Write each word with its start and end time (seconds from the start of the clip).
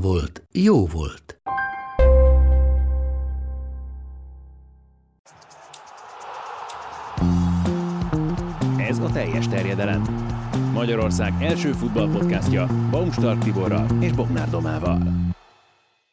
volt, 0.00 0.42
jó 0.52 0.86
volt. 0.86 1.40
Ez 8.76 8.98
a 8.98 9.10
teljes 9.12 9.48
terjedelem. 9.48 10.02
Magyarország 10.72 11.32
első 11.40 11.72
futballpodcastja 11.72 12.66
Baumstark 12.90 13.42
Tiborral 13.42 13.86
és 14.00 14.12
Bognár 14.12 14.50
Domával. 14.50 14.98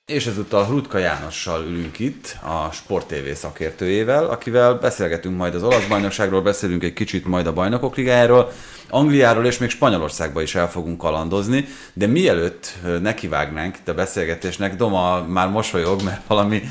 És 0.06 0.26
ezúttal 0.26 0.66
Hrutka 0.66 0.98
Jánossal 0.98 1.66
ülünk 1.66 2.00
itt, 2.00 2.38
a 2.42 2.72
Sport 2.72 3.08
TV 3.08 3.32
szakértőjével, 3.34 4.26
akivel 4.26 4.74
beszélgetünk 4.74 5.38
majd 5.38 5.56
az 5.56 5.64
olasz 5.64 5.86
bajnokságról, 5.86 6.42
beszélünk 6.42 6.84
egy 6.84 6.94
kicsit 6.94 7.26
majd 7.26 7.48
a 7.48 7.54
bajnokok 7.54 7.96
ligájáról, 7.96 8.52
Angliáról 8.90 9.46
és 9.46 9.58
még 9.58 9.70
Spanyolországba 9.70 10.42
is 10.42 10.56
el 10.56 10.70
fogunk 10.70 10.98
kalandozni, 10.98 11.66
de 11.94 12.08
mielőtt 12.08 12.78
nekivágnánk 13.02 13.78
a 13.86 13.92
beszélgetésnek, 13.92 14.76
Doma 14.76 15.26
már 15.28 15.50
mosolyog, 15.50 16.04
mert 16.04 16.28
valami 16.28 16.62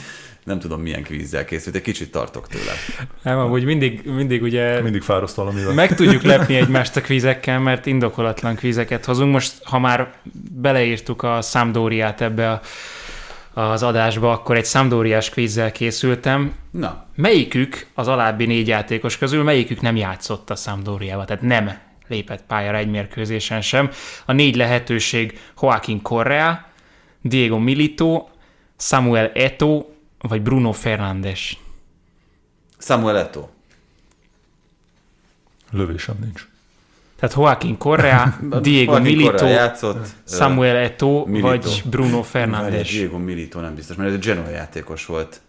nem 0.44 0.58
tudom 0.58 0.80
milyen 0.80 1.02
kvízzel 1.02 1.44
készült, 1.44 1.74
egy 1.74 1.82
kicsit 1.82 2.10
tartok 2.10 2.48
tőle. 2.48 2.72
Nem, 3.22 3.38
amúgy 3.38 3.64
mindig, 3.64 4.02
mindig 4.04 4.42
ugye... 4.42 4.80
Mindig 4.80 5.02
fáraszt 5.02 5.34
valamivel. 5.34 5.74
Meg 5.74 5.94
tudjuk 5.94 6.22
lepni 6.22 6.56
egymást 6.56 6.96
a 6.96 7.00
kvízekkel, 7.00 7.60
mert 7.60 7.86
indokolatlan 7.86 8.54
kvízeket 8.54 9.04
hozunk. 9.04 9.32
Most, 9.32 9.52
ha 9.64 9.78
már 9.78 10.14
beleírtuk 10.50 11.22
a 11.22 11.40
Sampdoriát 11.42 12.20
ebbe 12.20 12.50
a, 12.50 12.60
az 13.54 13.82
adásba, 13.82 14.32
akkor 14.32 14.56
egy 14.56 14.64
Sampdoriás 14.64 15.30
kvízzel 15.30 15.72
készültem. 15.72 16.54
Na. 16.70 17.06
Melyikük 17.14 17.86
az 17.94 18.08
alábbi 18.08 18.46
négy 18.46 18.68
játékos 18.68 19.18
közül, 19.18 19.42
melyikük 19.42 19.80
nem 19.80 19.96
játszott 19.96 20.50
a 20.50 20.54
Sampdoriával, 20.54 21.24
tehát 21.24 21.42
nem 21.42 21.78
lépett 22.08 22.42
pályára 22.46 22.76
egy 22.76 22.90
mérkőzésen 22.90 23.60
sem. 23.60 23.90
A 24.26 24.32
négy 24.32 24.56
lehetőség 24.56 25.40
Joaquin 25.62 26.02
Correa, 26.02 26.66
Diego 27.20 27.58
Milito, 27.58 28.28
Samuel 28.76 29.30
Eto, 29.34 29.86
vagy 30.18 30.42
Bruno 30.42 30.72
Fernandes. 30.72 31.58
Samuel 32.78 33.18
Eto. 33.18 33.48
Lövésem 35.70 36.16
nincs. 36.20 36.51
Tehát 37.22 37.36
Joaquin 37.36 37.78
Correa, 37.78 38.34
Diego 38.62 38.92
Joaquin 38.92 39.16
Milito, 39.16 39.30
Correa 39.30 39.48
játszott, 39.48 40.06
Samuel 40.24 40.76
Eto, 40.76 41.24
Milito. 41.26 41.46
vagy 41.48 41.82
Bruno 41.90 42.10
Várj, 42.10 42.26
Fernandes. 42.26 42.90
Diego 42.90 43.18
Milito 43.18 43.60
nem 43.60 43.74
biztos, 43.74 43.96
mert 43.96 44.08
ez 44.08 44.14
egy 44.14 44.24
Genoa 44.24 44.48
játékos 44.48 45.06
volt. 45.06 45.40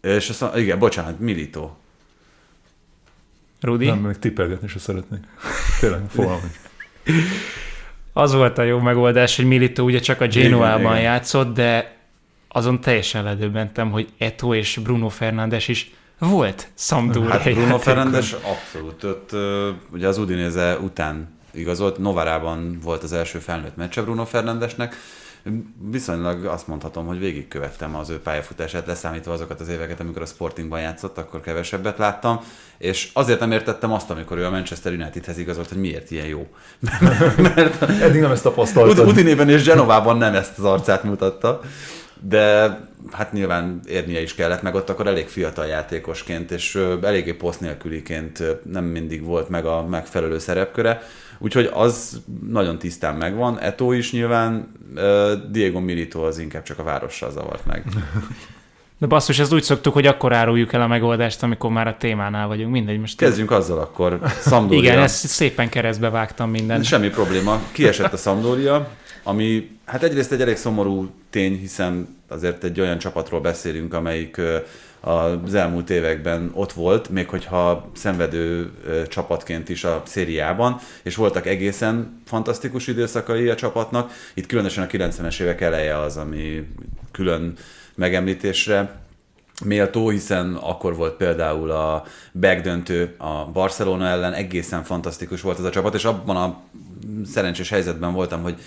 És 0.00 0.28
azt 0.28 0.40
mondom, 0.40 0.60
igen, 0.60 0.78
bocsánat, 0.78 1.18
Milito. 1.18 1.70
Rudi? 3.60 3.86
Nem, 3.86 3.98
még 3.98 4.18
tippelgetni 4.18 4.68
se 4.68 4.78
szeretnék. 4.78 5.20
Tényleg, 5.80 6.00
fogalmam. 6.08 6.52
Az 8.12 8.32
volt 8.32 8.58
a 8.58 8.62
jó 8.62 8.78
megoldás, 8.78 9.36
hogy 9.36 9.44
Milito 9.44 9.82
ugye 9.82 9.98
csak 9.98 10.20
a 10.20 10.26
Genoa-ban 10.26 10.80
Igen, 10.80 10.90
igen. 10.92 11.02
játszott, 11.02 11.54
de 11.54 11.96
azon 12.48 12.80
teljesen 12.80 13.24
ledöbbentem, 13.24 13.90
hogy 13.90 14.08
Eto 14.18 14.54
és 14.54 14.78
Bruno 14.82 15.08
Fernandes 15.08 15.68
is 15.68 15.90
volt 16.28 16.68
Sampdoria 16.74 17.30
Hát 17.30 17.42
Bruno. 17.42 17.78
Fernandes 17.78 18.32
abszolút. 18.32 19.04
Ott, 19.04 19.30
ugye 19.92 20.08
az 20.08 20.18
Udinese 20.18 20.78
után 20.78 21.38
igazolt, 21.50 21.98
Novarában 21.98 22.78
volt 22.82 23.02
az 23.02 23.12
első 23.12 23.38
felnőtt 23.38 23.76
meccse 23.76 24.02
Bruno 24.02 24.24
Fernandesnek. 24.24 24.96
Viszonylag 25.90 26.44
azt 26.44 26.66
mondhatom, 26.66 27.06
hogy 27.06 27.18
végigkövettem 27.18 27.96
az 27.96 28.10
ő 28.10 28.20
pályafutását, 28.20 28.86
leszámítva 28.86 29.32
azokat 29.32 29.60
az 29.60 29.68
éveket, 29.68 30.00
amikor 30.00 30.22
a 30.22 30.26
Sportingban 30.26 30.80
játszott, 30.80 31.18
akkor 31.18 31.40
kevesebbet 31.40 31.98
láttam, 31.98 32.40
és 32.78 33.10
azért 33.12 33.40
nem 33.40 33.52
értettem 33.52 33.92
azt, 33.92 34.10
amikor 34.10 34.38
ő 34.38 34.44
a 34.46 34.50
Manchester 34.50 34.92
Unitedhez 34.92 35.38
igazolt, 35.38 35.68
hogy 35.68 35.78
miért 35.78 36.10
ilyen 36.10 36.26
jó. 36.26 36.46
Mert 37.54 37.82
Eddig 37.82 38.20
nem 38.20 38.30
ezt 38.30 38.42
tapasztaltam. 38.42 39.06
Udinében 39.06 39.48
és 39.48 39.64
Genovában 39.64 40.16
nem 40.16 40.34
ezt 40.34 40.58
az 40.58 40.64
arcát 40.64 41.02
mutatta, 41.02 41.60
de 42.22 42.78
hát 43.10 43.32
nyilván 43.32 43.80
érnie 43.86 44.22
is 44.22 44.34
kellett, 44.34 44.62
meg 44.62 44.74
ott 44.74 44.90
akkor 44.90 45.06
elég 45.06 45.28
fiatal 45.28 45.66
játékosként, 45.66 46.50
és 46.50 46.74
eléggé 47.02 47.32
poszt 47.32 47.60
nélküliként 47.60 48.42
nem 48.70 48.84
mindig 48.84 49.24
volt 49.24 49.48
meg 49.48 49.64
a 49.64 49.86
megfelelő 49.86 50.38
szerepköre, 50.38 51.02
úgyhogy 51.38 51.70
az 51.72 52.22
nagyon 52.48 52.78
tisztán 52.78 53.16
megvan. 53.16 53.58
Eto 53.58 53.92
is 53.92 54.12
nyilván, 54.12 54.72
Diego 55.50 55.80
Milito 55.80 56.26
az 56.26 56.38
inkább 56.38 56.62
csak 56.62 56.78
a 56.78 56.82
várossal 56.82 57.30
zavart 57.30 57.66
meg. 57.66 57.84
De 58.98 59.06
basszus, 59.06 59.38
ezt 59.38 59.52
úgy 59.52 59.62
szoktuk, 59.62 59.92
hogy 59.92 60.06
akkor 60.06 60.32
áruljuk 60.32 60.72
el 60.72 60.80
a 60.80 60.86
megoldást, 60.86 61.42
amikor 61.42 61.70
már 61.70 61.86
a 61.86 61.96
témánál 61.98 62.46
vagyunk. 62.46 62.72
Mindegy, 62.72 63.00
most... 63.00 63.16
Kezdjünk 63.16 63.50
azzal 63.50 63.78
akkor. 63.78 64.20
Sampdoria. 64.42 64.82
Igen, 64.82 64.98
ezt 64.98 65.26
szépen 65.26 65.68
keresztbe 65.68 66.10
vágtam 66.10 66.50
mindent. 66.50 66.84
Semmi 66.84 67.08
probléma. 67.08 67.60
Kiesett 67.72 68.12
a 68.12 68.16
Sampdoria, 68.16 68.88
ami 69.30 69.70
hát 69.84 70.02
egyrészt 70.02 70.32
egy 70.32 70.40
elég 70.40 70.56
szomorú 70.56 71.10
tény, 71.30 71.58
hiszen 71.58 72.16
azért 72.28 72.64
egy 72.64 72.80
olyan 72.80 72.98
csapatról 72.98 73.40
beszélünk, 73.40 73.94
amelyik 73.94 74.40
az 75.00 75.54
elmúlt 75.54 75.90
években 75.90 76.50
ott 76.54 76.72
volt, 76.72 77.08
még 77.08 77.28
hogyha 77.28 77.90
szenvedő 77.94 78.70
csapatként 79.08 79.68
is 79.68 79.84
a 79.84 80.02
szériában, 80.06 80.78
és 81.02 81.16
voltak 81.16 81.46
egészen 81.46 82.22
fantasztikus 82.26 82.86
időszakai 82.86 83.48
a 83.48 83.54
csapatnak. 83.54 84.12
Itt 84.34 84.46
különösen 84.46 84.84
a 84.84 84.86
90-es 84.86 85.40
évek 85.40 85.60
eleje 85.60 85.98
az, 85.98 86.16
ami 86.16 86.66
külön 87.10 87.52
megemlítésre 87.94 89.00
méltó, 89.64 90.08
hiszen 90.08 90.54
akkor 90.54 90.96
volt 90.96 91.14
például 91.16 91.70
a 91.70 92.04
backdöntő 92.40 93.14
a 93.18 93.44
Barcelona 93.44 94.06
ellen, 94.06 94.32
egészen 94.32 94.84
fantasztikus 94.84 95.40
volt 95.40 95.58
ez 95.58 95.64
a 95.64 95.70
csapat, 95.70 95.94
és 95.94 96.04
abban 96.04 96.36
a 96.36 96.60
szerencsés 97.26 97.68
helyzetben 97.68 98.12
voltam, 98.12 98.42
hogy 98.42 98.60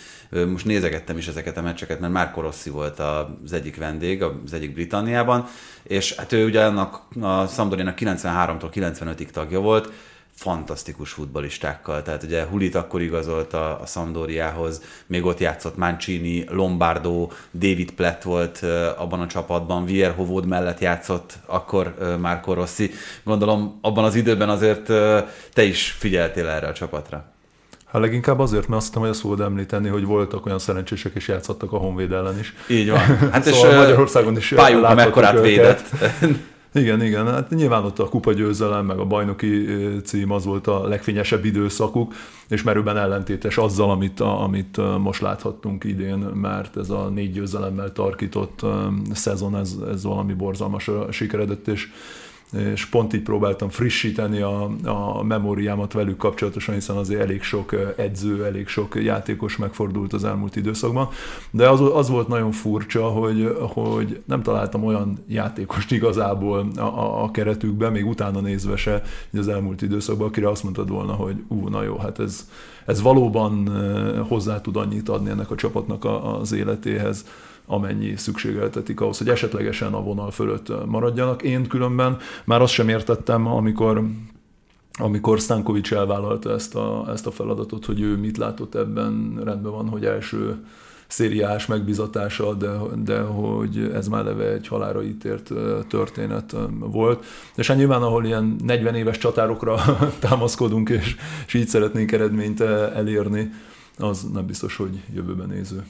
most 0.47 0.65
nézegettem 0.65 1.17
is 1.17 1.27
ezeket 1.27 1.57
a 1.57 1.61
meccseket, 1.61 1.99
mert 1.99 2.13
Marco 2.13 2.41
Rossi 2.41 2.69
volt 2.69 2.99
az 2.99 3.53
egyik 3.53 3.77
vendég, 3.77 4.23
az 4.23 4.53
egyik 4.53 4.73
Britanniában, 4.73 5.47
és 5.83 6.15
hát 6.15 6.31
ő 6.31 6.45
ugye 6.45 6.65
annak 6.65 7.01
a 7.21 7.45
Sampdoriának 7.47 7.97
93-tól 7.99 8.69
95-ig 8.73 9.29
tagja 9.29 9.59
volt, 9.59 9.91
fantasztikus 10.35 11.11
futbalistákkal. 11.11 12.01
Tehát 12.01 12.23
ugye 12.23 12.45
Hulit 12.45 12.75
akkor 12.75 13.01
igazolt 13.01 13.53
a, 13.53 13.81
a 13.81 13.85
Sampdoriához, 13.85 14.81
még 15.05 15.25
ott 15.25 15.39
játszott 15.39 15.77
Mancini, 15.77 16.43
Lombardo, 16.49 17.27
David 17.51 17.91
Platt 17.91 18.21
volt 18.21 18.59
ö, 18.61 18.89
abban 18.97 19.19
a 19.19 19.27
csapatban, 19.27 19.85
Vierhovod 19.85 20.45
mellett 20.45 20.79
játszott 20.79 21.33
akkor 21.45 21.93
ö, 21.99 22.17
Marco 22.17 22.53
Rossi. 22.53 22.91
Gondolom 23.23 23.79
abban 23.81 24.03
az 24.03 24.15
időben 24.15 24.49
azért 24.49 24.89
ö, 24.89 25.19
te 25.53 25.63
is 25.63 25.91
figyeltél 25.91 26.47
erre 26.47 26.67
a 26.67 26.73
csapatra. 26.73 27.25
Hát 27.91 28.01
leginkább 28.01 28.39
azért, 28.39 28.67
mert 28.67 28.77
azt 28.77 28.85
hittem, 28.87 29.01
hogy 29.01 29.11
azt 29.11 29.19
fogod 29.19 29.41
említeni, 29.41 29.87
hogy 29.89 30.05
voltak 30.05 30.45
olyan 30.45 30.59
szerencsések, 30.59 31.11
és 31.15 31.27
játszottak 31.27 31.73
a 31.73 31.77
Honvéd 31.77 32.11
ellen 32.11 32.39
is. 32.39 32.53
Így 32.67 32.89
van. 32.89 32.99
Hát 33.31 33.43
Szóval 33.53 33.69
és 33.69 33.75
Magyarországon 33.75 34.37
is 34.37 34.47
Pályunk 34.55 34.81
láthattuk 34.81 35.05
mekkorát 35.05 35.33
őket. 35.33 35.45
védett. 35.45 35.89
Igen, 36.73 37.01
igen, 37.01 37.27
hát 37.27 37.49
nyilván 37.49 37.83
ott 37.83 37.99
a 37.99 38.09
kupagyőzelem, 38.09 38.85
meg 38.85 38.97
a 38.97 39.05
bajnoki 39.05 39.65
cím 40.03 40.31
az 40.31 40.45
volt 40.45 40.67
a 40.67 40.87
legfényesebb 40.87 41.45
időszakuk, 41.45 42.13
és 42.49 42.63
merőben 42.63 42.97
ellentétes 42.97 43.57
azzal, 43.57 43.89
amit, 43.89 44.19
amit 44.19 44.97
most 44.99 45.21
láthattunk 45.21 45.83
idén, 45.83 46.17
mert 46.17 46.77
ez 46.77 46.89
a 46.89 47.09
négy 47.09 47.31
győzelemmel 47.31 47.91
tarkított 47.91 48.61
szezon, 49.11 49.55
ez, 49.55 49.75
ez 49.91 50.03
valami 50.03 50.33
borzalmas 50.33 50.89
sikeredett, 51.09 51.67
és 51.67 51.91
és 52.53 52.85
pont 52.85 53.13
így 53.13 53.21
próbáltam 53.21 53.69
frissíteni 53.69 54.41
a, 54.41 54.69
a 54.83 55.23
memóriámat 55.23 55.93
velük 55.93 56.17
kapcsolatosan, 56.17 56.73
hiszen 56.73 56.95
azért 56.95 57.21
elég 57.21 57.41
sok 57.41 57.75
edző, 57.97 58.45
elég 58.45 58.67
sok 58.67 58.95
játékos 59.03 59.57
megfordult 59.57 60.13
az 60.13 60.23
elmúlt 60.23 60.55
időszakban. 60.55 61.09
De 61.51 61.69
az, 61.69 61.81
az 61.93 62.09
volt 62.09 62.27
nagyon 62.27 62.51
furcsa, 62.51 63.03
hogy, 63.07 63.57
hogy 63.59 64.21
nem 64.25 64.41
találtam 64.43 64.83
olyan 64.83 65.23
játékost 65.27 65.91
igazából 65.91 66.67
a, 66.75 66.81
a, 66.81 67.23
a 67.23 67.31
keretükben, 67.31 67.91
még 67.91 68.07
utána 68.07 68.39
nézve 68.39 68.75
se 68.75 69.01
az 69.37 69.47
elmúlt 69.47 69.81
időszakban, 69.81 70.27
akire 70.27 70.49
azt 70.49 70.63
mondtad 70.63 70.89
volna, 70.89 71.13
hogy 71.13 71.43
ú, 71.47 71.67
na 71.67 71.83
jó, 71.83 71.97
hát 71.97 72.19
ez, 72.19 72.49
ez 72.85 73.01
valóban 73.01 73.69
hozzá 74.27 74.61
tud 74.61 74.75
annyit 74.75 75.09
adni 75.09 75.29
ennek 75.29 75.51
a 75.51 75.55
csapatnak 75.55 76.05
a, 76.05 76.39
az 76.39 76.51
életéhez, 76.51 77.25
amennyi 77.65 78.15
szükségeltetik 78.15 79.01
ahhoz, 79.01 79.17
hogy 79.17 79.29
esetlegesen 79.29 79.93
a 79.93 80.01
vonal 80.01 80.31
fölött 80.31 80.85
maradjanak. 80.85 81.41
Én 81.41 81.67
különben 81.67 82.17
már 82.45 82.61
azt 82.61 82.73
sem 82.73 82.89
értettem, 82.89 83.47
amikor 83.47 84.03
amikor 84.99 85.39
Stankovics 85.39 85.93
elvállalta 85.93 86.51
ezt 86.51 86.75
a, 86.75 87.05
ezt 87.09 87.27
a 87.27 87.31
feladatot, 87.31 87.85
hogy 87.85 88.01
ő 88.01 88.17
mit 88.17 88.37
látott 88.37 88.75
ebben, 88.75 89.41
rendben 89.43 89.71
van, 89.71 89.89
hogy 89.89 90.05
első 90.05 90.65
szériás 91.07 91.65
megbizatása, 91.65 92.53
de, 92.53 92.71
de 93.03 93.19
hogy 93.19 93.91
ez 93.93 94.07
már 94.07 94.23
leve 94.23 94.51
egy 94.51 94.67
halára 94.67 95.03
ítélt 95.03 95.53
történet 95.87 96.55
volt. 96.79 97.25
És 97.55 97.67
hát 97.67 97.77
nyilván, 97.77 98.01
ahol 98.01 98.25
ilyen 98.25 98.55
40 98.63 98.95
éves 98.95 99.17
csatárokra 99.17 99.81
támaszkodunk, 100.19 100.89
és, 100.89 101.15
és 101.47 101.53
így 101.53 101.67
szeretnénk 101.67 102.11
eredményt 102.11 102.61
elérni, 102.61 103.51
az 103.97 104.27
nem 104.33 104.45
biztos, 104.45 104.75
hogy 104.75 105.03
jövőben 105.13 105.47
néző. 105.47 105.83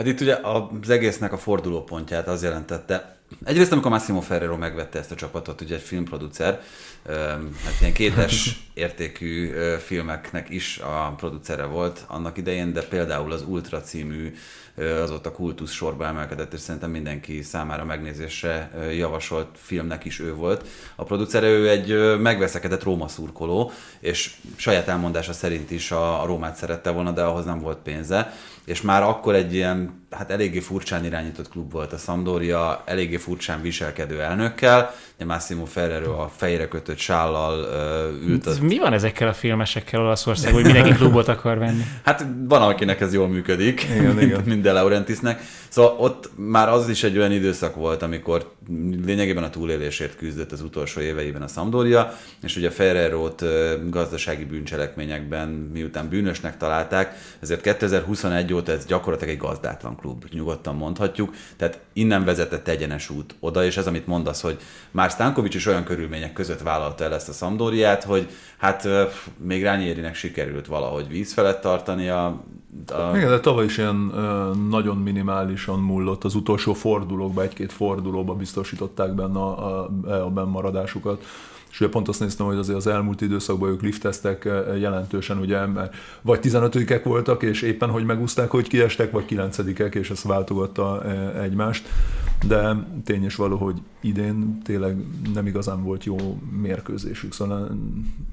Hát 0.00 0.08
itt 0.08 0.20
ugye 0.20 0.38
az 0.42 0.90
egésznek 0.90 1.32
a 1.32 1.38
fordulópontját 1.38 2.28
az 2.28 2.42
jelentette, 2.42 3.18
Egyrészt, 3.44 3.72
amikor 3.72 3.90
Massimo 3.90 4.20
Ferrero 4.20 4.56
megvette 4.56 4.98
ezt 4.98 5.10
a 5.10 5.14
csapatot, 5.14 5.60
ugye 5.60 5.74
egy 5.74 5.82
filmproducer, 5.82 6.60
hát 7.64 7.80
ilyen 7.80 7.92
kétes 7.92 8.60
értékű 8.74 9.50
filmeknek 9.78 10.50
is 10.50 10.78
a 10.78 11.14
producere 11.16 11.64
volt 11.64 12.04
annak 12.06 12.38
idején, 12.38 12.72
de 12.72 12.82
például 12.82 13.32
az 13.32 13.42
Ultra 13.42 13.80
című 13.80 14.34
azóta 15.02 15.32
kultusz 15.32 15.72
sorba 15.72 16.06
emelkedett, 16.06 16.52
és 16.52 16.60
szerintem 16.60 16.90
mindenki 16.90 17.42
számára 17.42 17.84
megnézésre 17.84 18.70
javasolt 18.92 19.48
filmnek 19.54 20.04
is 20.04 20.20
ő 20.20 20.34
volt. 20.34 20.66
A 20.96 21.04
producer 21.04 21.42
ő 21.42 21.68
egy 21.68 22.18
megveszekedett 22.18 22.82
Róma 22.82 23.08
szurkoló, 23.08 23.72
és 24.00 24.34
saját 24.56 24.88
elmondása 24.88 25.32
szerint 25.32 25.70
is 25.70 25.90
a, 25.90 26.22
a 26.22 26.26
Rómát 26.26 26.56
szerette 26.56 26.90
volna, 26.90 27.10
de 27.10 27.22
ahhoz 27.22 27.44
nem 27.44 27.60
volt 27.60 27.78
pénze 27.78 28.32
és 28.70 28.80
már 28.82 29.02
akkor 29.02 29.34
egy 29.34 29.54
ilyen, 29.54 30.04
hát 30.10 30.30
eléggé 30.30 30.60
furcsán 30.60 31.04
irányított 31.04 31.48
klub 31.48 31.72
volt 31.72 31.92
a 31.92 31.96
Sampdoria, 31.96 32.82
eléggé 32.86 33.16
furcsán 33.16 33.62
viselkedő 33.62 34.20
elnökkel, 34.20 34.94
ugye 35.16 35.24
Massimo 35.24 35.64
Ferrero 35.64 36.12
a 36.12 36.30
fejre 36.36 36.68
kötött 36.68 36.98
sállal 36.98 37.58
uh, 37.58 38.28
ült. 38.28 38.46
Az... 38.46 38.58
Mi 38.58 38.78
van 38.78 38.92
ezekkel 38.92 39.28
a 39.28 39.32
filmesekkel 39.32 40.00
Olaszországban, 40.00 40.62
hogy 40.62 40.72
mindenki 40.72 40.98
klubot 41.00 41.28
akar 41.28 41.58
venni? 41.58 41.82
Hát 42.04 42.26
van, 42.48 42.62
akinek 42.62 43.00
ez 43.00 43.12
jól 43.12 43.28
működik, 43.28 43.86
igen, 43.94 44.20
igen. 44.20 44.42
mint 44.44 44.62
De 44.62 44.72
Laurentisnek. 44.72 45.40
Szóval 45.70 45.96
ott 45.98 46.30
már 46.34 46.68
az 46.68 46.88
is 46.88 47.02
egy 47.02 47.18
olyan 47.18 47.32
időszak 47.32 47.74
volt, 47.74 48.02
amikor 48.02 48.52
lényegében 49.04 49.42
a 49.42 49.50
túlélésért 49.50 50.16
küzdött 50.16 50.52
az 50.52 50.62
utolsó 50.62 51.00
éveiben 51.00 51.42
a 51.42 51.46
Sampdoria, 51.46 52.12
és 52.42 52.56
ugye 52.56 52.70
Ferrero-t 52.70 53.44
gazdasági 53.90 54.44
bűncselekményekben 54.44 55.48
miután 55.48 56.08
bűnösnek 56.08 56.56
találták, 56.56 57.16
ezért 57.40 57.60
2021 57.60 58.52
óta 58.52 58.72
ez 58.72 58.86
gyakorlatilag 58.86 59.34
egy 59.34 59.40
gazdátlan 59.40 59.96
klub, 59.96 60.24
nyugodtan 60.32 60.74
mondhatjuk, 60.74 61.34
tehát 61.56 61.80
innen 61.92 62.24
vezetett 62.24 62.68
egyenes 62.68 63.10
út 63.10 63.34
oda, 63.40 63.64
és 63.64 63.76
ez, 63.76 63.86
amit 63.86 64.06
mondasz, 64.06 64.40
hogy 64.40 64.58
már 64.90 65.10
Stankovics 65.10 65.54
is 65.54 65.66
olyan 65.66 65.84
körülmények 65.84 66.32
között 66.32 66.60
vállalta 66.60 67.04
el 67.04 67.14
ezt 67.14 67.28
a 67.28 67.32
Sampdoriát, 67.32 68.04
hogy 68.04 68.28
hát 68.58 68.88
még 69.36 69.62
Rányérinek 69.62 70.14
sikerült 70.14 70.66
valahogy 70.66 71.08
víz 71.08 71.32
felett 71.32 71.60
tartani 71.60 72.08
a. 72.86 73.16
Igen, 73.16 73.28
de 73.28 73.40
tavaly 73.40 73.64
is 73.64 73.78
ilyen 73.78 73.96
nagyon 74.68 74.96
minimálisan 74.96 75.78
mullott 75.78 76.24
az 76.24 76.34
utolsó 76.34 76.72
fordulókba, 76.72 77.42
egy-két 77.42 77.72
fordulóba 77.72 78.34
biztosították 78.34 79.14
benne 79.14 79.38
a, 79.38 79.82
a, 79.82 79.90
a 80.24 80.30
bennmaradásukat. 80.30 81.24
És 81.70 81.80
ugye 81.80 81.90
pont 81.90 82.08
azt 82.08 82.20
néztem, 82.20 82.46
hogy 82.46 82.56
azért 82.56 82.78
az 82.78 82.86
elmúlt 82.86 83.20
időszakban 83.20 83.70
ők 83.70 83.82
lifteztek 83.82 84.44
eh, 84.44 84.80
jelentősen, 84.80 85.38
ugye, 85.38 85.66
mert 85.66 85.94
vagy 86.22 86.38
15-ek 86.42 87.00
voltak, 87.04 87.42
és 87.42 87.62
éppen 87.62 87.90
hogy 87.90 88.04
megúzták, 88.04 88.50
hogy 88.50 88.68
kiestek, 88.68 89.10
vagy 89.10 89.24
9-ek, 89.28 89.94
és 89.94 90.10
ezt 90.10 90.22
váltogatta 90.22 91.02
egymást. 91.42 91.88
De 92.46 92.86
tény 93.04 93.24
is 93.24 93.36
való, 93.36 93.56
hogy 93.56 93.82
idén 94.00 94.62
tényleg 94.62 94.96
nem 95.34 95.46
igazán 95.46 95.82
volt 95.82 96.04
jó 96.04 96.16
mérkőzésük, 96.62 97.32
szóval 97.32 97.78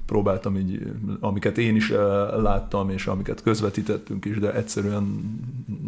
próbáltam 0.06 0.56
így, 0.56 0.92
amiket 1.20 1.58
én 1.58 1.76
is 1.76 1.92
láttam, 2.36 2.90
és 2.90 3.06
amiket 3.06 3.42
közvetítettünk 3.42 4.24
is, 4.24 4.38
de 4.38 4.54
egyszerűen 4.54 5.30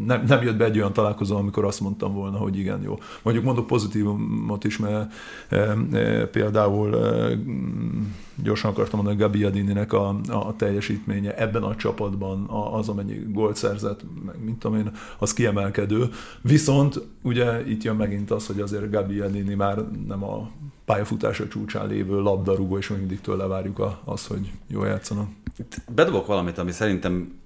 nem, 0.06 0.24
nem 0.26 0.42
jött 0.42 0.56
be 0.56 0.64
egy 0.64 0.78
olyan 0.78 0.92
találkozó, 0.92 1.36
amikor 1.36 1.64
azt 1.64 1.80
mondtam 1.80 2.14
volna, 2.14 2.36
hogy 2.36 2.58
igen, 2.58 2.82
jó. 2.82 2.98
Mondjuk 3.22 3.44
mondok 3.44 3.66
pozitívumot 3.66 4.64
is, 4.64 4.78
mert 4.78 5.12
például 6.30 6.96
gyorsan 8.42 8.70
akartam 8.70 8.98
mondani, 8.98 9.20
Gabi 9.20 9.44
Adininek 9.44 9.92
a, 9.92 10.20
a 10.28 10.56
teljesítménye 10.56 11.36
ebben 11.36 11.62
a 11.62 11.76
csapatban, 11.76 12.46
az, 12.72 12.88
amennyi 12.88 13.22
gólt 13.28 13.56
szerzett, 13.56 14.00
meg 14.26 14.44
mint 14.44 14.58
tudom 14.58 14.76
én, 14.76 14.90
az 15.18 15.32
kiemelkedő. 15.32 16.08
Viszont 16.40 17.06
ugye 17.22 17.68
itt 17.68 17.82
jön 17.82 17.96
megint 18.10 18.30
az, 18.30 18.46
hogy 18.46 18.60
azért 18.60 18.90
Gabi 18.90 19.20
Adini 19.20 19.54
már 19.54 19.76
nem 20.06 20.24
a 20.24 20.50
pályafutása 20.84 21.48
csúcsán 21.48 21.86
lévő 21.86 22.20
labdarúgó, 22.20 22.78
és 22.78 22.88
mindig 22.88 23.20
tőle 23.20 23.46
várjuk 23.46 23.82
az, 24.04 24.26
hogy 24.26 24.52
jól 24.66 24.86
játszanak. 24.86 25.28
Bedobok 25.94 26.26
valamit, 26.26 26.58
ami 26.58 26.72
szerintem 26.72 27.40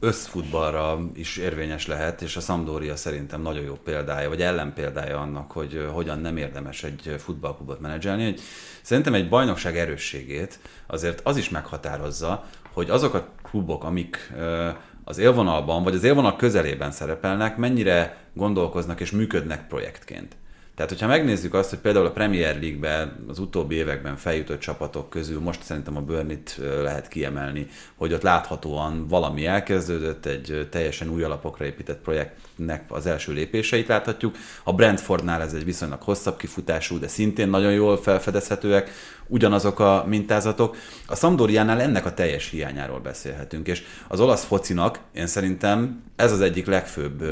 összfutballra 0.00 0.98
is 1.14 1.36
érvényes 1.36 1.86
lehet, 1.86 2.22
és 2.22 2.36
a 2.36 2.40
Sampdoria 2.40 2.96
szerintem 2.96 3.42
nagyon 3.42 3.64
jó 3.64 3.74
példája, 3.74 4.28
vagy 4.28 4.40
ellenpéldája 4.40 5.20
annak, 5.20 5.52
hogy 5.52 5.88
hogyan 5.92 6.18
nem 6.18 6.36
érdemes 6.36 6.84
egy 6.84 7.14
futballklubot 7.18 7.80
menedzselni. 7.80 8.24
Hogy 8.24 8.40
szerintem 8.82 9.14
egy 9.14 9.28
bajnokság 9.28 9.76
erősségét 9.76 10.58
azért 10.86 11.20
az 11.24 11.36
is 11.36 11.48
meghatározza, 11.48 12.44
hogy 12.72 12.90
azok 12.90 13.14
a 13.14 13.28
klubok, 13.42 13.84
amik 13.84 14.32
az 15.10 15.18
élvonalban, 15.18 15.82
vagy 15.82 15.94
az 15.94 16.04
élvonal 16.04 16.36
közelében 16.36 16.90
szerepelnek, 16.90 17.56
mennyire 17.56 18.16
gondolkoznak 18.34 19.00
és 19.00 19.10
működnek 19.10 19.66
projektként. 19.68 20.36
Tehát, 20.80 20.94
hogyha 20.94 21.10
megnézzük 21.10 21.54
azt, 21.54 21.70
hogy 21.70 21.78
például 21.78 22.06
a 22.06 22.10
Premier 22.10 22.60
League-ben 22.60 23.24
az 23.28 23.38
utóbbi 23.38 23.74
években 23.74 24.16
feljutott 24.16 24.58
csapatok 24.58 25.10
közül, 25.10 25.40
most 25.40 25.62
szerintem 25.62 25.96
a 25.96 26.00
Burnit 26.00 26.60
lehet 26.82 27.08
kiemelni, 27.08 27.66
hogy 27.96 28.12
ott 28.12 28.22
láthatóan 28.22 29.08
valami 29.08 29.46
elkezdődött, 29.46 30.26
egy 30.26 30.68
teljesen 30.70 31.08
új 31.08 31.22
alapokra 31.22 31.64
épített 31.64 32.00
projektnek 32.00 32.84
az 32.88 33.06
első 33.06 33.32
lépéseit 33.32 33.88
láthatjuk. 33.88 34.36
A 34.64 34.72
Brentfordnál 34.72 35.42
ez 35.42 35.52
egy 35.52 35.64
viszonylag 35.64 36.02
hosszabb 36.02 36.36
kifutású, 36.36 36.98
de 36.98 37.08
szintén 37.08 37.48
nagyon 37.48 37.72
jól 37.72 37.96
felfedezhetőek 37.96 38.90
ugyanazok 39.26 39.80
a 39.80 40.04
mintázatok. 40.08 40.76
A 41.06 41.16
Sampdoriánál 41.16 41.80
ennek 41.80 42.06
a 42.06 42.14
teljes 42.14 42.50
hiányáról 42.50 43.00
beszélhetünk, 43.00 43.66
és 43.66 43.82
az 44.08 44.20
olasz 44.20 44.44
focinak 44.44 44.98
én 45.12 45.26
szerintem 45.26 46.02
ez 46.16 46.32
az 46.32 46.40
egyik 46.40 46.66
legfőbb 46.66 47.24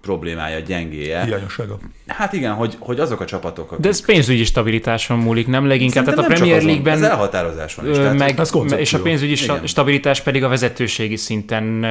problémája, 0.00 0.58
gyengéje. 0.58 1.24
Hiányossága. 1.24 1.78
Hát 2.06 2.32
igen, 2.32 2.54
hogy, 2.54 2.76
hogy 2.78 3.00
azok 3.00 3.20
a 3.20 3.24
csapatok, 3.24 3.70
akik... 3.70 3.82
De 3.82 3.88
ez 3.88 4.04
pénzügyi 4.04 4.44
stabilitáson 4.44 5.18
múlik, 5.18 5.46
nem 5.46 5.66
leginkább. 5.66 6.04
tehát 6.04 6.18
a 6.18 6.22
Premier 6.22 6.62
League-ben... 6.62 6.94
Ez 6.94 7.02
elhatározáson 7.02 7.90
is. 7.90 7.96
Tehát, 7.96 8.18
meg, 8.18 8.40
és 8.76 8.92
a 8.92 9.00
pénzügyi 9.00 9.42
igen. 9.42 9.66
stabilitás 9.66 10.20
pedig 10.20 10.44
a 10.44 10.48
vezetőségi 10.48 11.16
szinten 11.16 11.86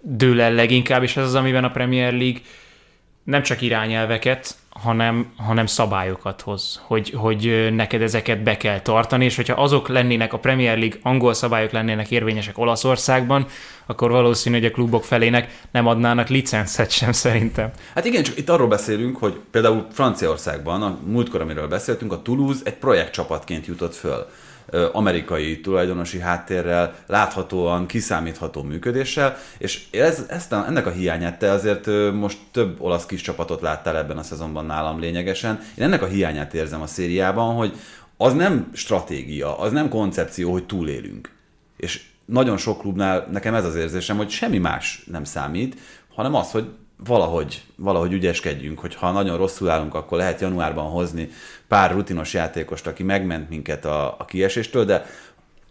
dől 0.00 0.40
el 0.40 0.52
leginkább, 0.52 1.02
és 1.02 1.16
ez 1.16 1.24
az, 1.24 1.34
amiben 1.34 1.64
a 1.64 1.70
Premier 1.70 2.12
League 2.12 2.40
nem 3.24 3.42
csak 3.42 3.60
irányelveket, 3.60 4.56
hanem, 4.68 5.32
hanem 5.36 5.66
szabályokat 5.66 6.40
hoz, 6.40 6.80
hogy, 6.84 7.10
hogy 7.16 7.68
neked 7.74 8.02
ezeket 8.02 8.42
be 8.42 8.56
kell 8.56 8.80
tartani, 8.80 9.24
és 9.24 9.36
hogyha 9.36 9.62
azok 9.62 9.88
lennének, 9.88 10.32
a 10.32 10.38
Premier 10.38 10.78
League 10.78 10.98
angol 11.02 11.34
szabályok 11.34 11.70
lennének 11.70 12.10
érvényesek 12.10 12.58
Olaszországban, 12.58 13.46
akkor 13.86 14.10
valószínű, 14.10 14.56
hogy 14.56 14.64
a 14.64 14.70
klubok 14.70 15.04
felének 15.04 15.58
nem 15.70 15.86
adnának 15.86 16.28
licencet 16.28 16.90
sem 16.90 17.12
szerintem. 17.12 17.70
Hát 17.94 18.04
igen, 18.04 18.22
csak 18.22 18.38
itt 18.38 18.48
arról 18.48 18.68
beszélünk, 18.68 19.16
hogy 19.16 19.40
például 19.50 19.86
Franciaországban, 19.92 20.82
a 20.82 20.98
múltkor, 21.06 21.40
amiről 21.40 21.68
beszéltünk, 21.68 22.12
a 22.12 22.22
Toulouse 22.22 22.60
egy 22.64 22.76
projektcsapatként 22.76 23.66
jutott 23.66 23.94
föl 23.94 24.26
amerikai 24.92 25.60
tulajdonosi 25.60 26.18
háttérrel, 26.18 26.94
láthatóan 27.06 27.86
kiszámítható 27.86 28.62
működéssel, 28.62 29.36
és 29.58 29.84
ez, 29.90 30.24
ezt 30.28 30.52
ennek 30.52 30.86
a 30.86 30.90
hiányát 30.90 31.38
te 31.38 31.50
azért 31.50 31.86
most 32.12 32.38
több 32.50 32.80
olasz 32.80 33.06
kis 33.06 33.20
csapatot 33.20 33.60
láttál 33.60 33.96
ebben 33.96 34.18
a 34.18 34.22
szezonban 34.22 34.66
nálam 34.66 35.00
lényegesen. 35.00 35.60
Én 35.74 35.84
ennek 35.84 36.02
a 36.02 36.06
hiányát 36.06 36.54
érzem 36.54 36.80
a 36.80 36.86
szériában, 36.86 37.54
hogy 37.54 37.72
az 38.16 38.32
nem 38.32 38.70
stratégia, 38.72 39.58
az 39.58 39.72
nem 39.72 39.88
koncepció, 39.88 40.52
hogy 40.52 40.66
túlélünk. 40.66 41.30
És 41.76 42.02
nagyon 42.24 42.56
sok 42.56 42.78
klubnál 42.78 43.28
nekem 43.30 43.54
ez 43.54 43.64
az 43.64 43.76
érzésem, 43.76 44.16
hogy 44.16 44.30
semmi 44.30 44.58
más 44.58 45.04
nem 45.10 45.24
számít, 45.24 45.76
hanem 46.14 46.34
az, 46.34 46.50
hogy 46.50 46.68
valahogy, 47.04 47.62
valahogy 47.76 48.12
ügyeskedjünk, 48.12 48.78
hogy 48.78 48.94
ha 48.94 49.10
nagyon 49.10 49.36
rosszul 49.36 49.68
állunk, 49.68 49.94
akkor 49.94 50.18
lehet 50.18 50.40
januárban 50.40 50.90
hozni 50.90 51.28
pár 51.68 51.92
rutinos 51.92 52.34
játékost, 52.34 52.86
aki 52.86 53.02
megment 53.02 53.48
minket 53.48 53.84
a, 53.84 54.16
a 54.18 54.24
kieséstől, 54.24 54.84
de 54.84 55.06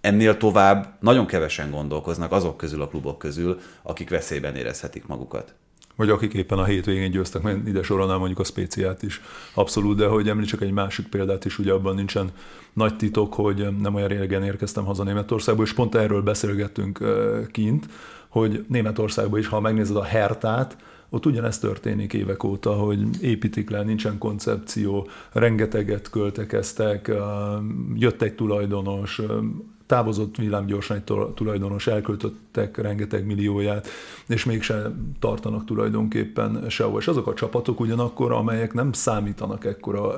ennél 0.02 0.38
tovább 0.38 0.98
nagyon 1.00 1.26
kevesen 1.26 1.72
gondolkoznak 1.72 2.32
azok 2.32 2.58
közül 2.58 2.82
a 2.82 2.88
klubok 2.88 3.18
közül, 3.18 3.60
akik 3.82 4.10
veszélyben 4.10 4.56
érezhetik 4.56 5.08
magukat. 5.08 5.54
Vagy 5.96 6.10
akik 6.10 6.34
éppen 6.34 6.58
a 6.58 6.66
hétvégén 6.66 7.12
győztek, 7.12 7.42
mert 7.42 7.68
ide 7.68 7.84
sorolnám 7.84 8.18
mondjuk 8.18 8.40
a 8.40 8.44
spéciát 8.44 9.04
is 9.04 9.22
abszolút, 9.54 9.98
de 9.98 10.06
hogy 10.06 10.30
említsek 10.30 10.62
egy 10.62 10.72
másik 10.72 11.08
példát 11.08 11.46
is, 11.46 11.60
ugye 11.60 11.72
abban 11.72 11.96
nincsen 11.96 12.32
nagy 12.74 12.96
titok, 12.96 13.34
hogy 13.34 13.68
nem 13.80 13.96
olyan 13.96 14.08
régen 14.08 14.44
érkeztem 14.44 14.86
haza 14.86 15.04
Németországból, 15.04 15.66
és 15.66 15.74
pont 15.74 15.96
erről 15.96 16.22
beszélgettünk 16.22 17.00
kint, 17.52 17.86
hogy 18.30 18.66
Németországban 18.68 19.40
is, 19.40 19.48
ha 19.48 19.60
megnézed 19.60 19.96
a 19.96 20.04
Hertát, 20.04 20.78
ott 21.14 21.26
ugyanez 21.26 21.60
történik 21.60 22.14
évek 22.14 22.44
óta, 22.44 22.74
hogy 22.74 23.24
építik 23.24 23.70
le, 23.70 23.84
nincsen 23.84 24.18
koncepció, 24.18 25.08
rengeteget 25.32 26.10
költekeztek, 26.10 27.12
jött 27.96 28.22
egy 28.22 28.36
tulajdonos, 28.36 29.22
távozott 29.92 30.36
villámgyorsan 30.36 30.98
egy 30.98 31.04
tulajdonos, 31.36 31.88
elköltöttek 31.88 32.78
rengeteg 32.78 33.26
millióját, 33.26 33.88
és 34.28 34.46
mégsem 34.46 35.12
tartanak 35.20 35.66
tulajdonképpen 35.66 36.66
sehol. 36.70 37.00
És 37.00 37.08
azok 37.08 37.28
a 37.28 37.34
csapatok 37.34 37.80
ugyanakkor, 37.80 38.32
amelyek 38.32 38.74
nem 38.74 38.92
számítanak 38.92 39.66
ekkora 39.66 40.16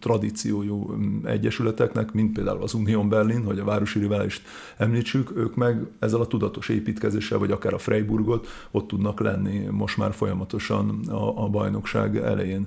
tradíciójú 0.00 0.94
egyesületeknek, 1.24 2.12
mint 2.12 2.32
például 2.32 2.62
az 2.62 2.74
Union 2.74 3.08
Berlin, 3.08 3.44
hogy 3.44 3.58
a 3.58 3.64
városi 3.64 3.98
riválist 3.98 4.42
említsük, 4.76 5.36
ők 5.36 5.54
meg 5.54 5.86
ezzel 5.98 6.20
a 6.20 6.26
tudatos 6.26 6.68
építkezéssel, 6.68 7.38
vagy 7.38 7.50
akár 7.50 7.74
a 7.74 7.78
Freiburgot 7.78 8.48
ott 8.70 8.88
tudnak 8.88 9.20
lenni 9.20 9.66
most 9.70 9.96
már 9.96 10.12
folyamatosan 10.12 11.00
a, 11.08 11.44
a 11.44 11.48
bajnokság 11.48 12.16
elején. 12.16 12.66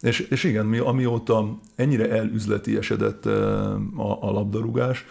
És, 0.00 0.20
és 0.20 0.44
igen, 0.44 0.66
mi, 0.66 0.78
amióta 0.78 1.58
ennyire 1.74 2.10
elüzleti 2.10 2.76
esedett 2.76 3.26
a, 3.26 4.18
a 4.20 4.30
labdarúgás, 4.30 5.04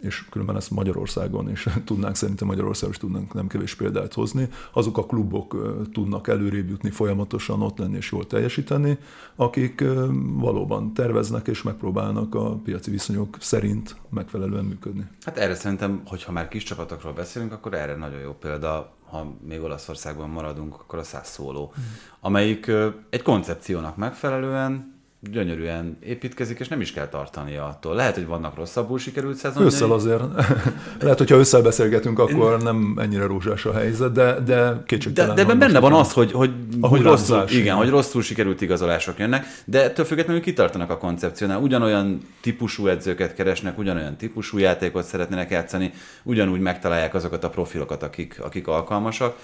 és 0.00 0.24
különben 0.30 0.56
ezt 0.56 0.70
Magyarországon 0.70 1.50
is 1.50 1.66
tudnánk, 1.84 2.14
szerintem 2.14 2.46
Magyarországon 2.46 2.94
is 2.94 3.00
tudnánk 3.00 3.34
nem 3.34 3.46
kevés 3.46 3.74
példát 3.74 4.14
hozni, 4.14 4.48
azok 4.72 4.98
a 4.98 5.06
klubok 5.06 5.56
tudnak 5.92 6.28
előrébb 6.28 6.68
jutni, 6.68 6.90
folyamatosan 6.90 7.62
ott 7.62 7.78
lenni 7.78 7.96
és 7.96 8.12
jól 8.12 8.26
teljesíteni, 8.26 8.98
akik 9.36 9.84
valóban 10.32 10.94
terveznek 10.94 11.48
és 11.48 11.62
megpróbálnak 11.62 12.34
a 12.34 12.54
piaci 12.54 12.90
viszonyok 12.90 13.36
szerint 13.40 13.96
megfelelően 14.10 14.64
működni. 14.64 15.06
Hát 15.24 15.38
erre 15.38 15.54
szerintem, 15.54 16.02
hogyha 16.06 16.32
már 16.32 16.48
kis 16.48 16.62
csapatokról 16.62 17.12
beszélünk, 17.12 17.52
akkor 17.52 17.74
erre 17.74 17.96
nagyon 17.96 18.20
jó 18.20 18.32
példa, 18.32 18.96
ha 19.10 19.34
még 19.48 19.62
Olaszországban 19.62 20.30
maradunk, 20.30 20.74
akkor 20.74 20.98
a 20.98 21.02
száz 21.02 21.28
szóló, 21.28 21.72
mm. 21.78 21.82
amelyik 22.20 22.70
egy 23.10 23.22
koncepciónak 23.22 23.96
megfelelően 23.96 24.97
gyönyörűen 25.20 25.98
építkezik, 26.00 26.58
és 26.58 26.68
nem 26.68 26.80
is 26.80 26.92
kell 26.92 27.08
tartania 27.08 27.64
attól. 27.64 27.94
Lehet, 27.94 28.14
hogy 28.14 28.26
vannak 28.26 28.56
rosszabbul 28.56 28.98
sikerült 28.98 29.36
szezonjai. 29.36 29.72
Ősszel 29.72 29.92
azért. 29.92 30.22
Lehet, 31.00 31.18
hogyha 31.18 31.36
ősszel 31.36 31.62
beszélgetünk, 31.62 32.18
akkor 32.18 32.62
nem 32.62 32.94
ennyire 33.00 33.26
rózsás 33.26 33.64
a 33.64 33.72
helyzet, 33.72 34.12
de, 34.12 34.40
de 34.40 34.82
kétségtelen. 34.86 35.34
De, 35.34 35.44
de 35.44 35.54
benne 35.54 35.78
van 35.78 35.92
az, 35.92 36.12
hogy, 36.12 36.32
hogy, 36.32 36.50
hogy 36.80 37.02
rosszul, 37.02 37.44
igen, 37.48 37.76
hogy 37.76 37.88
rosszul 37.88 38.22
sikerült 38.22 38.60
igazolások 38.60 39.18
jönnek, 39.18 39.46
de 39.64 39.84
ettől 39.84 40.04
függetlenül 40.04 40.42
kitartanak 40.42 40.90
a 40.90 40.98
koncepciónál. 40.98 41.60
Ugyanolyan 41.60 42.20
típusú 42.40 42.86
edzőket 42.86 43.34
keresnek, 43.34 43.78
ugyanolyan 43.78 44.16
típusú 44.16 44.58
játékot 44.58 45.04
szeretnének 45.04 45.50
játszani, 45.50 45.92
ugyanúgy 46.22 46.60
megtalálják 46.60 47.14
azokat 47.14 47.44
a 47.44 47.50
profilokat, 47.50 48.02
akik, 48.02 48.40
akik 48.40 48.66
alkalmasak 48.66 49.36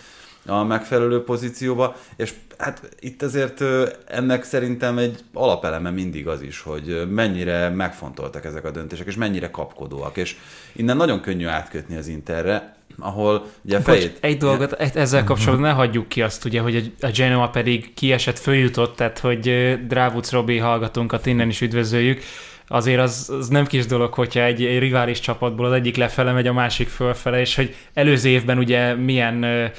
a 0.47 0.65
megfelelő 0.65 1.23
pozícióba, 1.23 1.97
és 2.17 2.33
hát 2.59 2.89
itt 3.01 3.23
azért 3.23 3.65
ennek 4.07 4.45
szerintem 4.45 4.99
egy 4.99 5.21
alapeleme 5.33 5.91
mindig 5.91 6.29
az 6.29 6.43
is, 6.43 6.61
hogy 6.61 7.09
mennyire 7.11 7.69
megfontoltak 7.69 8.45
ezek 8.45 8.65
a 8.65 8.71
döntések, 8.71 9.07
és 9.07 9.17
mennyire 9.17 9.51
kapkodóak, 9.51 10.17
és 10.17 10.37
innen 10.73 10.97
nagyon 10.97 11.21
könnyű 11.21 11.47
átkötni 11.47 11.97
az 11.97 12.07
Interre, 12.07 12.77
ahol 12.99 13.47
ugye 13.65 13.81
fejét... 13.81 14.13
Bocs, 14.13 14.21
egy 14.21 14.37
dolgot 14.37 14.73
ezzel 14.73 15.25
kapcsolatban 15.25 15.69
ne 15.69 15.75
hagyjuk 15.75 16.09
ki 16.09 16.23
azt 16.23 16.45
ugye, 16.45 16.61
hogy 16.61 16.93
a 17.01 17.11
Genoa 17.17 17.49
pedig 17.49 17.95
kiesett, 17.95 18.39
följutott, 18.39 18.97
tehát 18.97 19.19
hogy 19.19 19.75
Drávuc 19.87 20.31
Robi 20.31 20.59
hallgatónkat 20.59 21.27
innen 21.27 21.49
is 21.49 21.61
üdvözöljük, 21.61 22.23
azért 22.69 23.01
az, 23.01 23.31
az 23.39 23.49
nem 23.49 23.67
kis 23.67 23.87
dolog, 23.87 24.15
hogyha 24.15 24.41
egy, 24.41 24.65
egy 24.65 24.79
rivális 24.79 25.21
csapatból 25.21 25.67
az 25.67 25.73
egyik 25.73 25.97
lefele 25.97 26.33
megy, 26.33 26.47
a 26.47 26.53
másik 26.53 26.89
fölfele, 26.89 27.41
és 27.41 27.55
hogy 27.55 27.75
előző 27.95 28.29
évben 28.29 28.59
ugye 28.59 28.95
milyen 28.95 29.71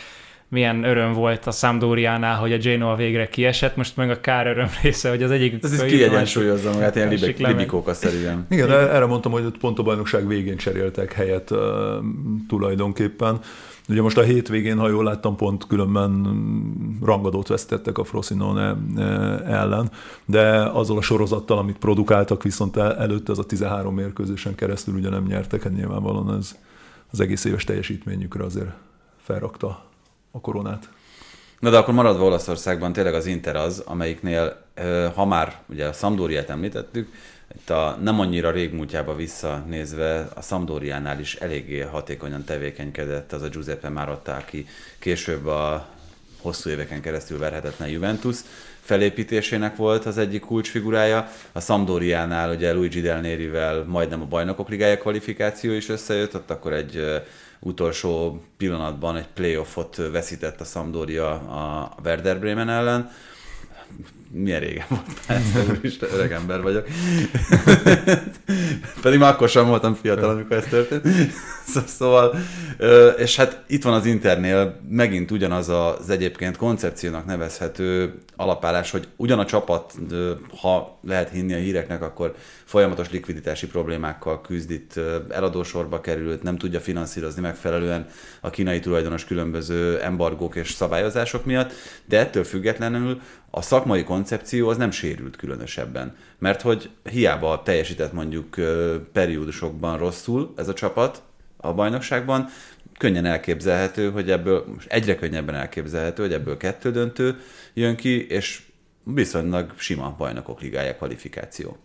milyen 0.47 0.83
öröm 0.83 1.13
volt 1.13 1.47
a 1.47 1.51
Sampdoriánál, 1.51 2.39
hogy 2.39 2.53
a 2.53 2.57
Genoa 2.57 2.95
végre 2.95 3.27
kiesett, 3.27 3.75
most 3.75 3.97
meg 3.97 4.09
a 4.09 4.19
kár 4.19 4.47
öröm 4.47 4.67
része, 4.81 5.09
hogy 5.09 5.23
az 5.23 5.31
egyik... 5.31 5.63
Ez 5.63 5.73
is 5.73 5.81
kiegyensúlyozza 5.81 6.71
magát, 6.71 6.95
ilyen 6.95 7.09
libik, 7.09 7.37
libikóka 7.37 7.93
szerűen. 7.93 8.45
Igen, 8.49 8.71
erre 8.71 9.05
mondtam, 9.05 9.31
hogy 9.31 9.45
ott 9.45 9.57
pont 9.57 9.79
a 9.79 9.83
bajnokság 9.83 10.27
végén 10.27 10.57
cseréltek 10.57 11.13
helyet 11.13 11.51
uh, 11.51 11.59
tulajdonképpen. 12.47 13.39
Ugye 13.89 14.01
most 14.01 14.17
a 14.17 14.21
hétvégén, 14.21 14.77
ha 14.77 14.89
jól 14.89 15.03
láttam, 15.03 15.35
pont 15.35 15.67
különben 15.67 16.27
rangadót 17.03 17.47
vesztettek 17.47 17.97
a 17.97 18.03
Frosinone 18.03 18.77
ellen, 19.45 19.91
de 20.25 20.63
azzal 20.63 20.97
a 20.97 21.01
sorozattal, 21.01 21.57
amit 21.57 21.77
produkáltak, 21.77 22.43
viszont 22.43 22.77
előtte 22.77 23.31
ez 23.31 23.37
a 23.37 23.43
13 23.43 23.95
mérkőzésen 23.95 24.55
keresztül 24.55 24.95
ugye 24.95 25.09
nem 25.09 25.23
nyertek, 25.23 25.63
hát 25.63 25.75
nyilvánvalóan 25.75 26.37
ez 26.37 26.55
az 27.11 27.19
egész 27.19 27.45
éves 27.45 27.63
teljesítményükre 27.63 28.43
azért 28.43 28.69
felrakta 29.17 29.84
a 30.35 30.39
koronát. 30.39 30.89
Na 31.59 31.69
de 31.69 31.77
akkor 31.77 31.93
maradva 31.93 32.25
Olaszországban 32.25 32.93
tényleg 32.93 33.13
az 33.13 33.25
Inter 33.25 33.55
az, 33.55 33.79
amelyiknél, 33.85 34.61
ha 35.15 35.25
már 35.25 35.59
ugye 35.65 35.85
a 35.85 35.93
Sampdoriát 35.93 36.49
említettük, 36.49 37.13
itt 37.55 37.69
a 37.69 37.97
nem 38.01 38.19
annyira 38.19 38.51
régmúltjába 38.51 39.15
visszanézve 39.15 40.27
a 40.35 40.41
Sampdoriánál 40.41 41.19
is 41.19 41.35
eléggé 41.35 41.79
hatékonyan 41.79 42.43
tevékenykedett 42.43 43.33
az 43.33 43.41
a 43.41 43.47
Giuseppe 43.47 43.89
Marotta, 43.89 44.35
aki 44.35 44.67
később 44.99 45.45
a 45.45 45.87
hosszú 46.41 46.69
éveken 46.69 47.01
keresztül 47.01 47.37
verhetetlen 47.37 47.89
Juventus 47.89 48.37
felépítésének 48.81 49.75
volt 49.75 50.05
az 50.05 50.17
egyik 50.17 50.41
kulcsfigurája. 50.41 51.29
A 51.51 51.59
Sampdoriánál 51.59 52.55
ugye 52.55 52.73
Luigi 52.73 53.01
Del 53.01 53.21
Nerivel 53.21 53.83
majdnem 53.83 54.21
a 54.21 54.25
bajnokok 54.25 54.69
ligája 54.69 54.97
kvalifikáció 54.97 55.71
is 55.71 55.89
összejött, 55.89 56.35
ott 56.35 56.49
akkor 56.49 56.73
egy 56.73 57.21
utolsó 57.65 58.41
pillanatban 58.57 59.15
egy 59.15 59.27
playoffot 59.27 59.95
veszített 59.95 60.61
a 60.61 60.63
Sampdoria 60.63 61.31
a 61.31 61.95
Werder 62.03 62.39
Bremen 62.39 62.69
ellen. 62.69 63.11
Milyen 64.37 64.59
régen 64.59 64.85
volt 64.89 65.19
persze, 65.27 65.63
úristen, 65.77 66.09
öreg 66.13 66.31
ember 66.31 66.61
vagyok. 66.61 66.87
Pedig 69.01 69.19
már 69.19 69.33
akkor 69.33 69.49
sem 69.49 69.67
voltam 69.67 69.93
fiatal, 69.93 70.29
amikor 70.29 70.57
ez 70.57 70.65
történt. 70.69 71.33
Szóval, 71.85 72.35
és 73.17 73.35
hát 73.35 73.63
itt 73.67 73.83
van 73.83 73.93
az 73.93 74.05
Internél 74.05 74.79
megint 74.89 75.31
ugyanaz 75.31 75.69
az 75.69 76.09
egyébként 76.09 76.57
koncepciónak 76.57 77.25
nevezhető 77.25 78.13
alapállás, 78.35 78.91
hogy 78.91 79.07
ugyan 79.15 79.39
a 79.39 79.45
csapat, 79.45 79.93
ha 80.61 80.99
lehet 81.03 81.29
hinni 81.29 81.53
a 81.53 81.57
híreknek, 81.57 82.01
akkor 82.01 82.35
folyamatos 82.65 83.11
likviditási 83.11 83.67
problémákkal 83.67 84.41
küzd 84.41 84.81
eladósorba 85.29 86.01
került, 86.01 86.43
nem 86.43 86.57
tudja 86.57 86.79
finanszírozni 86.79 87.41
megfelelően 87.41 88.07
a 88.41 88.49
kínai 88.49 88.79
tulajdonos 88.79 89.25
különböző 89.25 90.01
embargók 90.01 90.55
és 90.55 90.71
szabályozások 90.71 91.45
miatt, 91.45 91.71
de 92.05 92.19
ettől 92.19 92.43
függetlenül 92.43 93.21
a 93.57 93.61
szakmai 93.61 94.03
koncepció 94.03 94.69
az 94.69 94.77
nem 94.77 94.91
sérült 94.91 95.35
különösebben. 95.35 96.15
Mert 96.37 96.61
hogy 96.61 96.89
hiába 97.09 97.61
teljesített 97.63 98.13
mondjuk 98.13 98.55
periódusokban 99.11 99.97
rosszul 99.97 100.53
ez 100.57 100.67
a 100.67 100.73
csapat 100.73 101.21
a 101.57 101.73
bajnokságban, 101.73 102.47
könnyen 102.97 103.25
elképzelhető, 103.25 104.11
hogy 104.11 104.31
ebből, 104.31 104.65
most 104.73 104.91
egyre 104.91 105.15
könnyebben 105.15 105.55
elképzelhető, 105.55 106.21
hogy 106.23 106.33
ebből 106.33 106.57
kettő 106.57 106.91
döntő 106.91 107.39
jön 107.73 107.95
ki, 107.95 108.27
és 108.27 108.61
viszonylag 109.03 109.73
sima 109.77 110.15
bajnokok 110.17 110.61
ligája 110.61 110.95
kvalifikáció. 110.95 111.77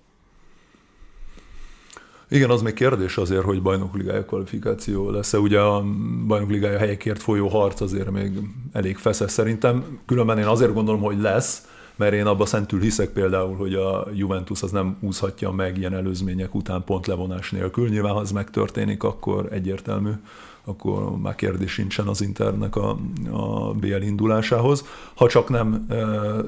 Igen, 2.33 2.51
az 2.51 2.63
még 2.63 2.75
kérdés 2.75 3.17
azért, 3.17 3.45
hogy 3.45 3.63
bajnokligája 3.63 4.25
kvalifikáció 4.25 5.11
lesz-e. 5.11 5.39
Ugye 5.39 5.61
a 5.61 5.85
bajnokligája 6.27 6.79
helyekért 6.79 7.23
folyó 7.23 7.49
harc 7.49 7.81
azért 7.81 8.11
még 8.11 8.39
elég 8.73 8.97
feszes 8.97 9.31
szerintem. 9.31 9.99
Különben 10.07 10.39
én 10.39 10.47
azért 10.47 10.75
gondolom, 10.75 11.01
hogy 11.01 11.21
lesz, 11.21 11.67
mert 11.97 12.13
én 12.13 12.27
abban 12.27 12.47
szentül 12.47 12.81
hiszek 12.81 13.09
például, 13.09 13.57
hogy 13.57 13.75
a 13.75 14.07
Juventus 14.15 14.63
az 14.63 14.71
nem 14.71 14.97
úszhatja 15.01 15.51
meg 15.51 15.79
ilyen 15.79 15.95
előzmények 15.95 16.55
után 16.55 16.85
pont 16.85 17.07
levonás 17.07 17.51
nélkül. 17.51 17.89
Nyilván, 17.89 18.13
ha 18.13 18.21
ez 18.21 18.33
megtörténik, 18.33 19.03
akkor 19.03 19.49
egyértelmű, 19.53 20.11
akkor 20.65 21.19
már 21.19 21.35
kérdés 21.35 21.73
sincsen 21.73 22.07
az 22.07 22.21
Internek 22.21 22.77
a, 22.77 22.99
a 23.31 23.73
BL 23.73 24.03
indulásához. 24.03 24.85
Ha 25.15 25.29
csak 25.29 25.49
nem 25.49 25.87
e, 25.89 25.97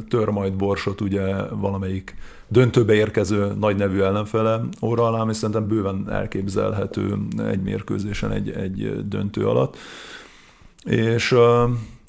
tör 0.08 0.28
majd 0.28 0.52
borsot 0.52 1.00
ugye 1.00 1.46
valamelyik 1.48 2.16
döntőbe 2.48 2.94
érkező 2.94 3.52
nagy 3.58 3.76
nevű 3.76 4.00
ellenfele 4.00 4.60
óra 4.82 5.06
alá, 5.06 5.20
ami 5.20 5.34
szerintem 5.34 5.66
bőven 5.66 6.10
elképzelhető 6.10 7.18
egy 7.46 7.62
mérkőzésen, 7.62 8.30
egy, 8.30 8.50
egy 8.50 9.08
döntő 9.08 9.46
alatt. 9.46 9.76
És 10.84 11.34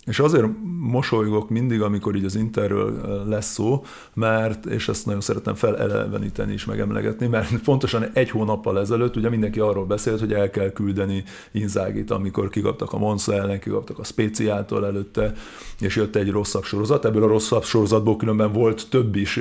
és 0.05 0.19
azért 0.19 0.45
mosolygok 0.79 1.49
mindig, 1.49 1.81
amikor 1.81 2.15
így 2.15 2.25
az 2.25 2.35
Interről 2.35 3.23
lesz 3.27 3.51
szó, 3.51 3.83
mert, 4.13 4.65
és 4.65 4.87
ezt 4.87 5.05
nagyon 5.05 5.21
szeretem 5.21 5.55
feleleveníteni 5.55 6.53
és 6.53 6.65
megemlegetni, 6.65 7.27
mert 7.27 7.59
pontosan 7.63 8.05
egy 8.13 8.29
hónappal 8.29 8.79
ezelőtt 8.79 9.15
ugye 9.15 9.29
mindenki 9.29 9.59
arról 9.59 9.85
beszélt, 9.85 10.19
hogy 10.19 10.33
el 10.33 10.49
kell 10.49 10.71
küldeni 10.71 11.23
Inzágit, 11.51 12.11
amikor 12.11 12.49
kikaptak 12.49 12.93
a 12.93 12.97
Monza 12.97 13.33
ellen, 13.33 13.59
kikaptak 13.59 13.99
a 13.99 14.03
Speciától 14.03 14.85
előtte, 14.85 15.33
és 15.79 15.95
jött 15.95 16.15
egy 16.15 16.31
rosszabb 16.31 16.63
sorozat. 16.63 17.05
Ebből 17.05 17.23
a 17.23 17.27
rosszabb 17.27 17.63
sorozatból 17.63 18.17
különben 18.17 18.51
volt 18.51 18.89
több 18.89 19.15
is 19.15 19.39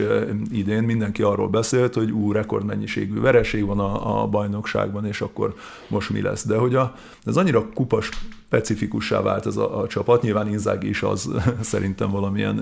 idén, 0.50 0.82
mindenki 0.82 1.22
arról 1.22 1.48
beszélt, 1.48 1.94
hogy 1.94 2.10
ú, 2.10 2.32
rekordmennyiségű 2.32 3.20
vereség 3.20 3.66
van 3.66 3.78
a, 3.78 4.22
a 4.22 4.26
bajnokságban, 4.26 5.06
és 5.06 5.20
akkor 5.20 5.54
most 5.88 6.10
mi 6.10 6.20
lesz. 6.20 6.46
De 6.46 6.56
hogy 6.56 6.74
a, 6.74 6.94
ez 7.24 7.36
annyira 7.36 7.68
kupas 7.74 8.08
specifikussá 8.52 9.20
vált 9.20 9.46
ez 9.46 9.56
a, 9.56 9.80
a 9.80 9.86
csapat. 9.86 10.22
Nyilván 10.22 10.48
Inzaghi 10.48 10.88
is 10.88 11.02
az 11.02 11.30
szerintem 11.60 12.10
valamilyen 12.10 12.56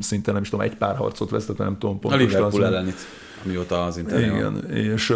szinte 0.00 0.32
nem 0.32 0.42
is 0.42 0.48
tudom, 0.48 0.64
egy 0.64 0.76
pár 0.76 0.96
harcot 0.96 1.30
vesztett, 1.30 1.58
nem 1.58 1.78
tudom 1.78 1.98
pontosan. 1.98 2.26
A 2.26 2.28
Liverpool 2.28 2.64
ellen 2.64 2.86
itt, 2.86 2.98
amióta 3.44 3.84
az 3.84 3.96
Inter 3.96 4.20
Igen, 4.20 4.70
és 4.70 5.14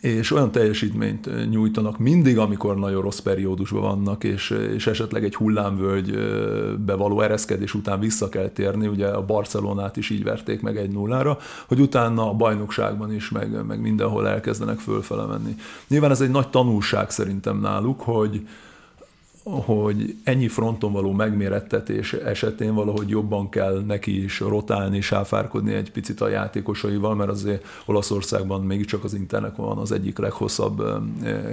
és 0.00 0.30
olyan 0.30 0.50
teljesítményt 0.50 1.50
nyújtanak 1.50 1.98
mindig, 1.98 2.38
amikor 2.38 2.76
nagyon 2.76 3.02
rossz 3.02 3.18
periódusban 3.18 3.80
vannak, 3.80 4.24
és, 4.24 4.50
és 4.74 4.86
esetleg 4.86 5.24
egy 5.24 5.34
hullámvölgybe 5.34 6.94
való 6.94 7.20
ereszkedés 7.20 7.74
után 7.74 8.00
vissza 8.00 8.28
kell 8.28 8.48
térni, 8.48 8.86
ugye 8.86 9.06
a 9.06 9.24
Barcelonát 9.24 9.96
is 9.96 10.10
így 10.10 10.24
verték 10.24 10.60
meg 10.60 10.76
egy 10.76 10.90
nullára, 10.90 11.38
hogy 11.66 11.80
utána 11.80 12.28
a 12.28 12.34
bajnokságban 12.34 13.14
is, 13.14 13.30
meg, 13.30 13.66
meg 13.66 13.80
mindenhol 13.80 14.28
elkezdenek 14.28 14.78
fölfele 14.78 15.24
menni. 15.24 15.56
Nyilván 15.88 16.10
ez 16.10 16.20
egy 16.20 16.30
nagy 16.30 16.48
tanulság 16.48 17.10
szerintem 17.10 17.60
náluk, 17.60 18.00
hogy, 18.00 18.46
hogy 19.44 20.16
ennyi 20.24 20.48
fronton 20.48 20.92
való 20.92 21.12
megmérettetés 21.12 22.12
esetén 22.12 22.74
valahogy 22.74 23.08
jobban 23.08 23.48
kell 23.48 23.82
neki 23.86 24.22
is 24.22 24.40
rotálni, 24.40 25.00
sáfárkodni 25.00 25.72
egy 25.72 25.92
picit 25.92 26.20
a 26.20 26.28
játékosaival, 26.28 27.14
mert 27.14 27.30
azért 27.30 27.66
Olaszországban 27.86 28.60
mégiscsak 28.60 29.04
az 29.04 29.14
Internek 29.14 29.56
van 29.56 29.78
az 29.78 29.92
egyik 29.92 30.18
leghosszabb 30.18 30.82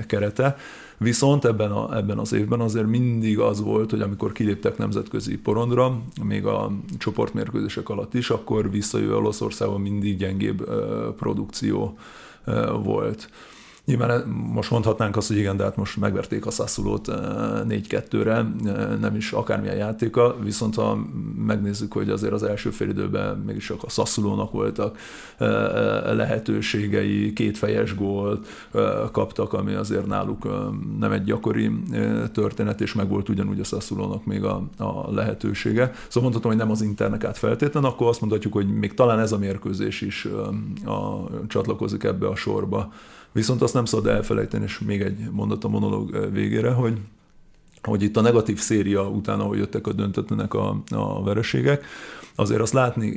kerete. 0.08 0.58
Viszont 0.98 1.46
ebben, 1.46 1.72
a, 1.72 1.98
ebben 1.98 2.18
az 2.18 2.34
évben 2.34 2.60
azért 2.60 2.88
mindig 2.88 3.40
az 3.40 3.62
volt, 3.62 3.90
hogy 3.90 4.02
amikor 4.02 4.32
kiléptek 4.32 4.78
nemzetközi 4.78 5.38
porondra, 5.38 6.02
még 6.24 6.46
a 6.46 6.72
csoportmérkőzések 6.98 7.90
alatt 7.90 8.14
is, 8.14 8.30
akkor 8.30 8.72
visszajövő 8.72 9.16
Olaszországban 9.16 9.82
mindig 9.82 10.18
gyengébb 10.18 10.70
produkció 11.18 11.98
volt. 12.84 13.30
Nyilván 13.90 14.28
most 14.28 14.72
mondhatnánk 14.72 15.18
azt, 15.18 15.28
hogy 15.28 15.38
igen, 15.38 15.58
de 15.58 15.64
hát 15.64 15.76
most 15.76 15.98
megverték 15.98 16.46
a 16.46 16.52
Sassulót 16.52 17.08
4-2-re, 17.08 18.32
eh, 18.32 18.46
eh, 18.66 18.98
nem 19.00 19.16
is 19.16 19.32
akármilyen 19.32 19.76
játéka, 19.76 20.36
viszont 20.44 20.76
ha 20.76 20.98
megnézzük, 21.46 21.94
hogy 21.94 22.10
azért 22.10 22.34
az 22.34 22.44
első 22.44 22.70
fél 22.70 22.90
időben 22.90 23.38
mégis 23.38 23.66
csak 23.66 23.84
a 23.84 23.90
Sassulónak 23.90 24.52
voltak 24.52 24.98
eh, 25.38 25.48
lehetőségei, 26.14 27.34
kétfejes 27.34 27.96
gólt 27.96 28.48
kaptak, 29.12 29.54
ami 29.54 29.74
azért 29.74 30.06
náluk 30.06 30.48
nem 31.00 31.12
egy 31.12 31.24
gyakori 31.24 31.72
történet, 32.34 32.82
és 32.82 32.94
meg 32.94 33.10
volt 33.10 33.30
ugyanúgy 33.30 33.60
a 33.60 33.64
Sassulónak 33.64 34.26
még 34.26 34.44
a, 34.44 34.64
a 34.78 35.12
lehetősége. 35.12 35.92
Szóval 36.08 36.30
mondhatom, 36.30 36.52
hogy 36.52 36.60
nem 36.60 36.72
az 36.72 36.82
internek 36.82 37.24
át 37.24 37.38
feltétlen, 37.38 37.84
akkor 37.84 38.08
azt 38.08 38.20
mondhatjuk, 38.20 38.54
hogy 38.54 38.68
még 38.68 38.94
talán 38.94 39.20
ez 39.20 39.32
a 39.32 39.38
mérkőzés 39.38 40.02
is 40.02 40.28
a, 40.86 41.30
csatlakozik 41.48 42.04
ebbe 42.04 42.28
a 42.28 42.36
sorba. 42.36 42.92
Viszont 43.32 43.62
azt 43.62 43.74
nem 43.74 43.86
szabad 43.86 44.08
elfelejteni, 44.08 44.64
és 44.64 44.80
még 44.80 45.02
egy 45.02 45.30
mondat 45.32 45.64
a 45.64 45.68
monológ 45.68 46.32
végére, 46.32 46.72
hogy 46.72 46.98
hogy 47.84 48.04
itt 48.04 48.18
a 48.18 48.22
negatív 48.22 48.60
széria 48.60 49.10
után, 49.10 49.40
ahogy 49.40 49.58
jöttek 49.58 49.88
a 49.88 49.94
döntetlenek 49.94 50.54
a, 50.54 50.82
a 50.90 51.24
vereségek, 51.24 51.86
azért 52.40 52.62
azt 52.62 52.74
látni 52.74 53.12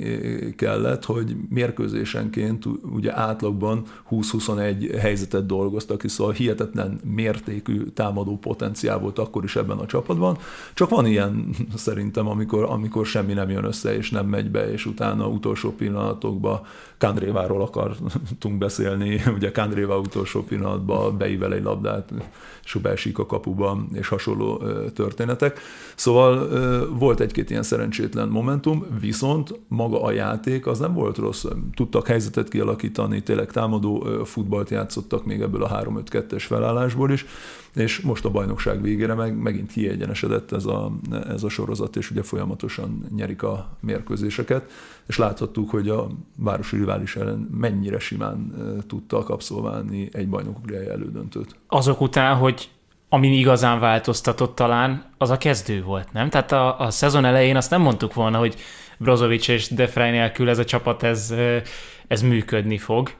kellett, 0.57 1.04
hogy 1.04 1.37
mérkőzésenként 1.49 2.64
ugye 2.95 3.16
átlagban 3.19 3.83
20-21 4.11 4.99
helyzetet 5.00 5.47
dolgoztak, 5.47 6.02
szóval 6.07 6.33
hihetetlen 6.33 7.00
mértékű 7.14 7.83
támadó 7.83 8.38
potenciál 8.38 8.99
volt 8.99 9.19
akkor 9.19 9.45
is 9.45 9.57
ebben 9.57 9.78
a 9.78 9.87
csapatban. 9.87 10.38
Csak 10.75 10.90
van 10.90 11.07
ilyen 11.07 11.49
szerintem, 11.75 12.28
amikor, 12.28 12.64
amikor 12.64 13.07
semmi 13.07 13.33
nem 13.33 13.50
jön 13.50 13.64
össze, 13.64 13.97
és 13.97 14.11
nem 14.11 14.26
megy 14.26 14.50
be, 14.50 14.73
és 14.73 14.87
utána 14.87 15.28
utolsó 15.28 15.71
pillanatokban 15.71 16.61
Kandréváról 16.99 17.62
akartunk 17.62 18.59
beszélni, 18.59 19.23
ugye 19.37 19.50
Kandrévá 19.50 19.95
utolsó 19.95 20.42
pillanatban 20.42 21.16
beível 21.16 21.54
egy 21.54 21.62
labdát, 21.62 22.12
és 22.64 22.78
a 23.14 23.26
kapuba, 23.26 23.85
és 23.92 24.09
hasonló 24.09 24.51
történetek. 24.94 25.61
Szóval 25.94 26.49
volt 26.99 27.21
egy-két 27.21 27.50
ilyen 27.50 27.62
szerencsétlen 27.62 28.28
momentum, 28.28 28.87
viszont 29.00 29.61
maga 29.68 30.02
a 30.02 30.11
játék 30.11 30.66
az 30.66 30.78
nem 30.78 30.94
volt 30.94 31.16
rossz. 31.16 31.44
Tudtak 31.75 32.06
helyzetet 32.06 32.49
kialakítani, 32.49 33.23
tényleg 33.23 33.50
támadó 33.52 34.06
futballt 34.25 34.71
játszottak 34.71 35.25
még 35.25 35.40
ebből 35.40 35.62
a 35.62 35.82
3-5-2-es 35.82 36.44
felállásból 36.47 37.11
is, 37.11 37.26
és 37.75 38.00
most 38.00 38.25
a 38.25 38.30
bajnokság 38.30 38.82
végére 38.82 39.14
meg 39.14 39.37
megint 39.37 39.73
kiegyenesedett 39.73 40.52
ez 40.52 40.64
a, 40.64 40.92
ez 41.28 41.42
a 41.42 41.49
sorozat, 41.49 41.97
és 41.97 42.11
ugye 42.11 42.23
folyamatosan 42.23 43.06
nyerik 43.16 43.42
a 43.42 43.69
mérkőzéseket, 43.80 44.71
és 45.06 45.19
láthattuk, 45.19 45.71
hogy 45.71 45.88
a 45.88 46.08
városi 46.36 46.76
rivális 46.76 47.17
ellen 47.17 47.49
mennyire 47.50 47.99
simán 47.99 48.54
tudta 48.86 49.23
kapszolválni 49.23 50.08
egy 50.12 50.28
bajnokok 50.28 50.73
elődöntőt. 50.73 51.56
Azok 51.67 52.00
után, 52.00 52.36
hogy 52.36 52.71
ami 53.14 53.36
igazán 53.36 53.80
változtatott 53.80 54.54
talán, 54.54 55.04
az 55.18 55.30
a 55.30 55.38
kezdő 55.38 55.82
volt, 55.82 56.12
nem? 56.12 56.30
Tehát 56.30 56.52
a, 56.52 56.80
a 56.80 56.90
szezon 56.90 57.25
elején 57.25 57.56
azt 57.56 57.70
nem 57.70 57.80
mondtuk 57.80 58.14
volna, 58.14 58.38
hogy 58.38 58.54
Brozovic 58.98 59.48
és 59.48 59.68
Defrey 59.68 60.10
nélkül 60.10 60.48
ez 60.48 60.58
a 60.58 60.64
csapat, 60.64 61.02
ez, 61.02 61.34
ez 62.06 62.22
működni 62.22 62.78
fog. 62.78 63.10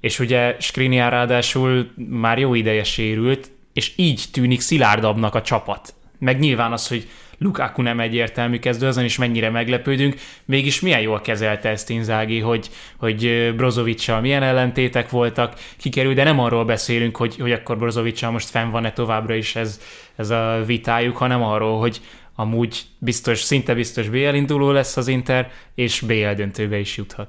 És 0.00 0.18
ugye 0.18 0.56
Skriniar 0.60 1.10
ráadásul 1.10 1.90
már 2.08 2.38
jó 2.38 2.54
ideje 2.54 2.84
sérült, 2.84 3.50
és 3.72 3.92
így 3.96 4.24
tűnik 4.32 4.60
szilárdabbnak 4.60 5.34
a 5.34 5.42
csapat. 5.42 5.94
Meg 6.18 6.38
nyilván 6.38 6.72
az, 6.72 6.88
hogy 6.88 7.08
Lukaku 7.42 7.82
nem 7.82 8.00
egyértelmű 8.00 8.58
kezdő, 8.58 8.86
azon 8.86 9.04
is 9.04 9.18
mennyire 9.18 9.50
meglepődünk, 9.50 10.14
mégis 10.44 10.80
milyen 10.80 11.00
jól 11.00 11.20
kezelte 11.20 11.68
ezt 11.68 11.90
Inzági, 11.90 12.38
hogy, 12.38 12.70
hogy 12.96 13.52
Brozovicsal 13.56 14.20
milyen 14.20 14.42
ellentétek 14.42 15.10
voltak, 15.10 15.54
kikerül, 15.76 16.14
de 16.14 16.24
nem 16.24 16.40
arról 16.40 16.64
beszélünk, 16.64 17.16
hogy, 17.16 17.36
hogy 17.36 17.52
akkor 17.52 17.78
Brozovicsal 17.78 18.30
most 18.30 18.48
fenn 18.48 18.70
van-e 18.70 18.92
továbbra 18.92 19.34
is 19.34 19.56
ez, 19.56 19.80
ez 20.16 20.30
a 20.30 20.62
vitájuk, 20.66 21.16
hanem 21.16 21.42
arról, 21.42 21.78
hogy 21.78 22.00
amúgy 22.34 22.82
biztos, 22.98 23.40
szinte 23.40 23.74
biztos 23.74 24.08
BL 24.08 24.34
induló 24.34 24.70
lesz 24.70 24.96
az 24.96 25.08
Inter, 25.08 25.50
és 25.74 26.00
BL 26.00 26.32
döntőbe 26.36 26.78
is 26.78 26.96
juthat. 26.96 27.28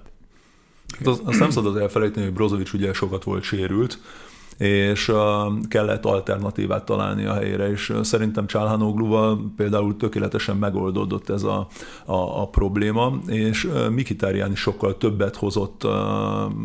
Hát 0.97 1.08
azt, 1.08 1.21
azt 1.23 1.39
nem 1.39 1.49
szabad 1.49 1.78
elfelejteni, 1.78 2.26
hogy 2.26 2.36
Brozovic 2.36 2.73
ugye 2.73 2.93
sokat 2.93 3.23
volt 3.23 3.43
sérült, 3.43 3.99
és 4.58 5.12
kellett 5.68 6.06
alternatívát 6.06 6.86
találni 6.86 7.26
a 7.26 7.34
helyére, 7.34 7.72
és 7.72 7.94
szerintem 8.02 8.48
Csálhanogluval 8.48 9.54
például 9.56 9.98
tökéletesen 9.98 10.58
megoldódott 10.58 11.30
ez 11.30 11.44
a, 11.44 11.68
a, 12.06 12.42
a 12.42 12.48
probléma, 12.48 13.13
és 13.28 13.70
Mikitarian 13.89 14.52
is 14.52 14.60
sokkal 14.60 14.98
többet 14.98 15.36
hozott 15.36 15.84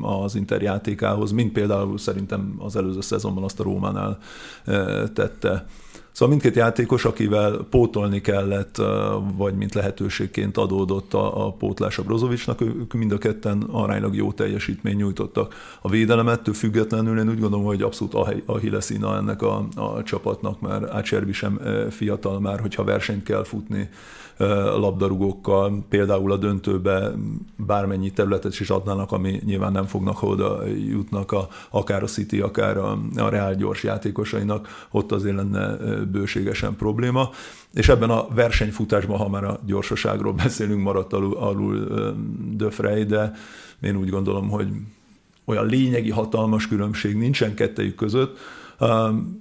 az 0.03 0.35
Inter 0.35 0.63
játékához, 0.63 1.31
mint 1.31 1.53
például 1.53 1.99
szerintem 1.99 2.55
az 2.59 2.77
előző 2.77 3.01
szezonban 3.01 3.45
azt 3.45 3.61
a 3.61 3.63
Rómánál 3.63 4.19
tette. 5.15 5.67
Szóval 6.19 6.35
mindkét 6.35 6.57
játékos, 6.57 7.05
akivel 7.05 7.67
pótolni 7.71 8.21
kellett, 8.21 8.77
vagy 9.37 9.55
mint 9.55 9.75
lehetőségként 9.75 10.57
adódott 10.57 11.15
a, 11.15 11.47
a 11.47 11.53
pótlás 11.53 11.99
a 11.99 12.03
Brozovicsnak, 12.03 12.61
ők 12.61 12.93
mind 12.93 13.13
a 13.13 13.19
ketten 13.19 13.63
aránylag 13.71 14.15
jó 14.15 14.33
teljesítmény 14.33 14.97
nyújtottak. 14.97 15.55
A 15.81 15.89
védelemettől 15.89 16.55
függetlenül 16.55 17.19
én 17.19 17.29
úgy 17.29 17.41
gondolom, 17.41 17.65
hogy 17.65 17.83
abszolút 17.83 18.15
a 18.47 18.57
hilleszína 18.57 19.17
ennek 19.17 19.43
a, 19.43 19.69
a 19.75 20.03
csapatnak, 20.03 20.61
mert 20.61 20.91
Ácservi 20.91 21.33
sem 21.33 21.61
fiatal 21.91 22.41
már, 22.41 22.61
hogyha 22.61 22.85
versenyt 22.85 23.23
kell 23.23 23.45
futni 23.45 23.89
labdarúgókkal, 24.79 25.85
például 25.89 26.33
a 26.33 26.37
döntőbe 26.37 27.13
bármennyi 27.57 28.11
területet 28.11 28.61
is 28.61 28.71
adnának, 28.71 29.13
ami 29.13 29.41
nyilván 29.45 29.73
nem 29.73 29.85
fognak 29.85 30.23
oda 30.23 30.67
jutnak 30.67 31.33
a, 31.33 31.49
akár 31.71 32.03
a 32.03 32.07
City, 32.07 32.41
akár 32.41 32.77
a, 32.77 32.99
a 33.17 33.29
Real 33.29 33.55
gyors 33.55 33.83
játékosainak, 33.83 34.87
ott 34.91 35.13
azért 35.13 35.37
lenne 35.37 35.77
bőségesen 36.05 36.77
probléma. 36.77 37.31
És 37.75 37.89
ebben 37.89 38.11
a 38.11 38.29
versenyfutásban, 38.35 39.19
ha 39.19 39.29
már 39.29 39.45
a 39.45 39.61
gyorsaságról 39.67 40.33
beszélünk, 40.43 40.83
maradt 40.83 41.13
alul, 41.13 41.37
alul 41.37 41.89
Döfrey, 42.53 43.05
de 43.05 43.33
én 43.81 43.97
úgy 43.97 44.09
gondolom, 44.09 44.49
hogy 44.49 44.69
olyan 45.45 45.67
lényegi 45.67 46.11
hatalmas 46.11 46.69
különbség 46.69 47.17
nincsen 47.17 47.55
kettejük 47.55 47.95
között, 47.95 48.39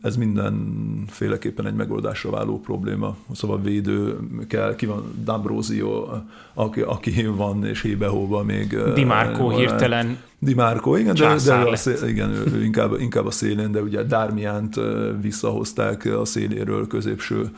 ez 0.02 0.17
mindenféleképpen 0.17 1.65
egy 1.65 1.73
megoldásra 1.73 2.30
váló 2.30 2.60
probléma. 2.60 3.15
Szóval 3.34 3.62
védő 3.62 4.17
kell, 4.47 4.76
ki 4.76 4.86
van 4.86 5.04
D'Ambrosio, 5.26 6.08
aki, 6.54 6.82
aki 6.82 7.26
van, 7.26 7.65
és 7.65 7.82
hébe 7.82 8.10
még... 8.45 8.78
Di 8.93 9.04
Marco 9.04 9.50
hirtelen 9.50 10.17
Di 10.39 10.54
Marco, 10.54 10.95
igen, 10.95 11.15
de, 11.15 11.36
de 11.45 11.54
a 11.54 11.76
szél, 11.76 12.08
igen, 12.08 12.30
ő, 12.30 12.63
inkább, 12.63 13.00
inkább 13.00 13.26
a 13.26 13.32
szélén, 13.32 13.71
de 13.71 13.82
ugye 13.82 14.04
Darmiánt 14.04 14.76
visszahozták 15.21 16.06
a 16.06 16.26
széléről 16.26 16.88
középső 16.88 17.50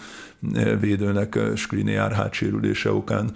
védőnek 0.80 1.40
Skriniar 1.56 2.12
hátsérülése 2.12 2.92
okán. 2.92 3.32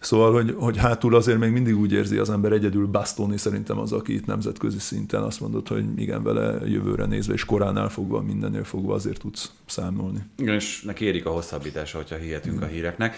Szóval, 0.00 0.32
hogy, 0.32 0.54
hogy 0.58 0.76
hátul 0.76 1.14
azért 1.14 1.38
még 1.38 1.50
mindig 1.50 1.78
úgy 1.78 1.92
érzi 1.92 2.16
az 2.16 2.30
ember 2.30 2.52
egyedül 2.52 2.86
Bastoni 2.86 3.36
szerintem 3.36 3.78
az, 3.78 3.92
aki 3.92 4.14
itt 4.14 4.26
nemzetközi 4.26 4.78
szinten 4.78 5.22
azt 5.22 5.40
mondott, 5.40 5.68
hogy 5.68 5.84
igen, 5.96 6.22
vele 6.22 6.66
jövőre 6.66 7.04
nézve, 7.04 7.32
és 7.32 7.44
koránál 7.44 7.88
fogva, 7.88 8.20
mindennél 8.20 8.64
fogva 8.64 8.94
azért 8.94 9.20
tudsz 9.20 9.52
számolni. 9.66 10.18
Igen, 10.38 10.54
és 10.54 10.82
neki 10.82 11.04
érik 11.04 11.26
a 11.26 11.30
hosszabbítása, 11.30 11.96
hogyha 11.96 12.16
hihetünk 12.16 12.62
a 12.62 12.66
híreknek. 12.66 13.16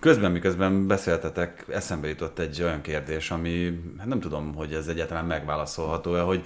Közben, 0.00 0.32
miközben 0.32 0.86
beszéltetek, 0.86 1.64
eszembe 1.68 2.08
jutott 2.08 2.38
egy 2.38 2.62
olyan 2.62 2.80
kérdés, 2.80 3.30
ami 3.30 3.80
hát 3.98 4.06
nem 4.06 4.20
tudom, 4.20 4.54
hogy 4.54 4.72
ez 4.72 4.86
egyáltalán 4.86 5.24
megválaszolható-e, 5.24 6.20
hogy 6.20 6.44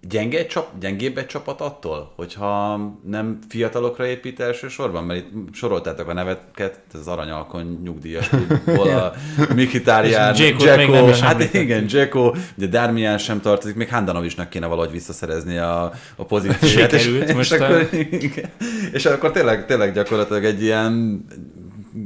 gyenge 0.00 0.38
egy 0.38 0.46
csap, 0.46 0.78
gyengébb 0.80 1.18
egy 1.18 1.26
csapat 1.26 1.60
attól, 1.60 2.12
hogyha 2.16 2.80
nem 3.06 3.38
fiatalokra 3.48 4.06
épít 4.06 4.40
elsősorban? 4.40 5.04
Mert 5.04 5.20
itt 5.20 5.54
soroltátok 5.54 6.08
a 6.08 6.12
neveket, 6.12 6.80
az 6.92 7.08
aranyalkon 7.08 7.80
nyugdíjas 7.84 8.28
klubból, 8.28 8.88
a 8.88 9.12
nem 9.48 11.08
is 11.08 11.20
hát 11.20 11.54
igen, 11.54 11.86
Dzeko, 11.86 12.34
ugye 12.56 12.66
Darmian 12.66 13.18
sem 13.18 13.40
tartozik, 13.40 13.76
még 13.76 13.88
Handanovicsnak 13.88 14.48
kéne 14.48 14.66
valahogy 14.66 14.90
visszaszerezni 14.90 15.56
a, 15.56 15.92
a 16.16 16.24
pozícióját. 16.24 16.90
Sikerült 17.00 17.28
és, 17.28 17.34
most 17.34 17.52
és, 17.52 17.60
akkor, 17.60 17.88
igen, 18.10 18.50
és 18.92 19.06
akkor 19.06 19.30
tényleg, 19.30 19.66
tényleg 19.66 19.92
gyakorlatilag 19.92 20.44
egy 20.44 20.62
ilyen 20.62 21.24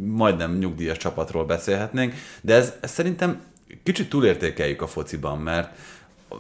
majdnem 0.07 0.59
nyugdíjas 0.59 0.97
csapatról 0.97 1.45
beszélhetnénk, 1.45 2.15
de 2.41 2.55
ez, 2.55 2.73
ez 2.81 2.91
szerintem 2.91 3.41
kicsit 3.83 4.09
túlértékeljük 4.09 4.83
a 4.83 4.87
fociban, 4.87 5.39
mert 5.39 5.77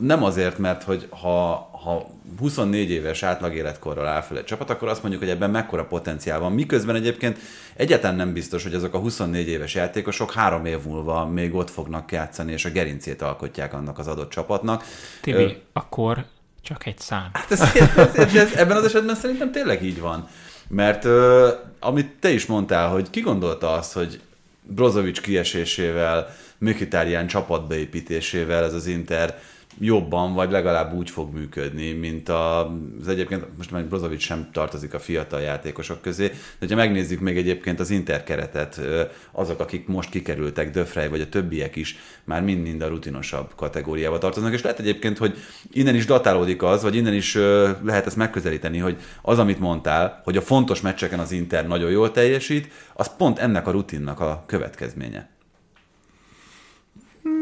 nem 0.00 0.24
azért, 0.24 0.58
mert 0.58 0.82
hogy 0.82 1.06
ha, 1.10 1.68
ha 1.82 2.10
24 2.38 2.90
éves 2.90 3.22
átlag 3.22 3.54
életkorral 3.54 4.06
áll 4.06 4.20
fel 4.20 4.36
egy 4.36 4.44
csapat, 4.44 4.70
akkor 4.70 4.88
azt 4.88 5.02
mondjuk, 5.02 5.22
hogy 5.22 5.32
ebben 5.32 5.50
mekkora 5.50 5.84
potenciál 5.84 6.38
van. 6.38 6.52
Miközben 6.52 6.94
egyébként 6.94 7.38
egyáltalán 7.76 8.16
nem 8.16 8.32
biztos, 8.32 8.62
hogy 8.62 8.74
azok 8.74 8.94
a 8.94 8.98
24 8.98 9.48
éves 9.48 9.74
játékosok 9.74 10.32
három 10.32 10.64
év 10.64 10.78
múlva 10.84 11.26
még 11.26 11.54
ott 11.54 11.70
fognak 11.70 12.12
játszani, 12.12 12.52
és 12.52 12.64
a 12.64 12.70
gerincét 12.70 13.22
alkotják 13.22 13.74
annak 13.74 13.98
az 13.98 14.06
adott 14.06 14.30
csapatnak. 14.30 14.82
Ö, 14.82 14.86
Tibi, 15.20 15.62
akkor 15.72 16.24
csak 16.62 16.86
egy 16.86 16.98
szám. 16.98 17.30
Hát 17.32 17.50
ez, 17.50 17.60
ez, 17.60 18.14
ez, 18.14 18.34
ez, 18.34 18.52
ebben 18.52 18.76
az 18.76 18.84
esetben 18.84 19.14
szerintem 19.14 19.52
tényleg 19.52 19.82
így 19.82 20.00
van. 20.00 20.28
Mert 20.68 21.04
ö, 21.04 21.48
amit 21.80 22.10
te 22.20 22.30
is 22.30 22.46
mondtál, 22.46 22.88
hogy 22.88 23.10
ki 23.10 23.20
gondolta 23.20 23.72
azt, 23.72 23.92
hogy 23.92 24.20
Brozovic 24.62 25.20
kiesésével, 25.20 26.34
Mkhitaryan 26.58 27.26
csapatbeépítésével 27.26 28.64
ez 28.64 28.74
az 28.74 28.86
Inter 28.86 29.40
jobban, 29.78 30.34
vagy 30.34 30.50
legalább 30.50 30.94
úgy 30.94 31.10
fog 31.10 31.34
működni, 31.34 31.92
mint 31.92 32.28
a, 32.28 32.72
az 33.00 33.08
egyébként, 33.08 33.46
most 33.56 33.70
már 33.70 33.84
Brozovic 33.84 34.22
sem 34.22 34.48
tartozik 34.52 34.94
a 34.94 34.98
fiatal 34.98 35.40
játékosok 35.40 36.00
közé, 36.00 36.26
de 36.26 36.34
hogyha 36.58 36.76
megnézzük 36.76 37.20
még 37.20 37.36
egyébként 37.36 37.80
az 37.80 37.90
Inter 37.90 38.22
keretet, 38.22 38.78
ö, 38.78 39.02
azok, 39.32 39.60
akik 39.60 39.86
most 39.86 40.10
kikerültek, 40.10 40.70
Döfrej 40.70 41.08
vagy 41.08 41.20
a 41.20 41.28
többiek 41.28 41.76
is, 41.76 41.96
már 42.24 42.42
mind-mind 42.42 42.82
a 42.82 42.88
rutinosabb 42.88 43.52
kategóriába 43.56 44.18
tartoznak, 44.18 44.52
és 44.52 44.62
lehet 44.62 44.78
egyébként, 44.78 45.18
hogy 45.18 45.36
innen 45.70 45.94
is 45.94 46.06
datálódik 46.06 46.62
az, 46.62 46.82
vagy 46.82 46.96
innen 46.96 47.14
is 47.14 47.34
lehet 47.82 48.06
ezt 48.06 48.16
megközelíteni, 48.16 48.78
hogy 48.78 48.96
az, 49.22 49.38
amit 49.38 49.60
mondtál, 49.60 50.20
hogy 50.24 50.36
a 50.36 50.42
fontos 50.42 50.80
meccseken 50.80 51.18
az 51.18 51.32
Inter 51.32 51.66
nagyon 51.66 51.90
jól 51.90 52.10
teljesít, 52.10 52.72
az 52.94 53.16
pont 53.16 53.38
ennek 53.38 53.66
a 53.66 53.70
rutinnak 53.70 54.20
a 54.20 54.44
következménye. 54.46 55.30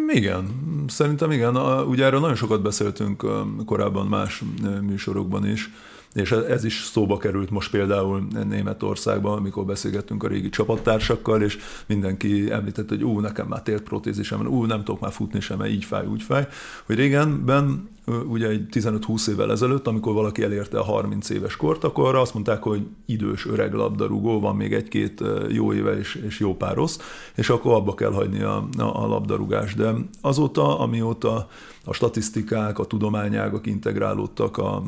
Igen, 0.09 0.49
szerintem 0.89 1.31
igen. 1.31 1.57
Ugye 1.87 2.05
erről 2.05 2.21
nagyon 2.21 2.37
sokat 2.37 2.63
beszéltünk 2.63 3.27
korábban 3.65 4.07
más 4.07 4.43
műsorokban 4.81 5.47
is, 5.49 5.71
és 6.15 6.33
ez- 6.33 6.65
is 6.65 6.83
szóba 6.93 7.17
került 7.17 7.51
most 7.51 7.71
például 7.71 8.27
Németországban, 8.49 9.39
amikor 9.39 9.65
beszélgettünk 9.65 10.23
a 10.23 10.29
régi 10.29 10.49
csapattársakkal, 10.49 11.43
és 11.43 11.59
mindenki 11.87 12.51
említett, 12.51 12.89
hogy 12.89 13.05
ú, 13.05 13.21
nekem 13.21 13.47
már 13.47 13.63
tért 13.63 13.83
protézisem, 13.83 14.47
ú, 14.47 14.65
nem 14.65 14.85
tudok 14.85 15.01
már 15.01 15.13
futni 15.13 15.41
sem, 15.41 15.59
mert 15.59 15.71
így 15.71 15.85
fáj, 15.85 16.07
úgy 16.07 16.23
fáj. 16.23 16.49
Hogy 16.87 16.97
régenben, 16.97 17.89
ugye 18.29 18.49
egy 18.49 18.67
15-20 18.73 19.29
évvel 19.29 19.51
ezelőtt, 19.51 19.87
amikor 19.87 20.15
valaki 20.15 20.43
elérte 20.43 20.79
a 20.79 20.85
30 20.85 21.31
éves 21.31 21.57
kort, 21.57 21.85
akkor 21.85 22.15
azt 22.15 22.35
mondták, 22.35 22.63
hogy 22.63 22.87
idős, 23.07 23.47
öreg 23.47 23.73
labdarúgó, 23.73 24.41
van 24.41 24.57
még 24.57 24.73
egy-két 24.73 25.23
jó 25.49 25.73
éve 25.73 25.99
és, 25.99 26.15
és 26.27 26.41
jó 26.41 26.57
pár 26.57 26.75
rossz, 26.75 26.99
és 27.35 27.51
akkor 27.51 27.75
abba 27.75 27.95
kell 27.95 28.13
hagyni 28.13 28.43
a, 28.43 28.69
a, 28.79 29.03
a 29.03 29.07
labdarúgást. 29.07 29.77
De 29.77 29.95
azóta, 30.21 30.79
amióta 30.79 31.49
a 31.85 31.93
statisztikák, 31.93 32.79
a 32.79 32.85
tudományágak 32.85 33.67
integrálódtak 33.67 34.59
a, 34.59 34.83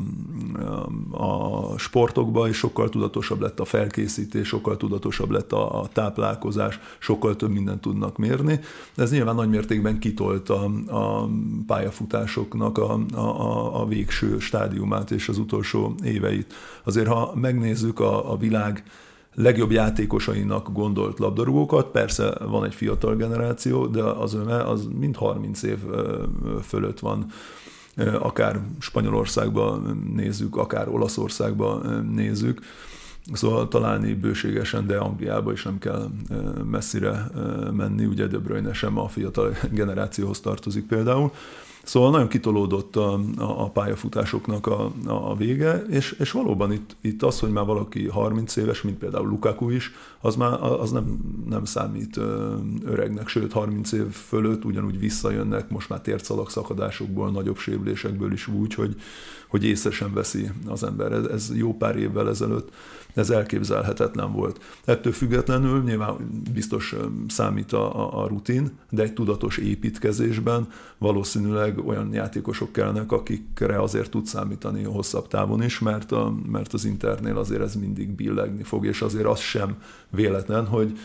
a, 1.11 1.77
sportokba, 1.77 2.47
és 2.47 2.57
sokkal 2.57 2.89
tudatosabb 2.89 3.41
lett 3.41 3.59
a 3.59 3.65
felkészítés, 3.65 4.47
sokkal 4.47 4.77
tudatosabb 4.77 5.31
lett 5.31 5.51
a, 5.51 5.79
a 5.81 5.87
táplálkozás, 5.87 6.79
sokkal 6.99 7.35
több 7.35 7.49
mindent 7.49 7.81
tudnak 7.81 8.17
mérni. 8.17 8.59
Ez 8.95 9.11
nyilván 9.11 9.35
nagy 9.35 9.49
mértékben 9.49 9.99
kitolt 9.99 10.49
a, 10.49 10.63
a 10.87 11.29
pályafutásoknak 11.67 12.77
a, 12.77 12.99
a, 13.13 13.41
a, 13.41 13.81
a 13.81 13.85
végső 13.85 14.39
stádiumát 14.39 15.11
és 15.11 15.29
az 15.29 15.37
utolsó 15.37 15.95
éveit. 16.03 16.53
Azért, 16.83 17.07
ha 17.07 17.31
megnézzük 17.35 17.99
a, 17.99 18.31
a 18.31 18.37
világ 18.37 18.83
legjobb 19.35 19.71
játékosainak 19.71 20.71
gondolt 20.71 21.19
labdarúgókat, 21.19 21.91
persze 21.91 22.37
van 22.47 22.65
egy 22.65 22.75
fiatal 22.75 23.15
generáció, 23.15 23.87
de 23.87 24.03
az 24.03 24.33
öme 24.33 24.63
az 24.63 24.87
mind 24.99 25.15
30 25.15 25.63
év 25.63 25.77
fölött 26.61 26.99
van 26.99 27.25
akár 28.19 28.59
Spanyolországban 28.79 30.03
nézzük, 30.15 30.55
akár 30.55 30.89
Olaszországban 30.89 32.05
nézzük. 32.13 32.61
Szóval 33.33 33.67
találni 33.67 34.13
bőségesen, 34.13 34.87
de 34.87 34.97
Angliába 34.97 35.51
is 35.51 35.63
nem 35.63 35.79
kell 35.79 36.09
messzire 36.65 37.29
menni, 37.71 38.05
ugye 38.05 38.27
De 38.27 38.37
Bruyne 38.37 38.73
sem 38.73 38.97
a 38.97 39.07
fiatal 39.07 39.55
generációhoz 39.71 40.39
tartozik 40.39 40.85
például. 40.85 41.31
Szóval 41.83 42.11
nagyon 42.11 42.27
kitolódott 42.27 42.95
a, 42.95 43.13
a, 43.37 43.63
a 43.63 43.69
pályafutásoknak 43.69 44.67
a, 44.67 44.91
a, 45.05 45.35
vége, 45.35 45.83
és, 45.89 46.11
és 46.19 46.31
valóban 46.31 46.71
itt, 46.71 46.95
itt 47.01 47.23
az, 47.23 47.39
hogy 47.39 47.51
már 47.51 47.65
valaki 47.65 48.07
30 48.07 48.55
éves, 48.55 48.81
mint 48.81 48.97
például 48.97 49.27
Lukaku 49.27 49.69
is, 49.69 49.91
az 50.21 50.35
már 50.35 50.61
az 50.61 50.91
nem, 50.91 51.17
nem 51.49 51.65
számít 51.65 52.19
öregnek, 52.85 53.27
sőt 53.27 53.51
30 53.51 53.91
év 53.91 54.09
fölött 54.09 54.65
ugyanúgy 54.65 54.99
visszajönnek 54.99 55.69
most 55.69 55.89
már 55.89 56.01
tércalak 56.01 56.49
szakadásokból, 56.49 57.31
nagyobb 57.31 57.57
sérülésekből 57.57 58.33
is 58.33 58.47
úgy, 58.47 58.73
hogy, 58.73 58.95
hogy 59.47 59.63
észre 59.63 59.91
sem 59.91 60.13
veszi 60.13 60.49
az 60.67 60.83
ember. 60.83 61.11
Ez, 61.11 61.25
ez 61.25 61.51
jó 61.55 61.77
pár 61.77 61.97
évvel 61.97 62.29
ezelőtt 62.29 62.69
ez 63.13 63.29
elképzelhetetlen 63.29 64.31
volt. 64.31 64.61
Ettől 64.85 65.13
függetlenül 65.13 65.83
nyilván 65.83 66.15
biztos 66.53 66.95
számít 67.27 67.73
a, 67.73 67.99
a, 67.99 68.23
a 68.23 68.27
rutin, 68.27 68.71
de 68.89 69.03
egy 69.03 69.13
tudatos 69.13 69.57
építkezésben 69.57 70.67
valószínűleg 70.97 71.87
olyan 71.87 72.13
játékosok 72.13 72.71
kellnek, 72.71 73.11
akikre 73.11 73.81
azért 73.81 74.09
tud 74.09 74.25
számítani 74.25 74.83
hosszabb 74.83 75.27
távon 75.27 75.63
is, 75.63 75.79
mert, 75.79 76.11
a, 76.11 76.33
mert 76.51 76.73
az 76.73 76.85
Internél 76.85 77.37
azért 77.37 77.61
ez 77.61 77.75
mindig 77.75 78.09
billegni 78.09 78.63
fog, 78.63 78.85
és 78.85 79.01
azért 79.01 79.27
az 79.27 79.39
sem 79.39 79.75
véletlen, 80.09 80.65
hogy 80.65 80.97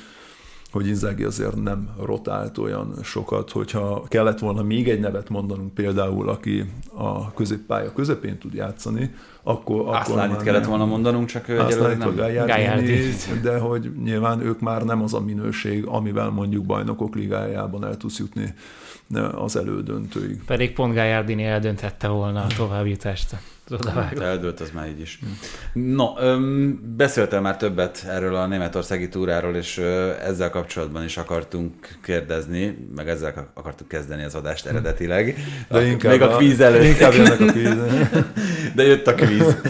hogy 0.73 0.87
Inzaghi 0.87 1.25
azért 1.25 1.63
nem 1.63 1.89
rotált 2.03 2.59
olyan 2.59 2.95
sokat, 3.03 3.51
hogyha 3.51 4.05
kellett 4.09 4.39
volna 4.39 4.63
még 4.63 4.89
egy 4.89 5.01
nevet 5.01 5.29
mondanunk 5.29 5.75
például, 5.75 6.29
aki 6.29 6.73
a 6.95 7.33
középpálya 7.33 7.93
közepén 7.93 8.39
tud 8.39 8.55
játszani, 8.55 9.15
akkor... 9.43 9.81
akkor 9.81 9.95
Aszlánit 9.95 10.35
már 10.35 10.45
kellett 10.45 10.61
nem- 10.61 10.71
volna 10.71 10.85
mondanunk, 10.85 11.27
csak 11.29 11.49
ő 11.49 11.61
egyelőre 11.61 11.95
nem. 11.95 12.15
Gagliardini. 12.15 13.13
de 13.43 13.59
hogy 13.59 13.93
nyilván 14.03 14.41
ők 14.41 14.61
már 14.61 14.85
nem 14.85 15.03
az 15.03 15.15
a 15.15 15.21
minőség, 15.21 15.87
amivel 15.87 16.31
mondjuk 16.31 16.65
bajnokok 16.65 17.15
ligájában 17.15 17.85
el 17.85 17.97
tudsz 17.97 18.19
jutni 18.19 18.55
az 19.35 19.57
elődöntőig. 19.57 20.45
Pedig 20.45 20.73
pont 20.73 20.95
Gagliardini 20.95 21.45
eldönthette 21.45 22.09
volna 22.09 22.43
a 22.43 22.47
továbbjutást. 22.57 23.37
Az 23.71 23.73
odavágó. 23.81 24.21
Eldőlt 24.21 24.61
az 24.61 24.71
már 24.75 24.89
így 24.89 25.01
is. 25.01 25.19
No, 25.73 26.07
öm, 26.21 26.81
beszéltem 26.97 27.43
már 27.43 27.57
többet 27.57 28.05
erről 28.09 28.35
a 28.35 28.47
németországi 28.47 29.09
túráról, 29.09 29.57
és 29.57 29.79
ö, 29.79 30.11
ezzel 30.25 30.51
kapcsolatban 30.51 31.05
is 31.05 31.17
akartunk 31.17 31.75
kérdezni, 32.03 32.89
meg 32.95 33.09
ezzel 33.09 33.33
ak- 33.37 33.51
akartuk 33.55 33.89
kezdeni 33.89 34.25
az 34.25 34.35
adást 34.35 34.67
eredetileg. 34.67 35.37
De 35.69 35.77
A- 35.79 35.81
inkább 35.83 36.13
még 36.13 36.23
a 36.23 36.29
kvíz 36.37 36.61
előtt. 36.61 36.85
Inkább 36.85 37.13
jönnek 37.13 37.41
a 37.41 37.45
kvíz. 37.45 37.75
De 38.75 38.83
jött 38.83 39.07
a 39.07 39.15
kvíz. 39.15 39.57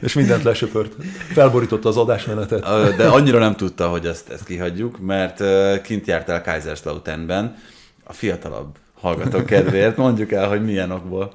És 0.00 0.12
mindent 0.12 0.42
lesöpört. 0.42 0.92
Felborította 1.32 1.88
az 1.88 1.96
adásmenetet. 1.96 2.62
De 2.96 3.06
annyira 3.06 3.38
nem 3.38 3.56
tudta, 3.56 3.88
hogy 3.88 4.06
ezt, 4.06 4.30
ezt 4.30 4.44
kihagyjuk, 4.44 4.98
mert 5.00 5.42
kint 5.82 6.06
jártál 6.06 6.42
Kaiserslauternben, 6.42 7.56
a 8.04 8.12
fiatalabb 8.12 8.76
hallgatók 9.00 9.46
kedvéért. 9.46 9.96
Mondjuk 9.96 10.32
el, 10.32 10.48
hogy 10.48 10.64
milyen 10.64 10.90
okból. 10.90 11.32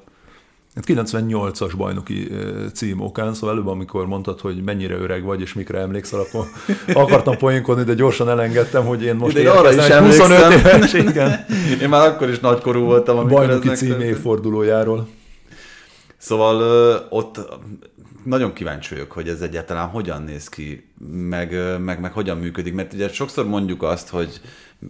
Hát 0.78 0.86
98-as 0.88 1.74
bajnoki 1.78 2.28
cím 2.74 3.02
okán, 3.02 3.34
szóval 3.34 3.56
előbb, 3.56 3.68
amikor 3.68 4.08
mondtad, 4.08 4.40
hogy 4.40 4.64
mennyire 4.64 4.96
öreg 4.96 5.24
vagy, 5.24 5.42
és 5.42 5.54
mikre 5.54 5.80
emlékszel, 5.80 6.20
akkor 6.20 6.46
akartam 7.04 7.38
poénkodni, 7.38 7.84
de 7.84 7.94
gyorsan 7.94 8.30
elengedtem, 8.30 8.86
hogy 8.86 9.04
én 9.04 9.16
most 9.16 9.36
De 9.36 9.50
arra 9.50 9.70
is 9.70 9.76
érkezem 9.76 10.04
egy 10.04 10.10
25 10.10 10.42
emlékszem. 10.42 10.76
éves, 10.76 10.94
igen, 10.94 11.46
Én 11.82 11.90
már 11.90 12.08
akkor 12.08 12.30
is 12.30 12.40
nagykorú 12.40 12.84
voltam, 12.84 13.18
amikor 13.18 13.38
bajnoki 13.38 13.70
cím 13.70 14.00
évfordulójáról. 14.00 15.08
Szóval 16.18 16.62
ott 17.10 17.40
nagyon 18.28 18.54
kíváncsi 18.54 18.94
vagyok, 18.94 19.12
hogy 19.12 19.30
ez 19.30 19.42
egyáltalán 19.42 19.88
hogyan 19.88 20.24
néz 20.24 20.50
ki, 20.50 20.90
meg, 21.12 21.80
meg, 21.80 22.00
meg 22.00 22.12
hogyan 22.12 22.38
működik, 22.38 22.74
mert 22.74 22.94
ugye 22.94 23.08
sokszor 23.10 23.48
mondjuk 23.48 23.84
azt, 23.84 24.10
hogy 24.10 24.42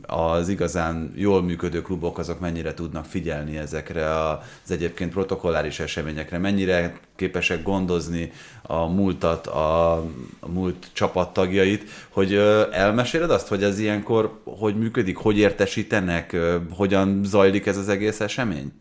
az 0.01 0.49
igazán 0.49 1.11
jól 1.15 1.43
működő 1.43 1.81
klubok 1.81 2.17
azok 2.17 2.39
mennyire 2.39 2.73
tudnak 2.73 3.05
figyelni 3.05 3.57
ezekre 3.57 4.19
az 4.19 4.71
egyébként 4.71 5.11
protokolláris 5.11 5.79
eseményekre, 5.79 6.37
mennyire 6.37 6.99
képesek 7.15 7.63
gondozni 7.63 8.31
a 8.61 8.85
múltat, 8.85 9.47
a, 9.47 10.03
múlt 10.47 10.87
csapattagjait, 10.93 11.89
hogy 12.09 12.33
elmeséled 12.71 13.31
azt, 13.31 13.47
hogy 13.47 13.63
ez 13.63 13.79
ilyenkor 13.79 14.41
hogy 14.43 14.77
működik, 14.77 15.17
hogy 15.17 15.37
értesítenek, 15.37 16.37
hogyan 16.69 17.21
zajlik 17.23 17.65
ez 17.65 17.77
az 17.77 17.89
egész 17.89 18.19
esemény? 18.19 18.71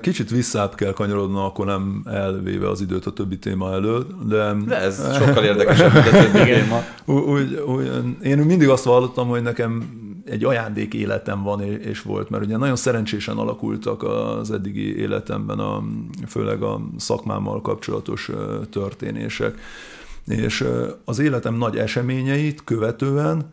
Kicsit 0.00 0.30
visszább 0.30 0.74
kell 0.74 0.92
kanyarodnom, 0.92 1.44
akkor 1.44 1.66
nem 1.66 2.02
elvéve 2.04 2.68
az 2.68 2.80
időt 2.80 3.06
a 3.06 3.12
többi 3.12 3.38
téma 3.38 3.72
elől, 3.72 4.06
de... 4.26 4.56
De 4.66 4.76
ez 4.76 5.16
sokkal 5.16 5.44
érdekesebb, 5.44 5.92
mint 5.92 6.06
a 6.06 6.10
többi 6.10 6.44
téma. 6.52 6.82
Úgy, 7.04 7.54
úgy, 7.54 7.90
én 8.22 8.38
mindig 8.38 8.68
azt 8.68 8.84
vallottam, 8.84 9.28
hogy 9.28 9.42
nekem 9.42 9.98
egy 10.24 10.44
ajándék 10.44 10.94
életem 10.94 11.42
van 11.42 11.60
és 11.62 12.02
volt, 12.02 12.30
mert 12.30 12.44
ugye 12.44 12.56
nagyon 12.56 12.76
szerencsésen 12.76 13.36
alakultak 13.36 14.02
az 14.02 14.50
eddigi 14.50 14.98
életemben, 14.98 15.58
a, 15.58 15.82
főleg 16.26 16.62
a 16.62 16.80
szakmámmal 16.96 17.60
kapcsolatos 17.60 18.30
történések. 18.70 19.58
És 20.26 20.64
az 21.04 21.18
életem 21.18 21.54
nagy 21.54 21.76
eseményeit 21.76 22.64
követően 22.64 23.50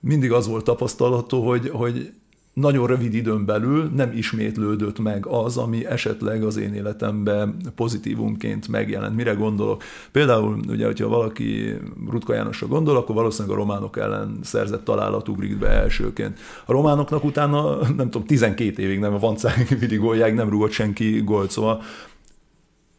mindig 0.00 0.32
az 0.32 0.46
volt 0.46 0.64
tapasztalható, 0.64 1.48
hogy, 1.48 1.68
hogy 1.68 2.12
nagyon 2.54 2.86
rövid 2.86 3.14
időn 3.14 3.44
belül 3.44 3.90
nem 3.94 4.12
ismétlődött 4.12 4.98
meg 4.98 5.26
az, 5.26 5.56
ami 5.56 5.86
esetleg 5.86 6.42
az 6.42 6.56
én 6.56 6.74
életemben 6.74 7.56
pozitívumként 7.74 8.68
megjelent. 8.68 9.16
Mire 9.16 9.32
gondolok? 9.32 9.82
Például, 10.12 10.58
ugye, 10.68 10.86
hogyha 10.86 11.08
valaki 11.08 11.74
Rutka 12.10 12.34
Jánosra 12.34 12.66
gondol, 12.66 12.96
akkor 12.96 13.14
valószínűleg 13.14 13.56
a 13.56 13.60
románok 13.60 13.98
ellen 13.98 14.38
szerzett 14.42 14.84
találat 14.84 15.28
ugrik 15.28 15.58
be 15.58 15.68
elsőként. 15.68 16.38
A 16.64 16.72
románoknak 16.72 17.24
utána, 17.24 17.78
nem 17.96 18.10
tudom, 18.10 18.26
12 18.26 18.82
évig 18.82 18.98
nem, 18.98 19.14
a 19.14 19.18
Vancági 19.18 19.96
góljáig 19.96 20.34
nem 20.34 20.48
rúgott 20.48 20.70
senki 20.70 21.20
gólt, 21.20 21.50
szóval 21.50 21.82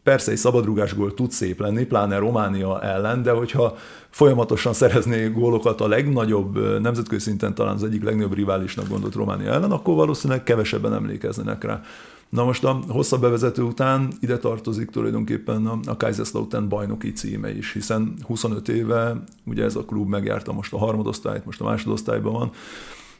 Persze 0.06 0.30
egy 0.30 0.36
szabadrugás 0.36 0.94
gól 0.94 1.14
tud 1.14 1.30
szép 1.30 1.60
lenni, 1.60 1.84
pláne 1.84 2.18
Románia 2.18 2.82
ellen, 2.82 3.22
de 3.22 3.30
hogyha 3.30 3.76
folyamatosan 4.10 4.72
szerezné 4.72 5.28
gólokat 5.28 5.80
a 5.80 5.88
legnagyobb, 5.88 6.80
nemzetközi 6.80 7.20
szinten 7.20 7.54
talán 7.54 7.74
az 7.74 7.84
egyik 7.84 8.02
legnagyobb 8.02 8.34
riválisnak 8.34 8.88
gondolt 8.88 9.14
Románia 9.14 9.52
ellen, 9.52 9.70
akkor 9.70 9.94
valószínűleg 9.94 10.42
kevesebben 10.42 10.94
emlékeznének 10.94 11.64
rá. 11.64 11.82
Na 12.28 12.44
most 12.44 12.64
a 12.64 12.80
hosszabb 12.88 13.20
bevezető 13.20 13.62
után 13.62 14.12
ide 14.20 14.38
tartozik 14.38 14.90
tulajdonképpen 14.90 15.66
a, 15.66 15.78
a 15.86 15.96
Kaiserslautern 15.96 16.68
bajnoki 16.68 17.12
címe 17.12 17.56
is, 17.56 17.72
hiszen 17.72 18.14
25 18.26 18.68
éve 18.68 19.22
ugye 19.44 19.64
ez 19.64 19.76
a 19.76 19.84
klub 19.84 20.08
megjárta 20.08 20.52
most 20.52 20.72
a 20.72 20.78
harmadosztályt, 20.78 21.44
most 21.44 21.60
a 21.60 21.64
másodosztályban 21.64 22.32
van, 22.32 22.50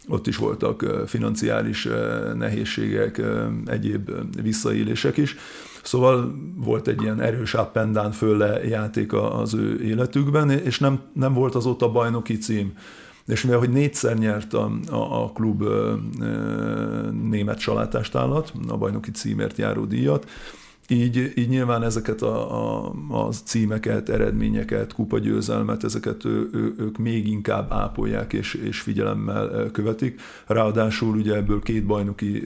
ott 0.09 0.27
is 0.27 0.37
voltak 0.37 0.87
financiális 1.07 1.89
nehézségek, 2.35 3.23
egyéb 3.67 4.11
visszaélések 4.43 5.17
is. 5.17 5.37
Szóval 5.83 6.35
volt 6.55 6.89
egy 6.89 7.03
ilyen 7.03 7.21
erős 7.21 7.55
up 7.55 7.77
and 7.77 7.95
down 7.95 8.13
fölle 8.13 8.65
játék 8.65 9.13
az 9.13 9.55
ő 9.55 9.81
életükben, 9.83 10.51
és 10.51 10.79
nem, 10.79 11.01
nem 11.13 11.33
volt 11.35 11.55
azóta 11.55 11.91
bajnoki 11.91 12.39
cím. 12.39 12.73
És 13.27 13.43
mivel, 13.43 13.59
hogy 13.59 13.71
négyszer 13.71 14.17
nyert 14.19 14.55
a, 14.55 14.71
a, 14.91 15.23
a 15.23 15.33
klub 15.33 15.63
ö, 15.63 15.95
német 17.23 17.59
salátástálat, 17.59 18.53
a 18.69 18.77
bajnoki 18.77 19.11
címért 19.11 19.59
járó 19.59 19.85
díjat, 19.85 20.29
így, 20.89 21.33
így 21.35 21.49
nyilván 21.49 21.83
ezeket 21.83 22.23
a, 22.23 22.85
a, 22.85 22.93
a 23.09 23.29
címeket, 23.45 24.09
eredményeket, 24.09 24.93
kupagyőzelmet, 24.93 25.85
ezeket 25.85 26.25
ő, 26.25 26.49
ő, 26.53 26.75
ők 26.79 26.99
még 26.99 27.29
inkább 27.29 27.73
ápolják 27.73 28.33
és, 28.33 28.55
és 28.55 28.81
figyelemmel 28.81 29.71
követik. 29.73 30.21
Ráadásul 30.47 31.17
ugye 31.17 31.35
ebből 31.35 31.61
két 31.61 31.87
bajnoki 31.87 32.43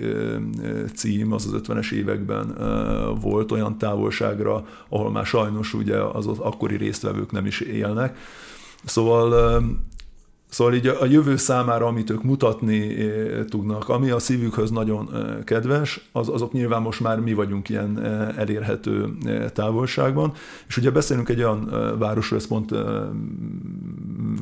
cím 0.94 1.33
az 1.33 1.46
az 1.46 1.61
50-es 1.66 1.92
években 1.92 2.55
volt 3.20 3.53
olyan 3.53 3.79
távolságra, 3.79 4.66
ahol 4.88 5.11
már 5.11 5.26
sajnos 5.26 5.74
ugye 5.74 5.96
az, 5.96 6.26
az 6.26 6.38
akkori 6.38 6.76
résztvevők 6.76 7.33
nem 7.33 7.46
is 7.46 7.61
élnek. 7.61 8.18
Szóval 8.85 9.61
Szóval 10.51 10.75
így 10.75 10.87
a 10.87 11.05
jövő 11.05 11.37
számára, 11.37 11.87
amit 11.87 12.11
ők 12.11 12.23
mutatni 12.23 12.95
eh, 12.95 13.45
tudnak, 13.45 13.89
ami 13.89 14.11
a 14.11 14.19
szívükhöz 14.19 14.71
nagyon 14.71 15.11
eh, 15.15 15.37
kedves, 15.45 16.09
az, 16.13 16.29
azok 16.29 16.53
nyilván 16.53 16.83
most 16.83 17.01
már 17.01 17.21
mi 17.21 17.33
vagyunk 17.33 17.69
ilyen 17.69 18.01
eh, 18.01 18.39
elérhető 18.39 19.09
távolságban. 19.53 20.33
És 20.69 20.77
ugye 20.77 20.91
beszélünk 20.91 21.29
egy 21.29 21.39
olyan 21.39 21.71
városról, 21.99 22.39
ezt 22.39 22.49
pont 22.49 22.71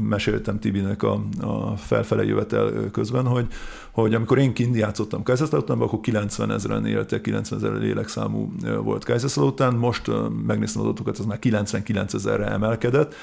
meséltem 0.00 0.58
Tibinek 0.58 1.02
a, 1.02 1.22
a 1.40 1.76
felfele 1.76 2.24
jövetel 2.24 2.90
közben, 2.92 3.26
hogy, 3.26 3.46
hogy 3.90 4.14
amikor 4.14 4.38
én 4.38 4.52
kint 4.52 4.76
játszottam 4.76 5.22
Kaiserslauternban, 5.22 5.86
akkor 5.86 6.00
90 6.00 6.50
ezeren 6.50 6.86
éltek, 6.86 7.20
90 7.20 7.58
ezer 7.58 7.72
lélekszámú 7.72 8.52
volt 8.82 9.04
Kaiserslautern, 9.04 9.76
most 9.76 10.10
megnéztem 10.46 10.80
az 10.80 10.86
adatokat, 10.86 11.18
ez 11.18 11.24
már 11.24 11.38
99 11.38 12.14
ezerre 12.14 12.46
emelkedett, 12.46 13.14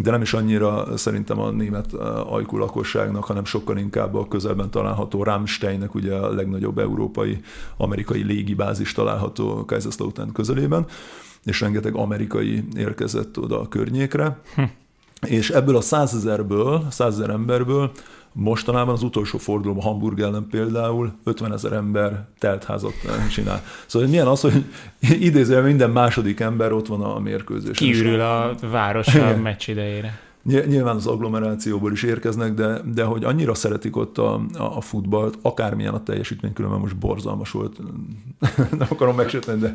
de 0.00 0.10
nem 0.10 0.22
is 0.22 0.32
annyira 0.32 0.96
szerintem 0.96 1.40
a 1.40 1.50
német 1.50 1.92
ajkú 2.26 2.56
lakosságnak, 2.56 3.24
hanem 3.24 3.44
sokkal 3.44 3.76
inkább 3.76 4.14
a 4.14 4.28
közelben 4.28 4.70
található 4.70 5.22
Rammsteinnek, 5.22 5.94
ugye 5.94 6.14
a 6.14 6.34
legnagyobb 6.34 6.78
európai 6.78 7.40
amerikai 7.76 8.22
légibázis 8.22 8.92
található 8.92 9.64
Kaiserslautern 9.64 10.32
közelében, 10.32 10.86
és 11.44 11.60
rengeteg 11.60 11.94
amerikai 11.94 12.64
érkezett 12.76 13.38
oda 13.38 13.60
a 13.60 13.68
környékre. 13.68 14.40
Hm. 14.54 14.62
És 15.26 15.50
ebből 15.50 15.76
a 15.76 15.80
százezerből, 15.80 16.86
százezer 16.90 17.30
emberből 17.30 17.92
Mostanában 18.32 18.94
az 18.94 19.02
utolsó 19.02 19.38
fordulóban 19.38 19.82
Hamburg 19.82 20.20
ellen 20.20 20.46
például 20.50 21.12
50 21.24 21.52
ezer 21.52 21.72
ember 21.72 22.24
teltházat 22.38 22.94
csinál. 23.30 23.62
Szóval 23.86 24.08
milyen 24.08 24.26
az, 24.26 24.40
hogy 24.40 24.64
idézően 25.00 25.64
minden 25.64 25.90
második 25.90 26.40
ember 26.40 26.72
ott 26.72 26.86
van 26.86 27.02
a 27.02 27.18
mérkőzésen. 27.18 27.88
Kiürül 27.88 28.20
a 28.20 28.54
város 28.70 29.14
a 29.14 29.36
meccs 29.36 29.68
idejére. 29.68 30.20
Nyilván 30.44 30.96
az 30.96 31.06
agglomerációból 31.06 31.92
is 31.92 32.02
érkeznek, 32.02 32.54
de, 32.54 32.80
de 32.94 33.04
hogy 33.04 33.24
annyira 33.24 33.54
szeretik 33.54 33.96
ott 33.96 34.18
a, 34.18 34.40
a, 34.58 34.80
futballt, 34.80 35.38
akármilyen 35.42 35.94
a 35.94 36.02
teljesítmény, 36.02 36.52
különben 36.52 36.80
most 36.80 36.96
borzalmas 36.96 37.50
volt. 37.50 37.80
Nem 38.78 38.88
akarom 38.88 39.16
megsérteni, 39.16 39.60
de 39.60 39.74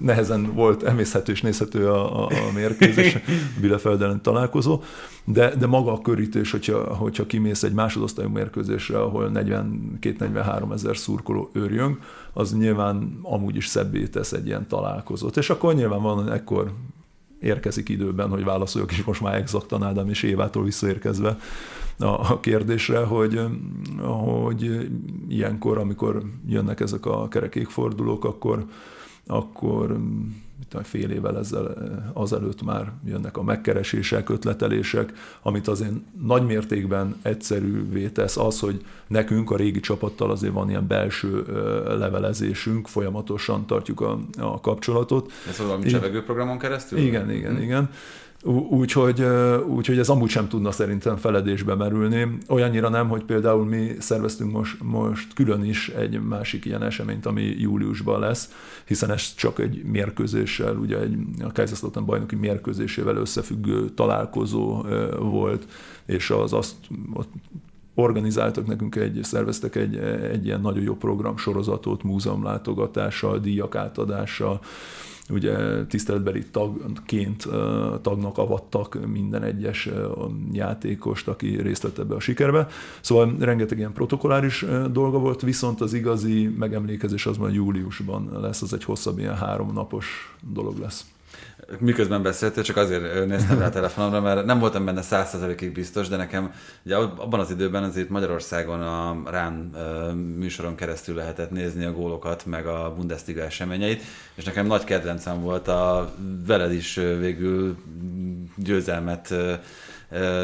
nehezen 0.00 0.54
volt 0.54 0.82
emészhető 0.82 1.32
és 1.32 1.42
nézhető 1.42 1.88
a, 1.88 2.22
a, 2.22 2.26
a 2.26 2.52
mérkőzés, 2.54 3.18
Bielefeld 3.60 4.02
ellen 4.02 4.22
találkozó. 4.22 4.82
De, 5.24 5.54
de 5.54 5.66
maga 5.66 5.92
a 5.92 6.00
körítés, 6.00 6.50
hogyha, 6.50 6.94
hogyha 6.94 7.26
kimész 7.26 7.62
egy 7.62 7.72
másodosztályú 7.72 8.28
mérkőzésre, 8.28 9.00
ahol 9.00 9.30
42-43 9.34 10.72
ezer 10.72 10.96
szurkoló 10.96 11.50
őrjön, 11.52 11.98
az 12.32 12.56
nyilván 12.56 13.18
amúgy 13.22 13.56
is 13.56 13.66
szebbé 13.66 14.06
tesz 14.06 14.32
egy 14.32 14.46
ilyen 14.46 14.68
találkozót. 14.68 15.36
És 15.36 15.50
akkor 15.50 15.74
nyilván 15.74 16.02
van, 16.02 16.32
ekkor 16.32 16.72
érkezik 17.44 17.88
időben, 17.88 18.28
hogy 18.28 18.44
válaszoljak, 18.44 18.92
és 18.92 19.04
most 19.04 19.20
már 19.20 19.34
exaktan 19.34 19.82
Ádám 19.82 20.08
és 20.08 20.22
Évától 20.22 20.64
visszaérkezve 20.64 21.36
a 21.98 22.40
kérdésre, 22.40 22.98
hogy, 22.98 23.40
hogy 24.00 24.90
ilyenkor, 25.28 25.78
amikor 25.78 26.22
jönnek 26.46 26.80
ezek 26.80 27.06
a 27.06 27.28
kerekékfordulók, 27.28 28.24
akkor, 28.24 28.64
akkor 29.26 29.98
fél 30.82 31.10
évvel 31.10 31.38
ezzel 31.38 31.74
azelőtt 32.12 32.62
már 32.62 32.92
jönnek 33.04 33.36
a 33.36 33.42
megkeresések, 33.42 34.28
ötletelések, 34.28 35.12
amit 35.42 35.68
azért 35.68 35.92
nagy 36.22 36.46
mértékben 36.46 37.16
egyszerűvé 37.22 38.08
tesz 38.08 38.36
az, 38.36 38.60
hogy 38.60 38.84
nekünk 39.06 39.50
a 39.50 39.56
régi 39.56 39.80
csapattal 39.80 40.30
azért 40.30 40.52
van 40.52 40.68
ilyen 40.68 40.86
belső 40.86 41.44
levelezésünk, 41.98 42.88
folyamatosan 42.88 43.66
tartjuk 43.66 44.00
a, 44.00 44.18
a 44.38 44.60
kapcsolatot. 44.60 45.32
Ez 45.48 45.58
valami 45.58 45.86
csevegőprogramon 45.86 46.58
keresztül? 46.58 46.98
Igen, 46.98 47.30
igen, 47.30 47.56
hm. 47.56 47.62
igen. 47.62 47.90
Úgyhogy, 48.68 49.24
úgyhogy 49.66 49.98
ez 49.98 50.08
amúgy 50.08 50.28
sem 50.28 50.48
tudna 50.48 50.70
szerintem 50.70 51.16
feledésbe 51.16 51.74
merülni. 51.74 52.38
Olyannyira 52.48 52.88
nem, 52.88 53.08
hogy 53.08 53.24
például 53.24 53.64
mi 53.64 53.92
szerveztünk 53.98 54.52
most, 54.52 54.82
most 54.82 55.34
külön 55.34 55.64
is 55.64 55.88
egy 55.88 56.20
másik 56.20 56.64
ilyen 56.64 56.82
eseményt, 56.82 57.26
ami 57.26 57.42
júliusban 57.42 58.20
lesz, 58.20 58.52
hiszen 58.84 59.10
ez 59.10 59.34
csak 59.34 59.58
egy 59.58 59.82
mérkőzéssel, 59.84 60.76
ugye 60.76 61.00
egy, 61.00 61.18
a 61.40 61.52
Kaiserslautern 61.52 62.06
bajnoki 62.06 62.36
mérkőzésével 62.36 63.16
összefüggő 63.16 63.88
találkozó 63.88 64.84
volt, 65.18 65.66
és 66.06 66.30
az 66.30 66.52
azt 66.52 66.74
ott 67.12 67.32
organizáltak 67.94 68.66
nekünk 68.66 68.96
egy, 68.96 69.18
szerveztek 69.22 69.76
egy, 69.76 69.96
egy 70.32 70.44
ilyen 70.44 70.60
nagyon 70.60 70.82
jó 70.82 70.94
program 70.96 71.36
sorozatot, 71.36 72.02
múzeumlátogatással, 72.02 73.38
díjak 73.38 73.74
átadással, 73.76 74.60
ugye 75.30 75.84
tiszteletbeli 75.86 76.46
tagként 76.50 77.48
tagnak 78.02 78.38
avattak 78.38 79.06
minden 79.06 79.42
egyes 79.42 79.88
játékost, 80.52 81.28
aki 81.28 81.62
részt 81.62 81.82
vett 81.82 81.98
ebbe 81.98 82.14
a 82.14 82.20
sikerbe. 82.20 82.66
Szóval 83.00 83.36
rengeteg 83.38 83.78
ilyen 83.78 83.92
protokoláris 83.92 84.64
dolga 84.92 85.18
volt, 85.18 85.40
viszont 85.40 85.80
az 85.80 85.92
igazi 85.92 86.54
megemlékezés 86.58 87.26
az 87.26 87.36
majd 87.36 87.54
júliusban 87.54 88.30
lesz, 88.40 88.62
az 88.62 88.72
egy 88.72 88.84
hosszabb 88.84 89.18
ilyen 89.18 89.36
három 89.36 89.72
napos 89.72 90.36
dolog 90.52 90.78
lesz 90.78 91.13
miközben 91.78 92.22
beszéltél, 92.22 92.62
csak 92.62 92.76
azért 92.76 93.26
néztem 93.26 93.58
rá 93.58 93.66
a 93.66 93.70
telefonomra, 93.70 94.20
mert 94.20 94.44
nem 94.44 94.58
voltam 94.58 94.84
benne 94.84 95.02
százszerzalékig 95.02 95.72
biztos, 95.72 96.08
de 96.08 96.16
nekem 96.16 96.52
ugye 96.84 96.96
abban 96.96 97.40
az 97.40 97.50
időben 97.50 97.82
azért 97.82 98.08
Magyarországon 98.08 98.80
a 98.80 99.30
Rán 99.30 99.52
műsoron 100.38 100.74
keresztül 100.74 101.14
lehetett 101.14 101.50
nézni 101.50 101.84
a 101.84 101.92
gólokat, 101.92 102.46
meg 102.46 102.66
a 102.66 102.94
Bundesliga 102.96 103.42
eseményeit, 103.42 104.02
és 104.34 104.44
nekem 104.44 104.66
nagy 104.66 104.84
kedvencem 104.84 105.40
volt 105.40 105.68
a 105.68 106.14
veled 106.46 106.72
is 106.72 106.94
végül 106.94 107.76
győzelmet 108.56 109.34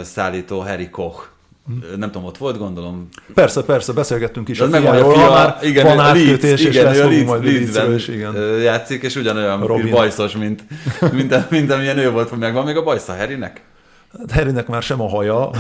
szállító 0.03 0.61
Harry 0.61 0.91
Koch 0.91 1.29
Nem 1.97 2.11
tudom, 2.11 2.25
ott 2.27 2.37
volt, 2.39 2.59
gondolom. 2.59 3.09
Persze, 3.35 3.63
persze, 3.63 3.93
beszélgettünk 3.93 4.49
is 4.49 4.61
Az 4.61 4.73
a 4.73 4.81
majd 4.81 5.03
a 5.03 5.11
fia, 5.13 5.31
már 5.31 5.59
igen, 5.63 5.85
van 5.87 5.99
átkötés, 5.99 6.41
Leeds, 6.43 6.61
és 6.63 6.65
igen, 6.65 6.85
lesz 6.85 6.99
Leeds, 6.99 7.27
majd 7.27 7.45
Leedsben 7.45 7.95
is, 7.95 8.09
igen. 8.09 8.35
játszik, 8.63 9.03
és 9.03 9.17
ugyanolyan 9.17 9.67
bajszos, 9.91 10.37
mint, 10.37 10.65
mint, 11.17 11.51
mint 11.51 11.73
amilyen 11.73 11.99
ő 11.99 12.11
volt, 12.11 12.39
meg 12.39 12.53
van 12.53 12.65
még 12.65 12.77
a 12.77 12.83
bajsza 12.83 13.17
Harrynek? 13.17 13.61
Hát 14.19 14.33
Harrynek 14.33 14.67
már 14.67 14.83
sem 14.83 15.01
a 15.01 15.09
haja. 15.09 15.51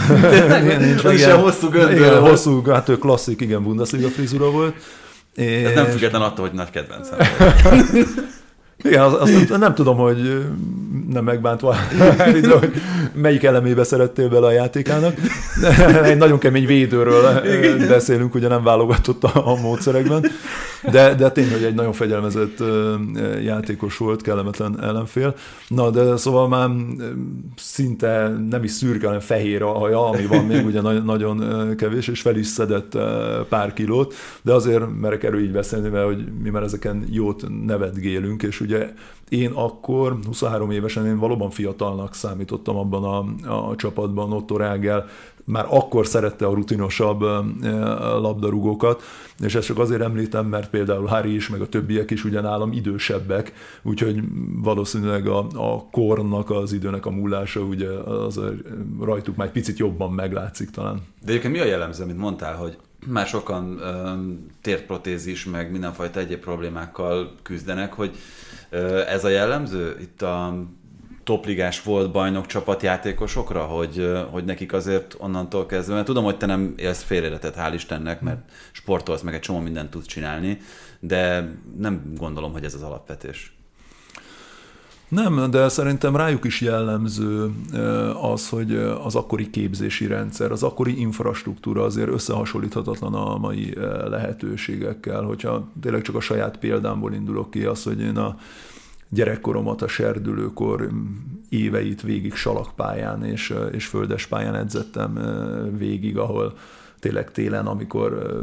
Nincs 0.78 1.02
ilyen- 1.02 1.16
ilyen 1.16 1.40
hosszú 1.40 1.68
göndör 1.68 1.96
Igen, 1.96 2.20
hosszú, 2.20 2.64
hát 2.64 2.88
ő 2.88 2.98
klasszik, 2.98 3.40
igen, 3.40 3.62
Bundesliga 3.62 4.08
frizura 4.08 4.50
volt. 4.50 4.74
Ez 5.36 5.74
nem 5.74 5.84
És- 5.86 5.92
független 5.92 6.22
attól, 6.22 6.46
hogy 6.46 6.54
nagy 6.56 6.70
kedvencem. 6.70 7.18
Igen, 8.82 9.02
azt, 9.02 9.14
azt 9.14 9.48
nem, 9.48 9.60
nem 9.60 9.74
tudom, 9.74 9.96
hogy 9.96 10.44
nem 11.12 11.24
megbántva, 11.24 11.74
de 12.42 12.58
hogy 12.58 12.72
melyik 13.14 13.42
elemébe 13.42 13.84
szerettél 13.84 14.28
bele 14.28 14.46
a 14.46 14.50
játékának. 14.50 15.14
Egy 16.04 16.16
nagyon 16.16 16.38
kemény 16.38 16.66
védőről 16.66 17.40
ö, 17.44 17.86
beszélünk, 17.88 18.34
ugye 18.34 18.48
nem 18.48 18.62
válogatott 18.62 19.24
a, 19.24 19.48
a 19.48 19.60
módszerekben, 19.60 20.26
de, 20.90 21.14
de 21.14 21.30
tényleg 21.30 21.54
hogy 21.54 21.64
egy 21.64 21.74
nagyon 21.74 21.92
fegyelmezett 21.92 22.62
játékos 23.42 23.96
volt, 23.96 24.22
kellemetlen 24.22 24.82
ellenfél. 24.82 25.34
Na, 25.68 25.90
de 25.90 26.16
szóval 26.16 26.48
már 26.48 26.70
szinte 27.56 28.28
nem 28.50 28.64
is 28.64 28.70
szürke, 28.70 29.06
hanem 29.06 29.20
fehér 29.20 29.62
a 29.62 29.78
haja, 29.78 30.08
ami 30.08 30.26
van 30.26 30.44
még 30.44 30.66
ugye 30.66 30.80
nagyon, 30.80 31.74
kevés, 31.76 32.08
és 32.08 32.20
fel 32.20 32.36
is 32.36 32.46
szedett 32.46 32.98
pár 33.48 33.72
kilót, 33.72 34.14
de 34.42 34.52
azért 34.52 34.84
merek 35.00 35.22
erről 35.22 35.40
így 35.40 35.52
beszélni, 35.52 35.88
mert 35.88 36.04
hogy 36.04 36.24
mi 36.42 36.50
már 36.50 36.62
ezeken 36.62 37.04
jót 37.10 37.44
nevetgélünk, 37.66 38.42
és 38.42 38.60
ugye 38.60 38.69
én 39.28 39.50
akkor, 39.50 40.18
23 40.26 40.70
évesen 40.70 41.06
én 41.06 41.18
valóban 41.18 41.50
fiatalnak 41.50 42.14
számítottam 42.14 42.76
abban 42.76 43.04
a, 43.04 43.68
a 43.70 43.76
csapatban, 43.76 44.32
Otto 44.32 44.56
Rágel, 44.56 45.06
már 45.44 45.66
akkor 45.68 46.06
szerette 46.06 46.46
a 46.46 46.54
rutinosabb 46.54 47.20
labdarúgókat, 48.00 49.02
és 49.38 49.54
ezt 49.54 49.66
csak 49.66 49.78
azért 49.78 50.00
említem, 50.00 50.46
mert 50.46 50.70
például 50.70 51.06
Harry 51.06 51.34
is, 51.34 51.48
meg 51.48 51.60
a 51.60 51.68
többiek 51.68 52.10
is 52.10 52.24
ugyanálam 52.24 52.72
idősebbek, 52.72 53.52
úgyhogy 53.82 54.22
valószínűleg 54.62 55.26
a, 55.26 55.46
a 55.54 55.88
kornak, 55.90 56.50
az 56.50 56.72
időnek 56.72 57.06
a 57.06 57.10
múlása 57.10 57.60
ugye 57.60 57.88
az 57.90 58.40
rajtuk 59.00 59.36
már 59.36 59.46
egy 59.46 59.52
picit 59.52 59.78
jobban 59.78 60.12
meglátszik 60.12 60.70
talán. 60.70 61.00
De 61.24 61.30
egyébként 61.30 61.54
mi 61.54 61.60
a 61.60 61.64
jellemző, 61.64 62.02
amit 62.02 62.18
mondtál, 62.18 62.56
hogy 62.56 62.76
már 63.06 63.26
sokan 63.26 63.78
ö, 63.78 64.12
térprotézis, 64.62 65.44
meg 65.44 65.70
mindenfajta 65.70 66.20
egyéb 66.20 66.40
problémákkal 66.40 67.34
küzdenek, 67.42 67.92
hogy 67.92 68.16
ö, 68.70 69.00
ez 69.06 69.24
a 69.24 69.28
jellemző 69.28 69.96
itt 70.00 70.22
a 70.22 70.64
topligás 71.24 71.82
volt 71.82 72.12
bajnok 72.12 72.46
csapatjátékosokra, 72.46 73.62
hogy, 73.62 74.12
hogy 74.30 74.44
nekik 74.44 74.72
azért 74.72 75.14
onnantól 75.18 75.66
kezdve, 75.66 75.94
mert 75.94 76.06
tudom, 76.06 76.24
hogy 76.24 76.36
te 76.36 76.46
nem 76.46 76.74
élsz 76.76 77.02
félreletett, 77.02 77.54
hál' 77.58 77.72
Istennek, 77.74 78.20
mert 78.20 78.50
sportolsz, 78.72 79.22
meg 79.22 79.34
egy 79.34 79.40
csomó 79.40 79.58
mindent 79.58 79.90
tudsz 79.90 80.06
csinálni, 80.06 80.58
de 81.00 81.50
nem 81.78 82.12
gondolom, 82.16 82.52
hogy 82.52 82.64
ez 82.64 82.74
az 82.74 82.82
alapvetés. 82.82 83.59
Nem, 85.10 85.50
de 85.50 85.68
szerintem 85.68 86.16
rájuk 86.16 86.44
is 86.44 86.60
jellemző 86.60 87.50
ö, 87.72 88.10
az, 88.10 88.48
hogy 88.48 88.72
ö, 88.72 88.94
az 88.94 89.14
akkori 89.14 89.50
képzési 89.50 90.06
rendszer, 90.06 90.50
az 90.50 90.62
akkori 90.62 91.00
infrastruktúra 91.00 91.82
azért 91.82 92.08
összehasonlíthatatlan 92.08 93.14
a 93.14 93.38
mai 93.38 93.76
ö, 93.76 94.08
lehetőségekkel. 94.08 95.22
Hogyha 95.22 95.68
tényleg 95.80 96.02
csak 96.02 96.14
a 96.14 96.20
saját 96.20 96.56
példámból 96.56 97.12
indulok 97.12 97.50
ki, 97.50 97.64
az, 97.64 97.82
hogy 97.82 98.00
én 98.00 98.16
a 98.16 98.36
gyerekkoromat 99.08 99.82
a 99.82 99.88
serdülőkor 99.88 100.92
mm, 100.92 101.06
éveit 101.48 102.02
végig 102.02 102.34
salakpályán 102.34 103.24
és, 103.24 103.54
és 103.72 103.86
földes 103.86 104.26
pályán 104.26 104.54
edzettem 104.54 105.18
végig, 105.78 106.18
ahol 106.18 106.54
tényleg 107.00 107.30
télen, 107.30 107.66
amikor 107.66 108.42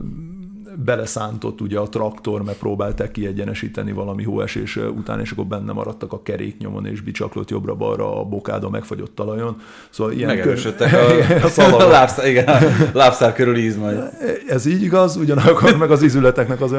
beleszántott 0.86 1.62
ugye 1.62 1.80
a 1.80 1.90
traktor, 1.90 2.44
mert 2.44 2.58
próbálták 2.58 3.12
kiegyenesíteni 3.12 3.92
valami 3.92 4.24
hóesés 4.24 4.76
után, 4.76 5.20
és 5.20 5.32
akkor 5.32 5.46
benne 5.46 5.72
maradtak 5.74 6.14
a 6.14 6.22
keréknyomon, 6.22 6.86
és 6.86 7.02
bicsaklott 7.02 7.50
jobbra-balra 7.50 8.20
a 8.20 8.24
bokád 8.24 8.64
a 8.64 8.70
megfagyott 8.70 9.16
talajon. 9.16 9.62
Szóval 9.90 10.14
ilyen 10.14 10.28
Megerősödtek 10.28 10.92
kör- 10.92 11.58
a, 11.58 11.62
a, 11.62 11.86
a 11.86 11.88
lábszár, 11.88 12.28
igen, 12.28 12.48
a 12.48 12.60
lábszár 12.94 13.34
körül 13.34 13.56
íz 13.56 13.78
majd. 13.78 14.04
Ez 14.48 14.66
így 14.66 14.82
igaz, 14.82 15.16
ugyanakkor 15.16 15.78
meg 15.78 15.92
az 15.92 16.02
izületeknek 16.02 16.62
az 16.62 16.72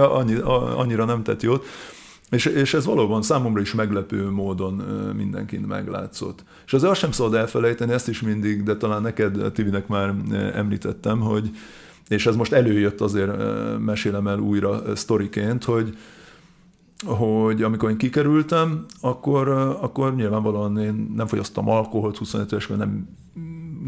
annyira 0.76 1.04
nem 1.04 1.22
tett 1.22 1.42
jót. 1.42 1.64
És, 2.30 2.46
és 2.46 2.74
ez 2.74 2.84
valóban 2.84 3.22
számomra 3.22 3.60
is 3.60 3.74
meglepő 3.74 4.30
módon 4.30 4.74
mindenkin 5.16 5.60
meglátszott. 5.60 6.44
És 6.66 6.72
azért 6.72 6.90
azt 6.90 7.00
sem 7.00 7.12
szabad 7.12 7.34
elfelejteni, 7.34 7.92
ezt 7.92 8.08
is 8.08 8.22
mindig, 8.22 8.62
de 8.62 8.76
talán 8.76 9.02
neked, 9.02 9.52
Tivinek 9.52 9.86
már 9.86 10.14
említettem, 10.54 11.20
hogy 11.20 11.50
és 12.08 12.26
ez 12.26 12.36
most 12.36 12.52
előjött 12.52 13.00
azért, 13.00 13.32
mesélem 13.78 14.26
el 14.26 14.38
újra 14.38 14.96
sztoriként, 14.96 15.64
hogy 15.64 15.96
hogy 17.06 17.62
amikor 17.62 17.90
én 17.90 17.96
kikerültem, 17.96 18.84
akkor, 19.00 19.48
akkor 19.80 20.14
nyilvánvalóan 20.14 20.78
én 20.78 21.12
nem 21.16 21.26
fogyasztam 21.26 21.68
alkoholt 21.68 22.16
25 22.16 22.52
évesen, 22.52 22.76
nem 22.76 23.08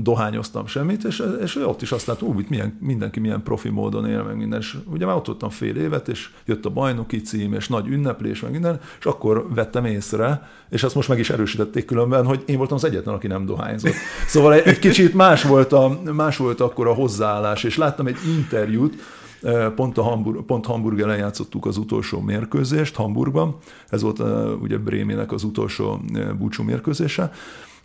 dohányoztam 0.03 0.67
semmit, 0.67 1.05
és, 1.05 1.23
és 1.43 1.57
ott 1.57 1.83
is 1.83 1.93
azt 1.93 2.07
látom, 2.07 2.29
ú, 2.29 2.39
itt 2.39 2.49
milyen, 2.49 2.79
mindenki 2.81 3.21
milyen 3.21 3.43
profi 3.43 3.69
módon 3.69 4.07
él, 4.07 4.23
meg 4.23 4.37
minden, 4.37 4.59
és 4.59 4.77
ugye 4.87 5.07
már 5.07 5.17
ott 5.17 5.27
voltam 5.27 5.49
fél 5.51 5.77
évet, 5.77 6.09
és 6.09 6.31
jött 6.45 6.65
a 6.65 6.71
bajnoki 6.71 7.21
cím, 7.21 7.55
és 7.55 7.69
nagy 7.69 7.87
ünneplés, 7.89 8.41
meg 8.41 8.51
minden, 8.51 8.81
és 8.99 9.05
akkor 9.05 9.47
vettem 9.55 9.85
észre, 9.85 10.49
és 10.71 10.83
azt 10.83 10.95
most 10.95 11.09
meg 11.09 11.19
is 11.19 11.31
erősítették 11.31 11.85
különben, 11.85 12.25
hogy 12.25 12.43
én 12.47 12.57
voltam 12.57 12.77
az 12.77 12.85
egyetlen, 12.85 13.15
aki 13.15 13.27
nem 13.27 13.47
dohányzott. 13.47 13.95
Szóval 14.27 14.53
egy, 14.55 14.67
egy 14.67 14.79
kicsit 14.79 15.15
más 15.15 15.43
volt, 15.43 15.73
a, 15.73 16.01
más 16.13 16.37
volt 16.37 16.61
akkor 16.61 16.87
a 16.87 16.95
hozzáállás, 16.95 17.65
és 17.65 17.77
láttam 17.77 18.07
egy 18.07 18.19
interjút, 18.37 19.03
eh, 19.43 19.71
Pont, 19.71 19.99
a 19.99 20.03
Hamburg, 20.03 20.45
pont 20.45 20.67
Hamburg 20.67 21.01
ellen 21.01 21.19
játszottuk 21.19 21.67
az 21.67 21.77
utolsó 21.77 22.21
mérkőzést, 22.21 22.95
Hamburgban. 22.95 23.57
Ez 23.89 24.03
volt 24.03 24.19
uh, 24.19 24.63
ugye 24.63 24.79
Brémének 24.79 25.33
az 25.33 25.45
utolsó 25.45 26.01
uh, 26.13 26.33
búcsú 26.33 26.63
mérkőzése. 26.63 27.33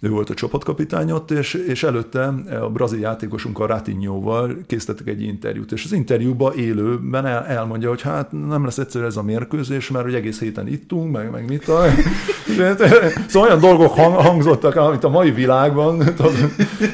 Ő 0.06 0.10
volt 0.10 0.30
a 0.30 0.34
csapatkapitány 0.34 1.12
ott, 1.12 1.32
és, 1.32 1.54
és 1.54 1.84
előtte 1.84 2.34
a 2.62 2.70
brazil 2.70 3.00
játékosunkkal 3.00 3.68
Ratinhoval 3.68 4.58
készítettek 4.68 5.08
egy 5.08 5.22
interjút, 5.22 5.72
és 5.72 5.84
az 5.84 5.92
interjúban 5.92 6.54
élőben 6.58 7.26
el, 7.26 7.46
elmondja, 7.46 7.90
hogy 7.90 8.02
hát 8.02 8.32
nem 8.32 8.64
lesz 8.64 8.78
egyszerű 8.78 9.06
ez 9.06 9.18
a 9.18 9.24
mérkőzés, 9.24 9.90
mert 9.90 10.06
hogy 10.06 10.14
egész 10.14 10.40
héten 10.40 10.68
ittunk, 10.68 11.12
meg, 11.12 11.32
meg 11.32 11.48
mit 11.48 11.68
a... 11.68 11.84
Szóval 13.28 13.50
olyan 13.50 13.60
dolgok 13.60 13.94
hang, 13.94 14.16
hangzottak, 14.16 14.76
amit 14.76 15.04
a 15.04 15.10
mai 15.10 15.32
világban, 15.32 15.98
tudod, 15.98 16.34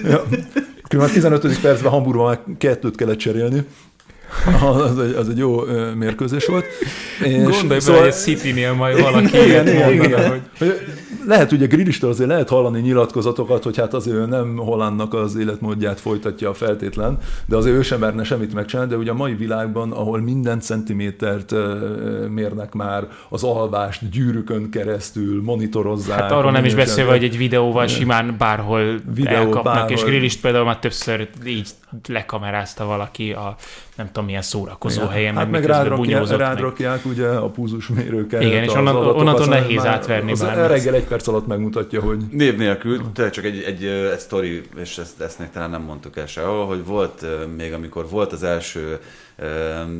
ja, 0.03 0.23
különben 0.87 1.13
15. 1.13 1.61
percben 1.61 1.91
Hamburgban 1.91 2.25
már 2.25 2.39
kettőt 2.57 2.95
kellett 2.95 3.17
cserélni, 3.17 3.65
az 4.73 4.99
egy, 4.99 5.13
az 5.13 5.29
egy 5.29 5.37
jó 5.37 5.61
mérkőzés 5.95 6.45
volt. 6.45 6.65
És 7.23 7.35
Gondolj 7.35 7.79
szóval... 7.79 8.01
bele, 8.01 8.01
hogy 8.01 8.13
City-nél 8.21 8.73
majd 8.73 9.01
valaki 9.01 9.37
igen, 9.45 9.67
igen, 9.67 9.93
igen. 9.93 10.29
hogy 10.29 10.41
Lehet 11.25 11.51
ugye 11.51 11.65
Grillistől 11.65 12.09
azért 12.09 12.29
lehet 12.29 12.49
hallani 12.49 12.79
nyilatkozatokat, 12.79 13.63
hogy 13.63 13.77
hát 13.77 13.93
azért 13.93 14.15
ő 14.15 14.25
nem 14.25 14.57
Hollandnak 14.57 15.13
az 15.13 15.35
életmódját 15.35 15.99
folytatja 15.99 16.49
a 16.49 16.53
feltétlen, 16.53 17.17
de 17.45 17.55
azért 17.55 17.75
ő 17.75 17.81
sem 17.81 17.99
merne 17.99 18.23
semmit 18.23 18.53
megcsinálni, 18.53 18.91
de 18.91 18.97
ugye 18.97 19.11
a 19.11 19.13
mai 19.13 19.33
világban, 19.33 19.91
ahol 19.91 20.21
minden 20.21 20.59
centimétert 20.59 21.53
mérnek 22.29 22.73
már 22.73 23.07
az 23.29 23.43
alvást 23.43 24.09
gyűrűkön 24.09 24.69
keresztül, 24.69 25.41
monitorozzák. 25.43 26.19
Hát 26.19 26.31
arról 26.31 26.51
nem 26.51 26.65
is 26.65 26.75
beszélve, 26.75 27.11
hogy 27.11 27.23
egy 27.23 27.37
videóval 27.37 27.87
simán 27.87 28.35
bárhol 28.37 28.99
Videó, 29.13 29.35
elkapnak, 29.35 29.63
bárhol. 29.63 29.91
és 29.91 30.03
Grillist 30.03 30.41
például 30.41 30.65
már 30.65 30.79
többször 30.79 31.29
így 31.45 31.69
lekamerázta 32.07 32.85
valaki 32.85 33.31
a 33.31 33.55
nem 33.95 34.11
tudom 34.11 34.20
milyen 34.21 34.41
szórakozó 34.41 35.05
helyen, 35.07 35.35
hát 35.35 35.43
meg 35.51 35.61
miközben 35.61 35.77
rádrakják, 35.83 36.07
bunyózott 36.09 36.37
meg. 36.37 36.47
rádrakják 36.47 37.05
ugye 37.05 37.27
a 37.27 37.49
púzusmérőket. 37.49 38.41
Igen, 38.41 38.63
és 38.63 38.73
onnan- 38.73 38.95
onnantól 38.95 39.45
nehéz 39.45 39.85
átverni 39.85 40.31
Az 40.31 40.41
bármit. 40.41 40.67
reggel 40.67 40.93
egy 40.93 41.03
perc 41.03 41.27
alatt 41.27 41.47
megmutatja, 41.47 42.01
hogy 42.01 42.17
Név 42.31 42.57
nélkül, 42.57 43.01
tényleg 43.13 43.33
csak 43.33 43.45
egy, 43.45 43.61
egy, 43.67 43.85
egy 43.85 44.19
sztori, 44.19 44.61
és 44.81 44.97
ezt, 44.97 45.21
ezt 45.21 45.39
talán 45.53 45.69
nem 45.69 45.81
mondtuk 45.81 46.17
el 46.17 46.25
sehol, 46.27 46.65
hogy 46.65 46.85
volt 46.85 47.25
még, 47.57 47.73
amikor 47.73 48.09
volt 48.09 48.31
az 48.31 48.43
első 48.43 48.99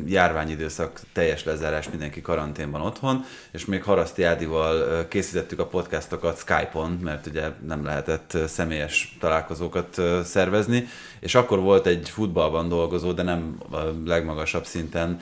járványidőszak, 0.06 1.00
teljes 1.12 1.44
lezárás, 1.44 1.88
mindenki 1.90 2.20
karanténban 2.20 2.80
otthon, 2.80 3.24
és 3.52 3.64
még 3.64 3.82
Haraszti 3.82 4.22
Ádival 4.22 5.06
készítettük 5.08 5.58
a 5.58 5.66
podcastokat 5.66 6.38
Skype-on, 6.38 6.90
mert 7.02 7.26
ugye 7.26 7.48
nem 7.66 7.84
lehetett 7.84 8.36
személyes 8.46 9.16
találkozókat 9.20 10.00
szervezni, 10.24 10.88
és 11.20 11.34
akkor 11.34 11.60
volt 11.60 11.86
egy 11.86 12.08
futballban 12.08 12.68
dolgozó, 12.68 13.12
de 13.12 13.22
nem 13.22 13.58
a 13.70 13.78
legmagasabb 14.04 14.64
szinten 14.64 15.20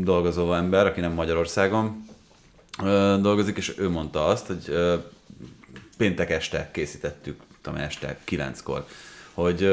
dolgozó 0.00 0.54
ember, 0.54 0.86
aki 0.86 1.00
nem 1.00 1.12
Magyarországon 1.12 2.06
dolgozik, 3.20 3.56
és 3.56 3.74
ő 3.78 3.88
mondta 3.88 4.26
azt, 4.26 4.46
hogy 4.46 4.74
péntek 5.96 6.30
este 6.30 6.68
készítettük, 6.72 7.40
tudom, 7.62 7.78
este 7.78 8.18
kilenckor, 8.24 8.84
hogy 9.34 9.68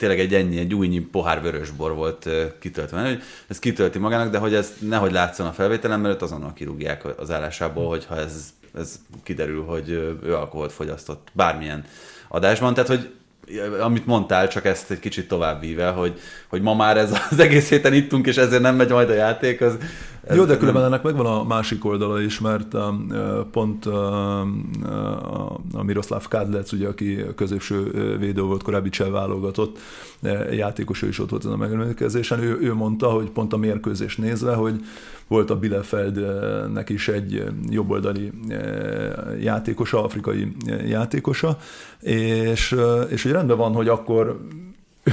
tényleg 0.00 0.20
egy 0.20 0.34
ennyi, 0.34 0.58
egy 0.58 0.74
újnyi 0.74 1.00
pohár 1.00 1.42
vörösbor 1.42 1.94
volt 1.94 2.28
kitöltve, 2.58 3.08
hogy 3.08 3.22
ez 3.48 3.58
kitölti 3.58 3.98
magának, 3.98 4.30
de 4.30 4.38
hogy 4.38 4.54
ez 4.54 4.72
nehogy 4.78 5.12
látszon 5.12 5.46
a 5.46 5.52
felvételen, 5.52 6.00
mert 6.00 6.22
azonnal 6.22 6.52
kirúgják 6.52 7.18
az 7.18 7.30
állásából, 7.30 7.88
hogyha 7.88 8.16
ez, 8.16 8.52
ez 8.74 9.00
kiderül, 9.22 9.64
hogy 9.64 9.88
ő 10.22 10.34
alkoholt 10.34 10.72
fogyasztott 10.72 11.28
bármilyen 11.32 11.84
adásban. 12.28 12.74
Tehát, 12.74 12.88
hogy 12.88 13.10
amit 13.80 14.06
mondtál, 14.06 14.48
csak 14.48 14.64
ezt 14.64 14.90
egy 14.90 14.98
kicsit 14.98 15.28
tovább 15.28 15.60
víve, 15.60 15.88
hogy, 15.88 16.20
hogy 16.48 16.62
ma 16.62 16.74
már 16.74 16.96
ez 16.96 17.20
az 17.30 17.38
egész 17.38 17.68
héten 17.68 17.92
ittunk, 17.92 18.26
és 18.26 18.36
ezért 18.36 18.62
nem 18.62 18.76
megy 18.76 18.90
majd 18.90 19.10
a 19.10 19.14
játék, 19.14 19.60
az, 19.60 19.76
Jó, 20.34 20.44
de 20.44 20.56
különben 20.56 20.84
ennek 20.84 21.02
megvan 21.02 21.26
a 21.26 21.44
másik 21.44 21.84
oldala 21.84 22.20
is, 22.20 22.40
mert 22.40 22.74
um, 22.74 23.12
pont 23.50 23.86
um, 23.86 24.70
a 25.72 25.82
Miroslav 25.82 26.28
Kadlec, 26.28 26.72
ugye, 26.72 26.88
aki 26.88 27.24
középső 27.36 27.90
védő 28.18 28.42
volt, 28.42 28.62
korábbi 28.62 28.88
cseh 28.88 29.10
válogatott 29.10 29.78
játékos, 30.52 31.02
ő 31.02 31.08
is 31.08 31.18
ott 31.18 31.30
volt 31.30 31.44
ezen 31.44 31.54
a 31.54 31.58
megemlékezésen, 31.58 32.42
ő, 32.42 32.58
ő 32.60 32.74
mondta, 32.74 33.10
hogy 33.10 33.30
pont 33.30 33.52
a 33.52 33.56
mérkőzés 33.56 34.16
nézve, 34.16 34.54
hogy 34.54 34.84
volt 35.26 35.50
a 35.50 35.58
Bielefeldnek 35.58 36.88
is 36.88 37.08
egy 37.08 37.44
jobboldali 37.68 38.32
játékosa, 39.40 40.04
afrikai 40.04 40.52
játékosa, 40.86 41.56
és, 42.00 42.76
és 43.08 43.22
hogy 43.22 43.32
rendben 43.32 43.56
van, 43.56 43.72
hogy 43.72 43.88
akkor 43.88 44.40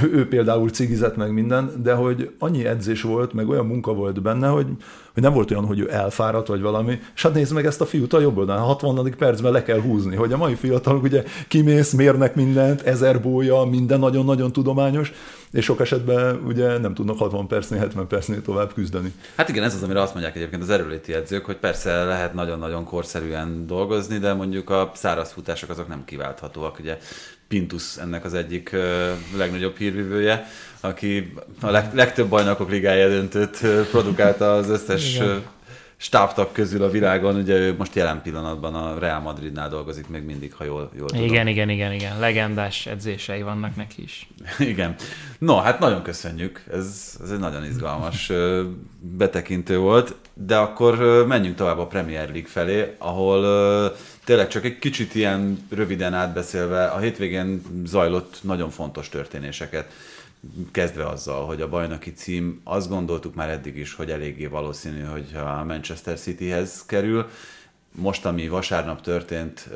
ő, 0.03 0.11
ő 0.13 0.27
például 0.27 0.69
cigizett 0.69 1.15
meg 1.15 1.31
minden, 1.31 1.71
de 1.83 1.93
hogy 1.93 2.31
annyi 2.39 2.65
edzés 2.65 3.01
volt, 3.01 3.33
meg 3.33 3.49
olyan 3.49 3.65
munka 3.65 3.93
volt 3.93 4.21
benne, 4.21 4.47
hogy, 4.47 4.67
hogy 5.13 5.23
nem 5.23 5.33
volt 5.33 5.51
olyan, 5.51 5.65
hogy 5.65 5.79
ő 5.79 5.91
elfáradt 5.91 6.47
vagy 6.47 6.61
valami, 6.61 6.99
és 7.15 7.21
hát 7.21 7.33
nézd 7.33 7.53
meg 7.53 7.65
ezt 7.65 7.81
a 7.81 7.85
fiút 7.85 8.13
a 8.13 8.19
jobb 8.19 8.37
oldalán, 8.37 8.63
60. 8.63 9.13
percben 9.17 9.51
le 9.51 9.63
kell 9.63 9.81
húzni, 9.81 10.15
hogy 10.15 10.33
a 10.33 10.37
mai 10.37 10.55
fiatalok 10.55 11.03
ugye 11.03 11.23
kimész, 11.47 11.91
mérnek 11.91 12.35
mindent, 12.35 12.81
ezer 12.81 13.21
bója, 13.21 13.63
minden 13.63 13.99
nagyon-nagyon 13.99 14.51
tudományos, 14.51 15.11
és 15.51 15.65
sok 15.65 15.79
esetben 15.79 16.41
ugye 16.47 16.77
nem 16.77 16.93
tudnak 16.93 17.17
60 17.17 17.47
percnél, 17.47 17.79
70 17.79 18.07
percnél 18.07 18.41
tovább 18.41 18.73
küzdeni. 18.73 19.13
Hát 19.35 19.49
igen, 19.49 19.63
ez 19.63 19.75
az, 19.75 19.83
amire 19.83 20.01
azt 20.01 20.13
mondják 20.13 20.35
egyébként 20.35 20.61
az 20.61 20.69
erőléti 20.69 21.13
edzők, 21.13 21.45
hogy 21.45 21.57
persze 21.57 22.03
lehet 22.03 22.33
nagyon-nagyon 22.33 22.83
korszerűen 22.83 23.67
dolgozni, 23.67 24.17
de 24.17 24.33
mondjuk 24.33 24.69
a 24.69 24.91
száraz 24.93 25.31
futások 25.31 25.69
azok 25.69 25.87
nem 25.87 26.05
kiválthatóak. 26.05 26.79
Ugye 26.79 26.97
Pintus 27.47 27.97
ennek 27.97 28.25
az 28.25 28.33
egyik 28.33 28.75
legnagyobb 29.37 29.77
hírvívője, 29.77 30.47
aki 30.79 31.33
a 31.61 31.69
leg, 31.69 31.93
legtöbb 31.93 32.27
bajnokok 32.27 32.69
ligája 32.69 33.09
döntőt 33.09 33.57
produkálta 33.91 34.53
az 34.53 34.69
összes 34.69 35.15
Igen. 35.15 35.43
stábtag 35.97 36.51
közül 36.51 36.83
a 36.83 36.89
világon. 36.89 37.35
Ugye 37.35 37.57
ő 37.57 37.75
most 37.77 37.95
jelen 37.95 38.21
pillanatban 38.21 38.75
a 38.75 38.99
Real 38.99 39.19
Madridnál 39.19 39.69
dolgozik 39.69 40.07
még 40.07 40.23
mindig, 40.23 40.53
ha 40.53 40.63
jól, 40.63 40.91
jól 40.97 41.07
tudom. 41.07 41.25
Igen, 41.25 41.47
igen, 41.47 41.69
igen, 41.69 41.91
igen. 41.93 42.19
Legendás 42.19 42.85
edzései 42.85 43.41
vannak 43.41 43.75
neki 43.75 44.03
is. 44.03 44.27
igen. 44.59 44.95
No, 45.37 45.55
hát 45.55 45.79
nagyon 45.79 46.01
köszönjük. 46.01 46.63
Ez, 46.71 47.17
ez 47.23 47.29
egy 47.29 47.39
nagyon 47.39 47.65
izgalmas 47.65 48.31
betekintő 48.99 49.77
volt. 49.77 50.15
De 50.33 50.57
akkor 50.57 51.25
menjünk 51.27 51.55
tovább 51.55 51.79
a 51.79 51.87
Premier 51.87 52.29
League 52.29 52.49
felé, 52.49 52.95
ahol 52.97 53.45
tényleg 54.27 54.47
csak 54.47 54.65
egy 54.65 54.79
kicsit 54.79 55.15
ilyen 55.15 55.67
röviden 55.69 56.13
átbeszélve, 56.13 56.85
a 56.85 56.97
hétvégén 56.97 57.61
zajlott 57.85 58.39
nagyon 58.41 58.69
fontos 58.69 59.09
történéseket, 59.09 59.91
kezdve 60.71 61.07
azzal, 61.07 61.45
hogy 61.45 61.61
a 61.61 61.69
bajnoki 61.69 62.13
cím, 62.13 62.61
azt 62.63 62.89
gondoltuk 62.89 63.35
már 63.35 63.49
eddig 63.49 63.77
is, 63.77 63.93
hogy 63.93 64.11
eléggé 64.11 64.45
valószínű, 64.45 65.01
hogy 65.01 65.35
a 65.35 65.63
Manchester 65.63 66.19
Cityhez 66.19 66.85
kerül. 66.85 67.29
Most, 67.91 68.25
ami 68.25 68.47
vasárnap 68.47 69.01
történt, 69.01 69.69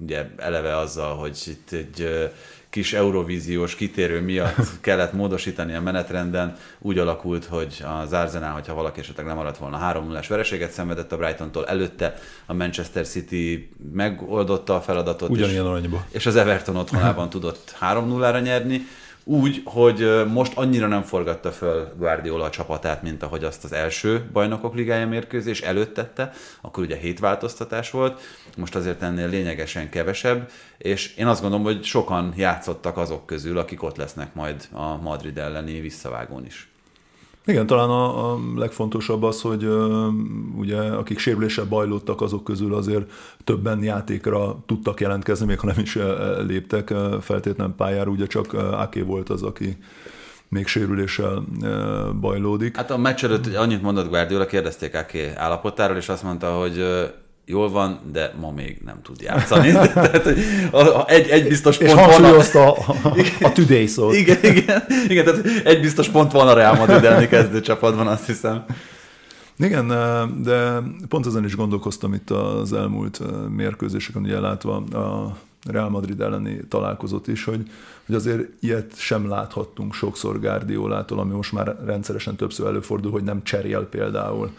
ugye 0.00 0.26
eleve 0.36 0.76
azzal, 0.76 1.16
hogy 1.16 1.38
itt 1.46 1.72
egy 1.72 2.30
kis 2.70 2.92
eurovíziós 2.92 3.74
kitérő 3.74 4.20
miatt 4.20 4.56
kellett 4.80 5.12
módosítani 5.12 5.74
a 5.74 5.80
menetrenden. 5.80 6.56
Úgy 6.78 6.98
alakult, 6.98 7.44
hogy 7.44 7.84
az 8.02 8.12
Arsenal, 8.12 8.52
hogyha 8.52 8.74
valaki 8.74 9.00
esetleg 9.00 9.26
nem 9.26 9.36
maradt 9.36 9.58
volna 9.58 9.76
3 9.76 10.06
0 10.06 10.20
vereséget 10.28 10.70
szenvedett 10.70 11.12
a 11.12 11.16
Brightontól, 11.16 11.66
előtte 11.66 12.14
a 12.46 12.54
Manchester 12.54 13.06
City 13.06 13.70
megoldotta 13.92 14.74
a 14.74 14.80
feladatot. 14.80 15.30
Ugyanilyen 15.30 15.66
aranyba. 15.66 16.04
És 16.10 16.26
az 16.26 16.36
Everton 16.36 16.76
otthonában 16.76 17.30
tudott 17.30 17.76
3-0-ra 17.80 18.42
nyerni 18.42 18.86
úgy, 19.28 19.62
hogy 19.64 20.24
most 20.32 20.56
annyira 20.56 20.86
nem 20.86 21.02
forgatta 21.02 21.52
föl 21.52 21.92
Guardiola 21.96 22.44
a 22.44 22.50
csapatát, 22.50 23.02
mint 23.02 23.22
ahogy 23.22 23.44
azt 23.44 23.64
az 23.64 23.72
első 23.72 24.28
bajnokok 24.32 24.74
ligája 24.74 25.06
mérkőzés 25.06 25.60
előtt 25.60 25.94
tette, 25.94 26.32
akkor 26.60 26.84
ugye 26.84 26.96
hét 26.96 27.18
változtatás 27.18 27.90
volt, 27.90 28.20
most 28.56 28.74
azért 28.74 29.02
ennél 29.02 29.28
lényegesen 29.28 29.88
kevesebb, 29.88 30.50
és 30.78 31.16
én 31.16 31.26
azt 31.26 31.40
gondolom, 31.40 31.64
hogy 31.64 31.84
sokan 31.84 32.32
játszottak 32.36 32.96
azok 32.96 33.26
közül, 33.26 33.58
akik 33.58 33.82
ott 33.82 33.96
lesznek 33.96 34.34
majd 34.34 34.68
a 34.72 34.96
Madrid 34.96 35.38
elleni 35.38 35.80
visszavágón 35.80 36.46
is. 36.46 36.67
Igen, 37.48 37.66
talán 37.66 37.88
a, 37.88 38.32
a 38.32 38.38
legfontosabb 38.56 39.22
az, 39.22 39.40
hogy 39.40 39.64
uh, 39.64 40.06
ugye 40.56 40.80
akik 40.80 41.18
sérüléssel 41.18 41.64
bajlódtak, 41.64 42.20
azok 42.20 42.44
közül 42.44 42.74
azért 42.74 43.10
többen 43.44 43.82
játékra 43.82 44.56
tudtak 44.66 45.00
jelentkezni, 45.00 45.46
még 45.46 45.58
ha 45.58 45.66
nem 45.66 45.78
is 45.78 45.98
léptek 46.46 46.94
feltétlenül 47.20 47.74
pályára, 47.74 48.10
ugye 48.10 48.26
csak 48.26 48.52
Aké 48.52 49.00
volt 49.00 49.28
az, 49.28 49.42
aki 49.42 49.76
még 50.48 50.66
sérüléssel 50.66 51.44
bajlódik. 52.20 52.76
Hát 52.76 52.90
a 52.90 52.96
meccs 52.96 53.24
előtt 53.24 53.54
annyit 53.54 53.82
mondott 53.82 54.08
Guardiola, 54.08 54.46
kérdezték 54.46 54.94
Aké 54.94 55.32
állapotáról, 55.34 55.96
és 55.96 56.08
azt 56.08 56.22
mondta, 56.22 56.50
hogy 56.50 56.84
jól 57.48 57.70
van, 57.70 58.00
de 58.12 58.34
ma 58.40 58.50
még 58.50 58.80
nem 58.84 59.02
tud 59.02 59.20
játszani. 59.20 59.72
Tehát, 59.94 60.26
egy, 61.06 61.28
egy 61.28 61.48
biztos 61.48 61.76
pont 61.76 61.90
és 61.90 61.94
van. 61.94 62.24
A, 62.24 62.68
a, 62.68 62.94
a 63.48 63.52
today 63.52 63.86
szót. 63.86 64.14
Igen, 64.14 64.38
igen, 64.42 64.82
igen, 65.08 65.24
tehát 65.24 65.44
egy 65.64 65.80
biztos 65.80 66.08
pont 66.08 66.32
van 66.32 66.48
a 66.48 66.52
Real 66.52 66.74
Madrid 66.74 67.04
elleni 67.04 67.28
kezdőcsapatban, 67.28 68.06
azt 68.06 68.26
hiszem. 68.26 68.64
Igen, 69.58 69.88
de 70.42 70.82
pont 71.08 71.26
ezen 71.26 71.44
is 71.44 71.56
gondolkoztam 71.56 72.14
itt 72.14 72.30
az 72.30 72.72
elmúlt 72.72 73.20
mérkőzéseken, 73.56 74.22
ugye 74.22 74.40
látva 74.40 74.76
a 74.76 75.36
Real 75.70 75.88
Madrid 75.88 76.20
elleni 76.20 76.60
találkozót 76.68 77.28
is, 77.28 77.44
hogy, 77.44 77.70
hogy 78.06 78.14
azért 78.14 78.48
ilyet 78.60 78.92
sem 78.96 79.28
láthattunk 79.28 79.94
sokszor 79.94 80.40
Guardiolától, 80.40 81.18
ami 81.18 81.32
most 81.32 81.52
már 81.52 81.76
rendszeresen 81.84 82.36
többször 82.36 82.66
előfordul, 82.66 83.10
hogy 83.10 83.22
nem 83.22 83.42
cserél 83.42 83.86
például 83.90 84.50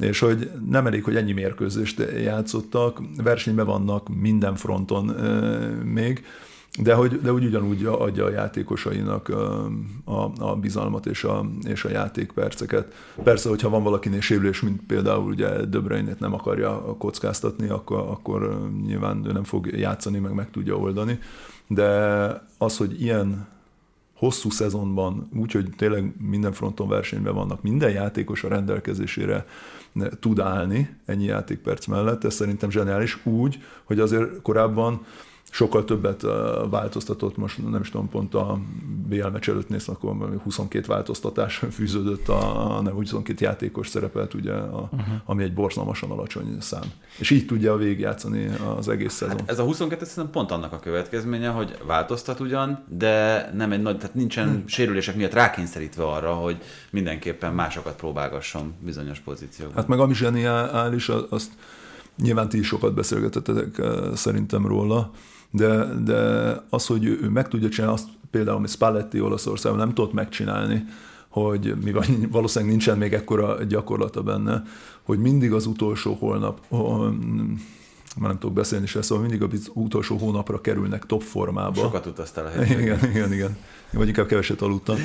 és 0.00 0.18
hogy 0.18 0.50
nem 0.68 0.86
elég, 0.86 1.04
hogy 1.04 1.16
ennyi 1.16 1.32
mérkőzést 1.32 2.02
játszottak, 2.22 3.00
versenyben 3.22 3.66
vannak 3.66 4.08
minden 4.20 4.54
fronton 4.54 5.04
még, 5.84 6.24
de 6.78 6.94
hogy, 6.94 7.20
de 7.20 7.32
úgy 7.32 7.44
ugyanúgy 7.44 7.84
adja 7.84 8.24
a 8.24 8.30
játékosainak 8.30 9.28
a, 10.04 10.30
a 10.38 10.56
bizalmat 10.56 11.06
és 11.06 11.24
a, 11.24 11.46
és 11.64 11.84
a 11.84 11.90
játékperceket. 11.90 12.94
Persze, 13.22 13.48
hogyha 13.48 13.68
van 13.68 13.82
valakinél 13.82 14.20
sérülés, 14.20 14.60
mint 14.60 14.80
például 14.86 15.30
ugye 15.30 15.64
Döbreinét 15.64 16.20
nem 16.20 16.34
akarja 16.34 16.96
kockáztatni, 16.98 17.68
akkor, 17.68 17.98
akkor 17.98 18.70
nyilván 18.86 19.26
ő 19.26 19.32
nem 19.32 19.44
fog 19.44 19.66
játszani, 19.66 20.18
meg 20.18 20.32
meg 20.32 20.50
tudja 20.50 20.76
oldani. 20.76 21.18
De 21.66 21.88
az, 22.58 22.76
hogy 22.76 23.02
ilyen 23.02 23.46
hosszú 24.14 24.50
szezonban, 24.50 25.28
úgyhogy 25.34 25.68
tényleg 25.76 26.14
minden 26.18 26.52
fronton 26.52 26.88
versenyben 26.88 27.34
vannak, 27.34 27.62
minden 27.62 27.90
játékos 27.90 28.44
a 28.44 28.48
rendelkezésére 28.48 29.46
tud 30.20 30.38
állni 30.38 30.96
ennyi 31.04 31.24
játékperc 31.24 31.86
mellett, 31.86 32.24
ez 32.24 32.34
szerintem 32.34 32.70
zseniális. 32.70 33.26
Úgy, 33.26 33.62
hogy 33.84 34.00
azért 34.00 34.42
korábban 34.42 35.04
sokkal 35.50 35.84
többet 35.84 36.22
változtatott, 36.70 37.36
most 37.36 37.70
nem 37.70 37.80
is 37.80 37.90
tudom, 37.90 38.08
pont 38.08 38.34
a 38.34 38.58
BL 39.08 39.26
meccs 39.26 39.48
előtt 39.48 39.68
néz, 39.68 39.88
akkor 39.88 40.40
22 40.42 40.86
változtatás 40.86 41.62
fűződött, 41.76 42.28
a, 42.28 42.80
nem 42.82 42.92
22 42.92 43.44
játékos 43.44 43.88
szerepelt, 43.88 44.34
ugye, 44.34 44.52
a, 44.52 44.88
uh-huh. 44.92 45.14
ami 45.24 45.42
egy 45.42 45.54
borzalmasan 45.54 46.10
alacsony 46.10 46.56
szám. 46.60 46.82
És 47.18 47.30
így 47.30 47.46
tudja 47.46 47.76
végigjátszani 47.76 48.50
az 48.76 48.88
egész 48.88 49.12
szezon. 49.12 49.38
Hát 49.38 49.50
ez 49.50 49.58
a 49.58 49.64
22 49.64 50.04
szerintem 50.04 50.32
pont 50.32 50.50
annak 50.50 50.72
a 50.72 50.78
következménye, 50.78 51.48
hogy 51.48 51.78
változtat 51.86 52.40
ugyan, 52.40 52.84
de 52.88 53.50
nem 53.54 53.72
egy 53.72 53.82
nagy, 53.82 53.98
tehát 53.98 54.14
nincsen 54.14 54.48
hmm. 54.48 54.66
sérülések 54.66 55.16
miatt 55.16 55.32
rákényszerítve 55.32 56.04
arra, 56.04 56.34
hogy 56.34 56.58
mindenképpen 56.90 57.54
másokat 57.54 57.94
próbálgasson 57.96 58.74
bizonyos 58.80 59.18
pozíciókban. 59.18 59.76
Hát 59.76 59.88
meg 59.88 59.98
ami 59.98 60.14
zseniális, 60.14 61.08
azt 61.08 61.50
nyilván 62.16 62.48
ti 62.48 62.58
is 62.58 62.66
sokat 62.66 62.94
beszélgetettek 62.94 63.82
szerintem 64.14 64.66
róla, 64.66 65.10
de, 65.50 65.84
de 66.04 66.52
az, 66.68 66.86
hogy 66.86 67.04
ő 67.04 67.28
meg 67.28 67.48
tudja 67.48 67.68
csinálni, 67.68 67.94
azt 67.94 68.08
például, 68.30 68.56
amit 68.56 68.70
Spalletti 68.70 69.20
Olaszországban 69.20 69.80
nem 69.80 69.94
tudott 69.94 70.12
megcsinálni, 70.12 70.84
hogy 71.28 71.74
mi 71.84 71.92
valószínűleg 72.30 72.74
nincsen 72.74 72.98
még 72.98 73.12
ekkora 73.12 73.64
gyakorlata 73.64 74.22
benne, 74.22 74.62
hogy 75.02 75.18
mindig 75.18 75.52
az 75.52 75.66
utolsó 75.66 76.14
holnap, 76.14 76.60
már 78.16 78.28
nem 78.28 78.38
tudok 78.38 78.54
beszélni 78.54 78.86
se, 78.86 79.02
szóval 79.02 79.28
mindig 79.28 79.48
az 79.52 79.70
utolsó 79.74 80.16
hónapra 80.16 80.60
kerülnek 80.60 81.06
top 81.06 81.22
formába. 81.22 81.80
Sokat 81.80 82.06
utaztál 82.06 82.46
a 82.46 82.48
helyben. 82.48 82.80
Igen, 82.80 83.10
igen, 83.10 83.32
igen. 83.32 83.56
Vagy 83.92 84.08
inkább 84.08 84.26
keveset 84.26 84.62
aludtam. 84.62 84.96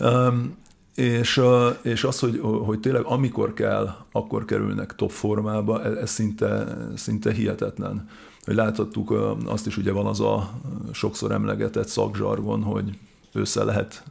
Um, 0.00 0.56
és, 0.94 1.40
és 1.82 2.04
az, 2.04 2.18
hogy, 2.18 2.40
hogy 2.64 2.80
tényleg 2.80 3.04
amikor 3.04 3.52
kell, 3.52 3.94
akkor 4.12 4.44
kerülnek 4.44 4.94
top 4.94 5.10
formába, 5.10 5.84
ez, 5.84 5.92
ez 5.92 6.10
szinte, 6.10 6.76
szinte 6.96 7.32
hihetetlen 7.32 8.08
hogy 8.48 8.56
láthattuk, 8.56 9.36
azt 9.44 9.66
is 9.66 9.76
ugye 9.76 9.92
van 9.92 10.06
az 10.06 10.20
a 10.20 10.50
sokszor 10.92 11.32
emlegetett 11.32 11.88
szakzsargon, 11.88 12.62
hogy 12.62 12.98
össze 13.32 13.64
lehet 13.64 14.02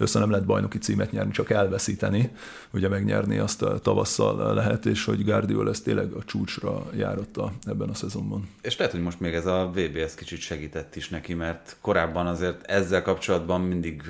össze 0.00 0.18
nem 0.18 0.30
lehet 0.30 0.46
bajnoki 0.46 0.78
címet 0.78 1.12
nyerni, 1.12 1.30
csak 1.30 1.50
elveszíteni, 1.50 2.30
ugye 2.70 2.88
megnyerni 2.88 3.38
azt 3.38 3.62
a 3.62 3.78
tavasszal 3.78 4.54
lehet, 4.54 4.86
és 4.86 5.04
hogy 5.04 5.24
Guardiola 5.24 5.70
ez 5.70 5.80
tényleg 5.80 6.12
a 6.12 6.24
csúcsra 6.24 6.86
járotta 6.96 7.52
ebben 7.64 7.88
a 7.88 7.94
szezonban. 7.94 8.48
És 8.62 8.76
lehet, 8.76 8.92
hogy 8.92 9.02
most 9.02 9.20
még 9.20 9.34
ez 9.34 9.46
a 9.46 9.70
VB 9.74 9.96
ez 9.96 10.14
kicsit 10.14 10.40
segített 10.40 10.96
is 10.96 11.08
neki, 11.08 11.34
mert 11.34 11.76
korábban 11.80 12.26
azért 12.26 12.66
ezzel 12.66 13.02
kapcsolatban 13.02 13.60
mindig 13.60 14.02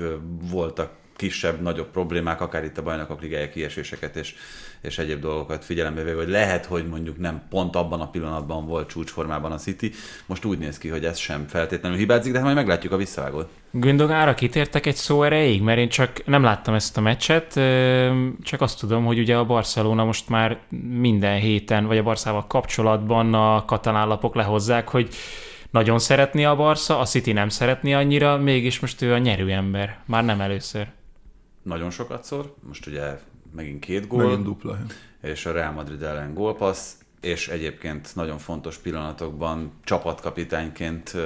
voltak 0.51 0.91
kisebb, 1.17 1.61
nagyobb 1.61 1.91
problémák, 1.91 2.41
akár 2.41 2.65
itt 2.65 2.79
a 2.79 2.83
bajnokok 2.83 3.21
ligája 3.21 3.49
kieséseket 3.49 4.17
és, 4.17 4.35
és 4.81 4.99
egyéb 4.99 5.21
dolgokat 5.21 5.65
figyelembe 5.65 6.03
véve, 6.03 6.17
hogy 6.17 6.29
lehet, 6.29 6.67
hogy 6.67 6.89
mondjuk 6.89 7.19
nem 7.19 7.43
pont 7.51 7.77
abban 7.77 8.01
a 8.01 8.11
pillanatban 8.11 8.67
volt 8.67 8.89
csúcsformában 8.89 9.53
a 9.53 9.57
City, 9.57 9.93
most 10.27 10.45
úgy 10.45 10.59
néz 10.59 10.79
ki, 10.79 10.89
hogy 10.89 11.05
ez 11.05 11.19
sem 11.19 11.47
feltétlenül 11.47 11.99
hibázik, 11.99 12.31
de 12.31 12.37
hát 12.37 12.47
majd 12.47 12.59
meglátjuk 12.59 12.93
a 12.93 12.97
visszavágót. 12.97 13.49
Gündogára 13.71 14.35
kitértek 14.35 14.87
egy 14.87 14.95
szó 14.95 15.23
erejéig, 15.23 15.63
mert 15.63 15.79
én 15.79 15.89
csak 15.89 16.27
nem 16.27 16.43
láttam 16.43 16.75
ezt 16.75 16.97
a 16.97 17.01
meccset, 17.01 17.61
csak 18.43 18.61
azt 18.61 18.79
tudom, 18.79 19.05
hogy 19.05 19.19
ugye 19.19 19.37
a 19.37 19.45
Barcelona 19.45 20.05
most 20.05 20.29
már 20.29 20.59
minden 20.89 21.39
héten, 21.39 21.87
vagy 21.87 21.99
a 21.99 22.03
Barszával 22.03 22.47
kapcsolatban 22.47 23.35
a 23.35 23.65
katalán 23.65 24.09
lapok 24.09 24.35
lehozzák, 24.35 24.89
hogy 24.89 25.09
nagyon 25.71 25.99
szeretné 25.99 26.45
a 26.45 26.57
Barca, 26.57 26.99
a 26.99 27.05
City 27.05 27.33
nem 27.33 27.49
szeretné 27.49 27.93
annyira, 27.93 28.39
mégis 28.39 28.81
most 28.81 29.03
ő 29.03 29.13
a 29.13 29.19
nyerő 29.19 29.51
ember. 29.51 29.99
Már 30.07 30.25
nem 30.25 30.41
először 30.41 30.87
nagyon 31.63 31.91
sokat 31.91 32.25
szor, 32.25 32.55
most 32.69 32.87
ugye 32.87 33.19
megint 33.55 33.85
két 33.85 34.07
gól, 34.07 34.25
megint 34.25 34.45
dupla. 34.45 34.79
és 35.23 35.47
a 35.47 35.53
Real 35.53 35.73
Madrid 35.73 36.03
ellen 36.03 36.35
gólpassz, 36.35 36.95
és 37.21 37.49
egyébként 37.49 38.15
nagyon 38.15 38.39
fontos 38.39 38.77
pillanatokban 38.77 39.73
csapatkapitányként 39.85 41.17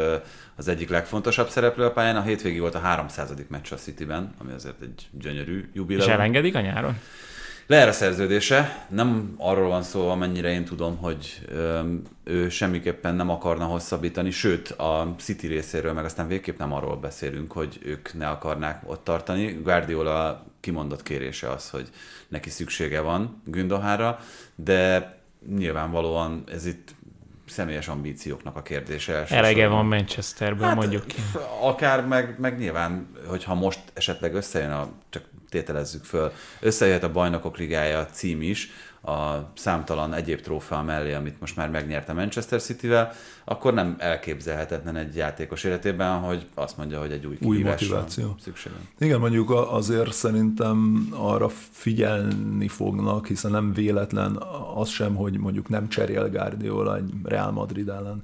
az 0.57 0.68
egyik 0.68 0.89
legfontosabb 0.89 1.49
szereplő 1.49 1.85
a 1.85 1.93
pályán. 1.93 2.16
A 2.16 2.22
hétvégi 2.22 2.59
volt 2.59 2.75
a 2.75 2.79
300. 2.79 3.35
meccs 3.49 3.72
a 3.72 3.77
Cityben, 3.77 4.35
ami 4.39 4.53
azért 4.53 4.83
egy 4.83 5.09
gyönyörű 5.11 5.70
jubileum. 5.72 6.09
És 6.09 6.14
elengedik 6.14 6.55
a 6.55 6.61
nyáron? 6.61 6.99
Leer 7.67 7.89
a 7.89 7.93
szerződése, 7.93 8.87
nem 8.89 9.35
arról 9.37 9.69
van 9.69 9.83
szó, 9.83 10.09
amennyire 10.09 10.51
én 10.53 10.65
tudom, 10.65 10.97
hogy 10.97 11.41
ő 12.25 12.49
semmiképpen 12.49 13.15
nem 13.15 13.31
akarna 13.31 13.65
hosszabbítani, 13.65 14.31
sőt 14.31 14.69
a 14.69 15.15
City 15.19 15.47
részéről, 15.47 15.93
meg 15.93 16.05
aztán 16.05 16.29
végképp 16.29 16.59
nem 16.59 16.73
arról 16.73 16.97
beszélünk, 16.97 17.53
hogy 17.53 17.79
ők 17.83 18.15
ne 18.15 18.29
akarnák 18.29 18.83
ott 18.87 19.05
tartani. 19.05 19.61
Guardiola 19.62 20.45
kimondott 20.61 21.03
kérése 21.03 21.51
az, 21.51 21.71
hogy 21.71 21.89
neki 22.29 22.51
szüksége 22.51 23.01
van 23.01 23.43
Gündohára, 23.45 24.19
de 24.55 25.12
nyilvánvalóan 25.57 26.45
ez 26.53 26.67
itt 26.67 26.95
személyes 27.47 27.89
ambícióknak 27.89 28.57
a 28.57 28.63
kérdése. 28.63 29.25
Elege 29.29 29.67
van 29.69 29.87
Manchesterből, 29.87 30.67
hát, 30.67 30.77
mondjuk 30.77 31.07
ki. 31.07 31.17
Akár 31.61 32.07
meg, 32.07 32.35
meg 32.39 32.59
nyilván, 32.59 33.09
hogyha 33.27 33.55
most 33.55 33.81
esetleg 33.93 34.35
összejön 34.35 34.71
a, 34.71 34.89
csak 35.11 35.23
tételezzük 35.49 36.05
föl, 36.05 36.33
összejöhet 36.61 37.03
a 37.03 37.13
bajnokok 37.13 37.57
ligája 37.57 38.07
cím 38.07 38.43
is, 38.43 38.71
a 39.05 39.51
számtalan 39.55 40.15
egyéb 40.15 40.41
trófea 40.41 40.83
mellé, 40.83 41.13
amit 41.13 41.41
most 41.41 41.57
már 41.57 41.71
megnyerte 41.71 42.13
Manchester 42.13 42.61
City-vel, 42.61 43.13
akkor 43.45 43.75
nem 43.75 43.95
elképzelhetetlen 43.99 44.97
egy 44.97 45.17
játékos 45.17 45.65
életében, 45.65 46.19
hogy 46.19 46.47
azt 46.55 46.77
mondja, 46.77 47.01
hogy 47.01 47.13
egy 47.13 47.27
új, 47.27 47.63
motiváció. 47.63 48.37
szükség 48.41 48.73
Igen, 48.99 49.21
mondjuk 49.21 49.51
azért 49.51 50.13
szerintem 50.13 51.09
arra 51.11 51.49
figyelni 51.71 52.69
fognak, 52.69 53.27
hiszen 53.27 53.51
nem 53.51 53.73
véletlen 53.73 54.43
az 54.75 54.89
sem, 54.89 55.15
hogy 55.15 55.39
mondjuk 55.39 55.69
nem 55.69 55.89
cserél 55.89 56.31
Guardiola 56.31 56.97
egy 56.97 57.11
Real 57.23 57.51
Madrid 57.51 57.89
ellen. 57.89 58.23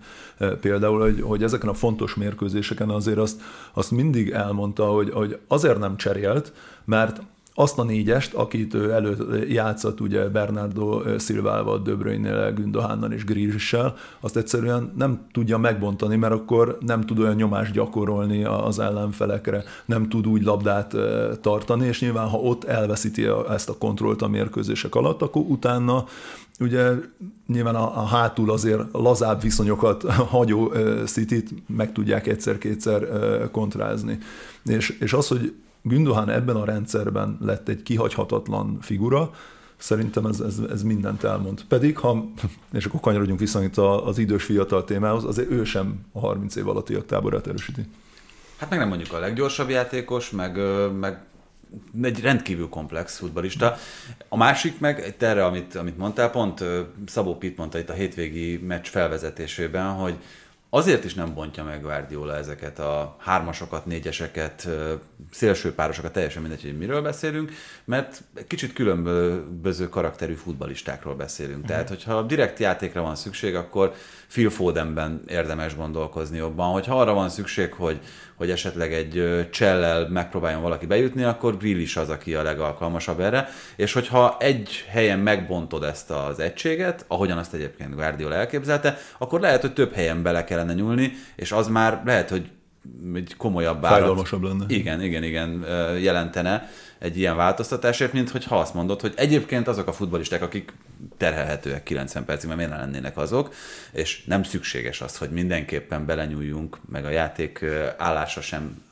Például, 0.61 1.01
hogy, 1.01 1.21
hogy 1.21 1.43
ezeken 1.43 1.69
a 1.69 1.75
fontos 1.75 2.15
mérkőzéseken 2.15 2.91
azért 2.91 3.19
azt, 3.19 3.41
azt 3.73 3.91
mindig 3.91 4.31
elmondta, 4.31 4.87
hogy, 4.87 5.11
hogy 5.11 5.39
azért 5.49 5.79
nem 5.79 5.97
cserélt, 5.97 6.53
mert 6.85 7.23
azt 7.61 7.79
a 7.79 7.85
négyest, 7.85 8.35
akit 8.35 8.75
ő 8.75 8.93
elő 8.93 9.47
játszott 9.49 10.01
ugye 10.01 10.29
Bernardo 10.29 11.03
Szilvával, 11.19 11.83
De 11.83 11.95
Bruyne-nél, 11.95 12.53
Gündohánnal 12.53 13.13
és 13.13 13.25
Grízsissel, 13.25 13.97
azt 14.21 14.37
egyszerűen 14.37 14.93
nem 14.97 15.27
tudja 15.33 15.59
megbontani, 15.59 16.17
mert 16.17 16.33
akkor 16.33 16.79
nem 16.81 17.01
tud 17.01 17.19
olyan 17.19 17.35
nyomást 17.35 17.73
gyakorolni 17.73 18.45
az 18.45 18.79
ellenfelekre, 18.79 19.65
nem 19.85 20.09
tud 20.09 20.27
úgy 20.27 20.43
labdát 20.43 20.97
tartani, 21.41 21.87
és 21.87 22.01
nyilván 22.01 22.29
ha 22.29 22.39
ott 22.39 22.65
elveszíti 22.65 23.27
ezt 23.51 23.69
a 23.69 23.79
kontrollt 23.79 24.23
a 24.23 24.29
mérkőzések 24.29 24.95
alatt, 24.95 25.23
akkor 25.23 25.43
utána 25.43 26.05
ugye 26.61 26.91
nyilván 27.47 27.75
a, 27.75 27.99
a 27.99 28.05
hátul 28.05 28.51
azért 28.51 28.83
lazább 28.93 29.43
viszonyokat 29.43 30.03
hagyó 30.37 30.73
city 31.05 31.45
meg 31.67 31.93
tudják 31.93 32.27
egyszer-kétszer 32.27 33.09
kontrázni. 33.51 34.19
És, 34.65 34.91
és 35.01 35.13
az, 35.13 35.29
hogy 35.29 35.53
Gündohan 35.83 36.31
ebben 36.31 36.57
a 36.57 36.65
rendszerben 36.65 37.39
lett 37.41 37.69
egy 37.69 37.83
kihagyhatatlan 37.83 38.79
figura, 38.81 39.31
szerintem 39.77 40.27
ez, 40.27 40.41
ez, 40.41 40.59
ez 40.71 40.83
mindent 40.83 41.25
elmond. 41.25 41.65
Pedig, 41.69 41.99
ha, 41.99 42.31
és 42.73 42.85
akkor 42.85 43.01
kanyarodjunk 43.01 43.41
vissza 43.41 43.63
itt 43.63 43.77
az 43.77 44.19
idős 44.19 44.45
fiatal 44.45 44.85
témához, 44.85 45.25
azért 45.25 45.51
ő 45.51 45.65
sem 45.65 46.01
a 46.13 46.19
30 46.19 46.57
év 46.57 46.69
alatti 46.69 47.05
táborát 47.07 47.47
erősíti. 47.47 47.87
Hát 48.57 48.71
meg 48.71 48.79
nem 48.79 48.89
mondjuk 48.89 49.13
a 49.13 49.19
leggyorsabb 49.19 49.69
játékos, 49.69 50.31
meg, 50.31 50.59
meg 51.01 51.25
egy 52.03 52.21
rendkívül 52.21 52.69
komplex 52.69 53.19
futbalista. 53.19 53.77
A 54.29 54.37
másik 54.37 54.81
meg, 54.81 55.15
erre, 55.19 55.45
amit, 55.45 55.75
amit 55.75 55.99
mondtál, 55.99 56.31
pont 56.31 56.65
Szabó 57.07 57.37
Pitt 57.37 57.57
mondta 57.57 57.79
itt 57.79 57.91
a 57.91 57.93
hétvégi 57.93 58.57
meccs 58.57 58.87
felvezetésében, 58.87 59.93
hogy 59.93 60.17
Azért 60.73 61.05
is 61.05 61.15
nem 61.15 61.35
bontja 61.35 61.65
meg 61.65 61.83
Guardiola 61.83 62.37
ezeket 62.37 62.79
a 62.79 63.17
hármasokat, 63.19 63.87
négyeseket, 63.87 64.69
szélső 65.31 65.75
párosokat, 65.75 66.13
teljesen 66.13 66.43
mindegy, 66.43 66.63
hogy 66.63 66.79
miről 66.79 67.03
beszélünk, 67.03 67.53
mert 67.85 68.23
kicsit 68.47 68.73
különböző 68.73 69.89
karakterű 69.89 70.35
futbalistákról 70.35 71.15
beszélünk. 71.15 71.55
Uh-huh. 71.55 71.71
Tehát, 71.71 71.89
hogyha 71.89 72.23
direkt 72.23 72.59
játékra 72.59 73.03
van 73.03 73.15
szükség, 73.15 73.55
akkor 73.55 73.95
Phil 74.29 74.51
Fodenben 74.51 75.23
érdemes 75.27 75.77
gondolkozni 75.77 76.37
jobban. 76.37 76.73
Hogyha 76.73 77.01
arra 77.01 77.13
van 77.13 77.29
szükség, 77.29 77.73
hogy, 77.73 78.01
hogy 78.41 78.51
esetleg 78.51 78.93
egy 78.93 79.47
csellel 79.51 80.09
megpróbáljon 80.09 80.63
valaki 80.63 80.87
bejutni, 80.87 81.23
akkor 81.23 81.57
Grill 81.57 81.79
is 81.79 81.97
az, 81.97 82.09
aki 82.09 82.35
a 82.35 82.43
legalkalmasabb 82.43 83.21
erre. 83.21 83.49
És 83.77 83.93
hogyha 83.93 84.37
egy 84.39 84.85
helyen 84.89 85.19
megbontod 85.19 85.83
ezt 85.83 86.11
az 86.11 86.39
egységet, 86.39 87.05
ahogyan 87.09 87.39
azt 87.39 87.55
egyébként 87.55 87.95
Guardiola 87.95 88.35
elképzelte, 88.35 88.99
akkor 89.19 89.41
lehet, 89.41 89.61
hogy 89.61 89.73
több 89.73 89.93
helyen 89.93 90.23
bele 90.23 90.45
kellene 90.45 90.73
nyúlni, 90.73 91.13
és 91.37 91.53
az 91.53 91.69
már 91.69 92.03
lehet, 92.05 92.31
hogy 92.31 92.51
egy 93.15 93.35
komolyabb 93.37 93.85
árat. 93.85 93.99
Fájdalmasabb 93.99 94.43
lenne. 94.43 94.65
Igen, 94.69 95.03
igen, 95.03 95.23
igen, 95.23 95.65
jelentene 96.01 96.69
egy 97.01 97.19
ilyen 97.19 97.37
változtatásért, 97.37 98.13
mint 98.13 98.31
hogy 98.31 98.45
ha 98.45 98.59
azt 98.59 98.75
mondod, 98.75 99.01
hogy 99.01 99.13
egyébként 99.17 99.69
azok 99.69 99.87
a 99.87 99.93
futbolisták, 99.93 100.43
akik 100.43 100.73
terhelhetőek 101.17 101.83
90 101.83 102.25
percig, 102.25 102.47
mert 102.47 102.61
miért 102.61 102.73
ne 102.73 102.79
lennének 102.79 103.17
azok, 103.17 103.55
és 103.93 104.25
nem 104.25 104.43
szükséges 104.43 105.01
az, 105.01 105.17
hogy 105.17 105.31
mindenképpen 105.31 106.07
belenyúljunk, 106.07 106.79
meg 106.89 107.05
a 107.05 107.11
játék 107.11 107.65
állása 107.97 108.41
sem 108.41 108.83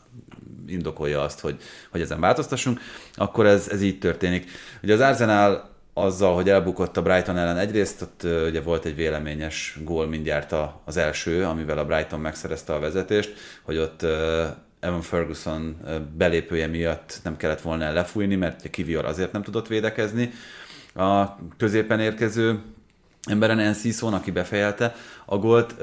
indokolja 0.67 1.23
azt, 1.23 1.41
hogy, 1.41 1.57
hogy 1.91 2.01
ezen 2.01 2.21
változtassunk, 2.21 2.81
akkor 3.15 3.47
ez, 3.47 3.69
ez 3.69 3.83
így 3.83 3.99
történik. 3.99 4.51
Ugye 4.83 4.95
az 4.95 5.01
Arsenal 5.01 5.77
azzal, 5.93 6.35
hogy 6.35 6.49
elbukott 6.49 6.97
a 6.97 7.03
Brighton 7.03 7.37
ellen 7.37 7.59
egyrészt, 7.59 8.03
ott 8.03 8.23
ugye 8.23 8.61
volt 8.61 8.85
egy 8.85 8.95
véleményes 8.95 9.79
gól 9.85 10.07
mindjárt 10.07 10.55
az 10.85 10.97
első, 10.97 11.45
amivel 11.45 11.79
a 11.79 11.85
Brighton 11.85 12.21
megszerezte 12.21 12.75
a 12.75 12.79
vezetést, 12.79 13.35
hogy 13.63 13.77
ott 13.79 14.07
Evan 14.81 15.03
Ferguson 15.03 15.77
belépője 16.17 16.67
miatt 16.67 17.21
nem 17.23 17.37
kellett 17.37 17.61
volna 17.61 17.93
lefújni, 17.93 18.35
mert 18.35 18.65
a 18.65 18.71
Kivior 18.71 19.05
azért 19.05 19.33
nem 19.33 19.43
tudott 19.43 19.69
védekezni. 19.69 20.31
A 20.95 21.25
középen 21.57 22.01
érkező 22.01 22.61
emberen 23.23 23.59
Encison, 23.59 24.15
aki 24.15 24.31
befejelte 24.31 24.95
a 25.25 25.37
gólt, 25.37 25.75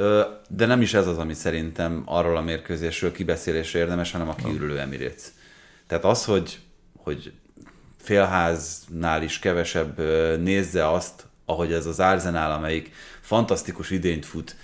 de 0.49 0.65
nem 0.65 0.81
is 0.81 0.93
ez 0.93 1.07
az, 1.07 1.17
ami 1.17 1.33
szerintem 1.33 2.01
arról 2.05 2.37
a 2.37 2.41
mérkőzésről 2.41 3.11
kibeszélésre 3.11 3.79
érdemes, 3.79 4.11
hanem 4.11 4.29
a 4.29 4.35
kiürülő 4.35 4.79
Emirates. 4.79 5.23
Tehát 5.87 6.03
az, 6.03 6.25
hogy, 6.25 6.59
hogy 6.97 7.31
félháznál 7.97 9.23
is 9.23 9.39
kevesebb 9.39 9.99
nézze 10.41 10.89
azt, 10.89 11.25
ahogy 11.45 11.73
ez 11.73 11.85
az 11.85 11.99
Arsenal, 11.99 12.51
amelyik 12.51 12.91
fantasztikus 13.21 13.89
idényt 13.89 14.25
fut, 14.25 14.55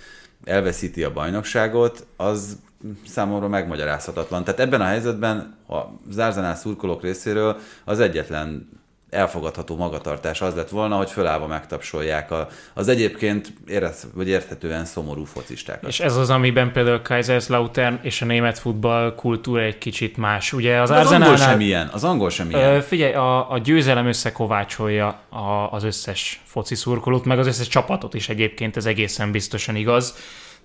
elveszíti 0.44 1.04
a 1.04 1.12
bajnokságot, 1.12 2.06
az 2.16 2.58
számomra 3.06 3.48
megmagyarázhatatlan. 3.48 4.44
Tehát 4.44 4.60
ebben 4.60 4.80
a 4.80 4.84
helyzetben 4.84 5.56
a 5.68 5.76
Arsenal 6.20 6.54
szurkolók 6.54 7.02
részéről 7.02 7.56
az 7.84 8.00
egyetlen 8.00 8.80
elfogadható 9.12 9.76
magatartás 9.76 10.40
az 10.40 10.54
lett 10.54 10.68
volna, 10.68 10.96
hogy 10.96 11.10
fölállva 11.10 11.46
megtapsolják 11.46 12.30
a, 12.30 12.48
az 12.74 12.88
egyébként 12.88 13.52
érez, 13.66 14.06
vagy 14.14 14.28
érthetően 14.28 14.84
szomorú 14.84 15.24
focistákat. 15.24 15.88
És 15.88 16.00
ez 16.00 16.16
az, 16.16 16.30
amiben 16.30 16.72
például 16.72 17.02
Kaiserslautern 17.02 17.98
és 18.02 18.22
a 18.22 18.24
német 18.24 18.58
futball 18.58 19.14
kultúra 19.14 19.62
egy 19.62 19.78
kicsit 19.78 20.16
más. 20.16 20.52
Ugye 20.52 20.80
az, 20.80 20.90
az 20.90 21.10
angol 21.10 21.36
sem 21.36 21.60
ilyen. 21.60 21.88
Az 21.92 22.04
angol 22.04 22.30
sem 22.30 22.50
ilyen. 22.50 22.80
Figyelj, 22.80 23.12
a, 23.12 23.50
a 23.50 23.58
győzelem 23.58 24.06
összekovácsolja 24.06 25.20
a, 25.28 25.68
az 25.70 25.84
összes 25.84 26.40
foci 26.44 26.74
szurkolót, 26.74 27.24
meg 27.24 27.38
az 27.38 27.46
összes 27.46 27.68
csapatot 27.68 28.14
is 28.14 28.28
egyébként, 28.28 28.76
ez 28.76 28.86
egészen 28.86 29.30
biztosan 29.30 29.76
igaz, 29.76 30.16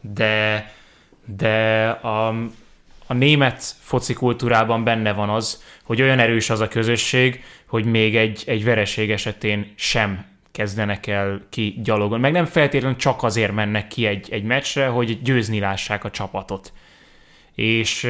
de 0.01 0.65
de 1.35 1.87
a, 1.89 2.27
a 3.07 3.13
német 3.13 3.75
foci 3.79 4.13
kultúrában 4.13 4.83
benne 4.83 5.13
van 5.13 5.29
az, 5.29 5.63
hogy 5.83 6.01
olyan 6.01 6.19
erős 6.19 6.49
az 6.49 6.59
a 6.59 6.67
közösség, 6.67 7.43
hogy 7.65 7.85
még 7.85 8.15
egy, 8.15 8.43
egy 8.45 8.63
vereség 8.63 9.11
esetén 9.11 9.73
sem 9.75 10.25
kezdenek 10.51 11.07
el 11.07 11.45
ki 11.49 11.79
gyalogon. 11.83 12.19
Meg 12.19 12.31
nem 12.31 12.45
feltétlenül 12.45 12.97
csak 12.97 13.23
azért 13.23 13.51
mennek 13.51 13.87
ki 13.87 14.05
egy, 14.05 14.27
egy 14.31 14.43
meccsre, 14.43 14.87
hogy 14.87 15.21
győzni 15.21 15.59
lássák 15.59 16.03
a 16.03 16.11
csapatot. 16.11 16.73
És 17.55 18.03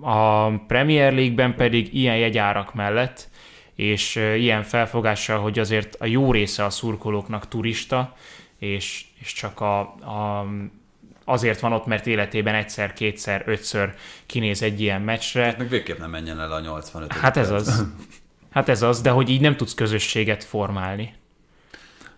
a 0.00 0.50
Premier 0.50 1.12
League-ben 1.12 1.54
pedig 1.54 1.94
ilyen 1.94 2.16
jegyárak 2.16 2.74
mellett, 2.74 3.28
és 3.74 4.16
ilyen 4.36 4.62
felfogással, 4.62 5.38
hogy 5.38 5.58
azért 5.58 5.94
a 5.94 6.06
jó 6.06 6.32
része 6.32 6.64
a 6.64 6.70
szurkolóknak 6.70 7.48
turista, 7.48 8.16
és, 8.58 9.04
és 9.20 9.32
csak 9.32 9.60
a, 9.60 9.80
a 9.80 10.46
azért 11.30 11.60
van 11.60 11.72
ott, 11.72 11.86
mert 11.86 12.06
életében 12.06 12.54
egyszer, 12.54 12.92
kétszer, 12.92 13.42
ötször 13.46 13.94
kinéz 14.26 14.62
egy 14.62 14.80
ilyen 14.80 15.02
meccsre. 15.02 15.54
Meg 15.58 15.68
végképp 15.68 15.98
nem 15.98 16.10
menjen 16.10 16.40
el 16.40 16.52
a 16.52 16.60
85 16.60 17.12
Hát 17.12 17.36
ez 17.36 17.50
az. 17.50 17.84
Hát 18.50 18.68
ez 18.68 18.82
az, 18.82 19.00
de 19.00 19.10
hogy 19.10 19.28
így 19.28 19.40
nem 19.40 19.56
tudsz 19.56 19.74
közösséget 19.74 20.44
formálni. 20.44 21.14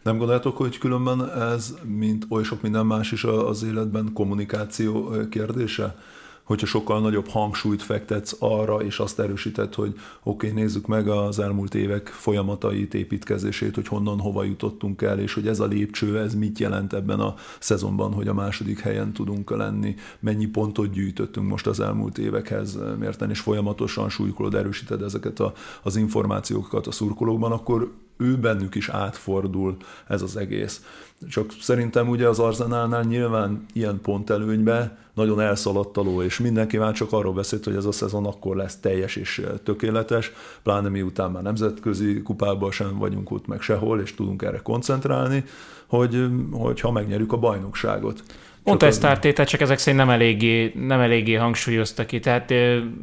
Nem 0.03 0.17
gondoljátok, 0.17 0.57
hogy 0.57 0.79
különben 0.79 1.31
ez, 1.41 1.75
mint 1.85 2.27
oly 2.29 2.43
sok 2.43 2.63
minden 2.63 2.87
más 2.87 3.13
is 3.13 3.25
az 3.25 3.63
életben 3.63 4.11
kommunikáció 4.15 5.11
kérdése? 5.31 5.97
Hogyha 6.43 6.67
sokkal 6.67 7.01
nagyobb 7.01 7.29
hangsúlyt 7.29 7.83
fektetsz 7.83 8.37
arra, 8.39 8.77
és 8.77 8.99
azt 8.99 9.21
erősített, 9.21 9.75
hogy 9.75 9.95
oké, 10.23 10.49
okay, 10.49 10.63
nézzük 10.63 10.87
meg 10.87 11.09
az 11.09 11.39
elmúlt 11.39 11.75
évek 11.75 12.09
folyamatait, 12.09 12.95
építkezését, 12.95 13.75
hogy 13.75 13.89
honnan, 13.89 14.19
hova 14.19 14.45
jutottunk 14.45 15.03
el, 15.03 15.19
és 15.19 15.35
hogy 15.35 15.49
ez 15.49 15.61
a 15.61 15.67
lépcső, 15.67 16.19
ez 16.19 16.35
mit 16.35 16.59
jelent 16.59 16.93
ebben 16.93 17.21
a 17.21 17.35
szezonban, 17.59 18.13
hogy 18.13 18.29
a 18.29 18.35
második 18.35 18.79
helyen 18.79 19.13
tudunk 19.13 19.51
lenni, 19.51 19.95
mennyi 20.21 20.47
pontot 20.47 20.93
gyűjtöttünk 20.93 21.49
most 21.49 21.67
az 21.67 21.81
elmúlt 21.81 22.19
évekhez 22.19 22.79
mérten, 22.99 23.31
és 23.31 23.41
folyamatosan 23.41 24.09
súlykolod, 24.09 24.55
erősíted 24.55 25.03
ezeket 25.03 25.41
a, 25.41 25.53
az 25.83 25.97
információkat 25.97 26.87
a 26.87 26.93
szurkolókban, 26.93 27.53
akkor 27.53 27.93
ő 28.17 28.37
bennük 28.37 28.75
is 28.75 28.89
átfordul 28.89 29.77
ez 30.07 30.23
az 30.23 30.37
egész. 30.37 30.85
Csak 31.31 31.53
szerintem 31.61 32.09
ugye 32.09 32.29
az 32.29 32.39
Arzenálnál 32.39 33.03
nyilván 33.03 33.67
ilyen 33.73 34.01
pontelőnybe 34.01 34.97
nagyon 35.15 35.41
elszaladtaló, 35.41 36.23
és 36.23 36.39
mindenki 36.39 36.77
már 36.77 36.93
csak 36.93 37.13
arról 37.13 37.33
beszélt, 37.33 37.65
hogy 37.65 37.75
ez 37.75 37.85
a 37.85 37.93
szezon 37.93 38.27
akkor 38.27 38.57
lesz 38.57 38.81
teljes 38.81 39.17
és 39.17 39.43
tökéletes, 39.65 40.33
pláne 40.63 40.89
miután 40.89 41.31
már 41.31 41.43
nemzetközi 41.43 42.23
kupában 42.23 42.71
sem 42.71 42.99
vagyunk 42.99 43.31
ott 43.31 43.47
meg 43.47 43.61
sehol, 43.61 44.01
és 44.01 44.15
tudunk 44.15 44.43
erre 44.43 44.59
koncentrálni, 44.59 45.45
hogy, 45.87 46.27
hogy 46.51 46.81
ha 46.81 46.91
megnyerjük 46.91 47.33
a 47.33 47.37
bajnokságot. 47.37 48.23
Mondta 48.65 48.87
ezt 48.87 49.05
Ártéta, 49.05 49.45
csak 49.45 49.61
ezek 49.61 49.79
szerint 49.79 50.05
nem 50.05 50.11
eléggé, 50.11 50.73
nem 50.75 51.01
eléggé 51.01 51.35
hangsúlyozta 51.35 52.07
ki, 52.07 52.21
tehát 52.21 52.51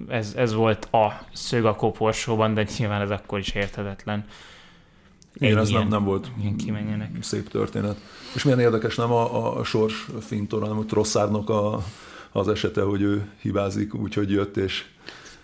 ez, 0.07 0.33
ez 0.35 0.53
volt 0.53 0.87
a 0.91 1.07
szög 1.33 1.65
a 1.65 1.75
koporsóban, 1.75 2.53
de 2.53 2.65
nyilván 2.77 3.01
ez 3.01 3.09
akkor 3.09 3.39
is 3.39 3.53
érthetetlen. 3.53 4.25
Igen, 5.33 5.57
ez 5.57 5.69
nem, 5.69 5.87
nem 5.87 6.03
volt 6.03 6.31
kimenjenek. 6.57 7.11
szép 7.21 7.49
történet. 7.49 7.97
És 8.35 8.43
milyen 8.43 8.59
érdekes 8.59 8.95
nem 8.95 9.11
a, 9.11 9.57
a 9.59 9.63
sors 9.63 10.07
fintor, 10.19 10.61
hanem 10.61 10.77
a 10.77 10.85
Trosszárnak 10.85 11.49
a, 11.49 11.83
az 12.31 12.47
esete, 12.47 12.81
hogy 12.81 13.01
ő 13.01 13.29
hibázik, 13.41 13.95
úgyhogy 13.95 14.31
jött, 14.31 14.57
és 14.57 14.85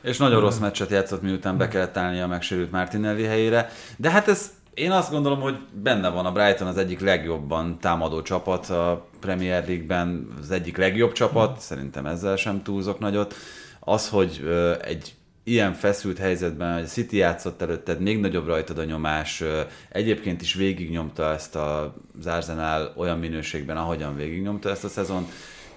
és 0.02 0.18
nagyon 0.18 0.42
rossz 0.42 0.58
meccset 0.58 0.90
játszott, 0.90 1.22
miután 1.22 1.58
be 1.58 1.68
kellett 1.68 1.98
állni 1.98 2.20
a 2.20 2.28
megsérült 2.28 2.72
Martinelli 2.72 3.24
helyére. 3.24 3.70
De 3.98 4.10
hát 4.10 4.28
ez 4.28 4.52
én 4.74 4.92
azt 4.92 5.12
gondolom, 5.12 5.40
hogy 5.40 5.58
benne 5.72 6.10
van 6.10 6.26
a 6.26 6.32
Brighton 6.32 6.68
az 6.68 6.78
egyik 6.78 7.00
legjobban 7.00 7.80
támadó 7.80 8.22
csapat 8.22 8.70
a 8.70 9.08
Premier 9.20 9.68
League-ben, 9.68 10.28
az 10.42 10.52
egyik 10.52 10.78
legjobb 10.78 11.12
csapat, 11.12 11.60
szerintem 11.60 12.06
ezzel 12.06 12.36
sem 12.36 12.64
túlzok 12.64 13.00
nagyot. 13.00 13.36
Az, 13.80 14.10
hogy 14.10 14.50
egy 14.82 15.14
ilyen 15.48 15.74
feszült 15.74 16.18
helyzetben, 16.18 16.74
hogy 16.74 16.84
a 16.84 16.88
City 16.88 17.18
játszott 17.18 17.62
előtted, 17.62 18.00
még 18.00 18.20
nagyobb 18.20 18.48
rajtad 18.48 18.78
a 18.78 18.84
nyomás, 18.84 19.44
egyébként 19.90 20.42
is 20.42 20.54
végignyomta 20.54 21.34
ezt 21.34 21.56
az 21.56 22.26
Arsenal 22.26 22.94
olyan 22.96 23.20
minőségben, 23.20 23.78
ahogyan 23.78 24.16
végignyomta 24.16 24.70
ezt 24.70 24.84
a 24.84 24.88
szezon, 24.90 25.28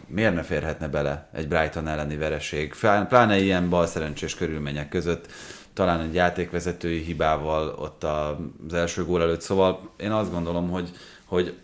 miért 0.06 0.34
ne 0.34 0.42
férhetne 0.42 0.88
bele 0.88 1.28
egy 1.32 1.48
Brighton 1.48 1.88
elleni 1.88 2.16
vereség, 2.16 2.74
pláne 3.08 3.38
ilyen 3.38 3.68
balszerencsés 3.68 4.34
körülmények 4.34 4.88
között, 4.88 5.32
talán 5.72 6.00
egy 6.00 6.14
játékvezetői 6.14 7.00
hibával 7.00 7.68
ott 7.68 8.04
az 8.04 8.74
első 8.74 9.04
gól 9.04 9.22
előtt, 9.22 9.40
szóval 9.40 9.90
én 9.96 10.10
azt 10.10 10.32
gondolom, 10.32 10.70
hogy, 10.70 10.90
hogy 11.24 11.56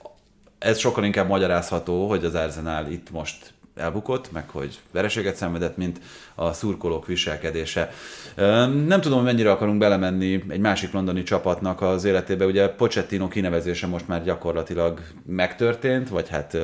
ez 0.59 0.79
sokkal 0.79 1.05
inkább 1.05 1.29
magyarázható, 1.29 2.09
hogy 2.09 2.25
az 2.25 2.35
Arsenal 2.35 2.87
itt 2.87 3.11
most 3.11 3.54
elbukott, 3.77 4.33
meg 4.33 4.49
hogy 4.49 4.79
vereséget 4.91 5.37
szenvedett, 5.37 5.77
mint 5.77 6.01
a 6.35 6.53
szurkolók 6.53 7.07
viselkedése. 7.07 7.93
Nem 8.87 9.01
tudom, 9.01 9.23
mennyire 9.23 9.51
akarunk 9.51 9.79
belemenni 9.79 10.43
egy 10.49 10.61
másik 10.61 10.93
londoni 10.93 11.23
csapatnak 11.23 11.83
az 11.83 12.05
életébe. 12.05 12.45
Ugye 12.45 12.69
Pochettino 12.69 13.29
kinevezése 13.29 13.87
most 13.87 14.09
már 14.09 14.25
gyakorlatilag 14.25 15.01
megtörtént, 15.27 16.09
vagy 16.09 16.29
hát 16.29 16.57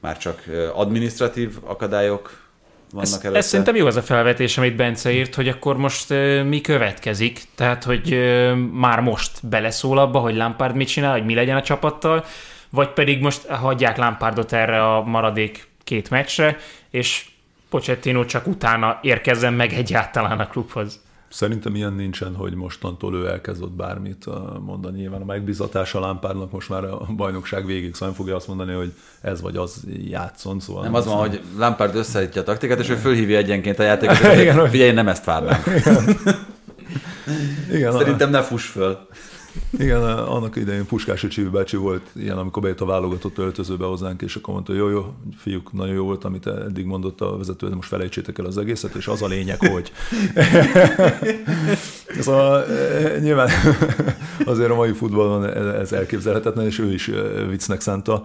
már 0.00 0.18
csak 0.18 0.42
administratív 0.74 1.56
akadályok 1.64 2.46
vannak 2.92 3.08
ez, 3.08 3.20
előtte. 3.20 3.38
Ez 3.38 3.46
szerintem 3.46 3.76
jó 3.76 3.86
az 3.86 3.96
a 3.96 4.02
felvetés, 4.02 4.58
amit 4.58 4.76
Bence 4.76 5.12
írt, 5.12 5.34
hogy 5.34 5.48
akkor 5.48 5.76
most 5.76 6.10
uh, 6.10 6.42
mi 6.42 6.60
következik. 6.60 7.42
Tehát, 7.54 7.84
hogy 7.84 8.12
uh, 8.12 8.56
már 8.56 9.00
most 9.00 9.48
beleszól 9.48 9.98
abba, 9.98 10.18
hogy 10.18 10.36
Lampard 10.36 10.76
mit 10.76 10.88
csinál, 10.88 11.12
hogy 11.12 11.24
mi 11.24 11.34
legyen 11.34 11.56
a 11.56 11.62
csapattal, 11.62 12.24
vagy 12.70 12.88
pedig 12.88 13.20
most 13.20 13.46
hagyják 13.46 13.96
Lampardot 13.96 14.52
erre 14.52 14.94
a 14.94 15.02
maradék 15.02 15.66
két 15.88 16.10
meccsre, 16.10 16.56
és 16.90 17.26
Pochettino 17.70 18.24
csak 18.24 18.46
utána 18.46 18.98
érkezzen 19.02 19.52
meg 19.52 19.72
egyáltalán 19.72 20.40
a 20.40 20.46
klubhoz. 20.46 21.00
Szerintem 21.28 21.74
ilyen 21.74 21.92
nincsen, 21.92 22.34
hogy 22.34 22.54
mostantól 22.54 23.14
ő 23.14 23.26
elkezdett 23.26 23.70
bármit 23.70 24.24
mondani. 24.60 24.98
Nyilván 24.98 25.20
a 25.20 25.24
megbizatása 25.24 26.00
Lámpárnak 26.00 26.50
most 26.50 26.68
már 26.68 26.84
a 26.84 27.06
bajnokság 27.16 27.66
végig, 27.66 27.92
szóval 27.92 28.08
nem 28.08 28.16
fogja 28.16 28.36
azt 28.36 28.48
mondani, 28.48 28.72
hogy 28.72 28.92
ez 29.20 29.40
vagy 29.40 29.56
az 29.56 29.84
játszon. 30.08 30.60
Szóval 30.60 30.82
nem, 30.82 30.94
az 30.94 31.06
van, 31.06 31.16
hogy 31.16 31.40
Lampard 31.58 31.94
összeállítja 31.94 32.40
a 32.40 32.44
taktikát, 32.44 32.78
és 32.78 32.88
ő 32.88 32.94
fölhívja 32.94 33.36
egyenként 33.36 33.78
a 33.78 33.82
játékosokat, 33.82 34.50
hogy 34.60 34.70
figyelj, 34.70 34.92
nem 34.92 35.08
ezt 35.08 35.24
várnám. 35.24 35.62
Igen, 37.72 37.92
Szerintem 37.98 38.30
ne 38.30 38.42
fuss 38.42 38.66
föl. 38.66 39.08
Igen, 39.78 40.02
annak 40.02 40.56
idején 40.56 40.86
Puskás 40.86 41.24
Öcsi 41.24 41.42
bácsi 41.42 41.76
volt 41.76 42.10
ilyen, 42.14 42.38
amikor 42.38 42.62
bejött 42.62 42.80
a 42.80 42.84
válogatott 42.84 43.38
öltözőbe 43.38 43.84
hozzánk, 43.84 44.22
és 44.22 44.36
akkor 44.36 44.54
mondta, 44.54 44.72
jó, 44.72 44.88
jó, 44.88 45.14
fiúk, 45.36 45.72
nagyon 45.72 45.94
jó 45.94 46.04
volt, 46.04 46.24
amit 46.24 46.46
eddig 46.46 46.84
mondott 46.84 47.20
a 47.20 47.36
vezető, 47.36 47.68
de 47.68 47.74
most 47.74 47.88
felejtsétek 47.88 48.38
el 48.38 48.44
az 48.44 48.58
egészet, 48.58 48.94
és 48.94 49.06
az 49.06 49.22
a 49.22 49.26
lényeg, 49.26 49.58
hogy. 49.58 49.92
szóval 52.20 52.64
e, 52.64 53.18
nyilván 53.18 53.48
azért 54.44 54.70
a 54.70 54.74
mai 54.74 54.92
futballon 54.92 55.44
ez 55.74 55.92
elképzelhetetlen, 55.92 56.66
és 56.66 56.78
ő 56.78 56.92
is 56.92 57.08
e, 57.08 57.22
viccnek 57.48 57.80
szánta 57.80 58.22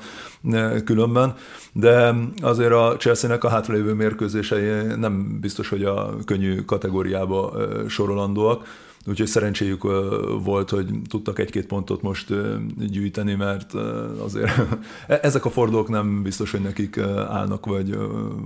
különben, 0.86 1.36
de 1.74 2.16
azért 2.42 2.72
a 2.72 2.96
Chelsea-nek 2.98 3.44
a 3.44 3.50
hátralévő 3.50 3.94
mérkőzései 3.94 4.96
nem 4.96 5.40
biztos, 5.42 5.70
hogy 5.70 5.84
a 5.84 6.16
könnyű 6.26 6.56
kategóriába 6.56 7.54
sorolandóak 7.88 8.66
Úgyhogy 9.06 9.28
szerencséjük 9.28 9.84
volt, 10.44 10.70
hogy 10.70 10.88
tudtak 11.10 11.40
egy-két 11.40 11.66
pontot 11.66 12.02
most 12.02 12.34
gyűjteni, 12.78 13.34
mert 13.34 13.74
azért 14.24 14.52
e-, 15.08 15.20
ezek 15.22 15.46
a 15.46 15.50
fordulók 15.50 15.90
nem 15.90 16.24
biztos, 16.24 16.52
hogy 16.52 16.62
nekik 16.62 16.98
állnak, 17.30 17.66
vagy, 17.66 17.98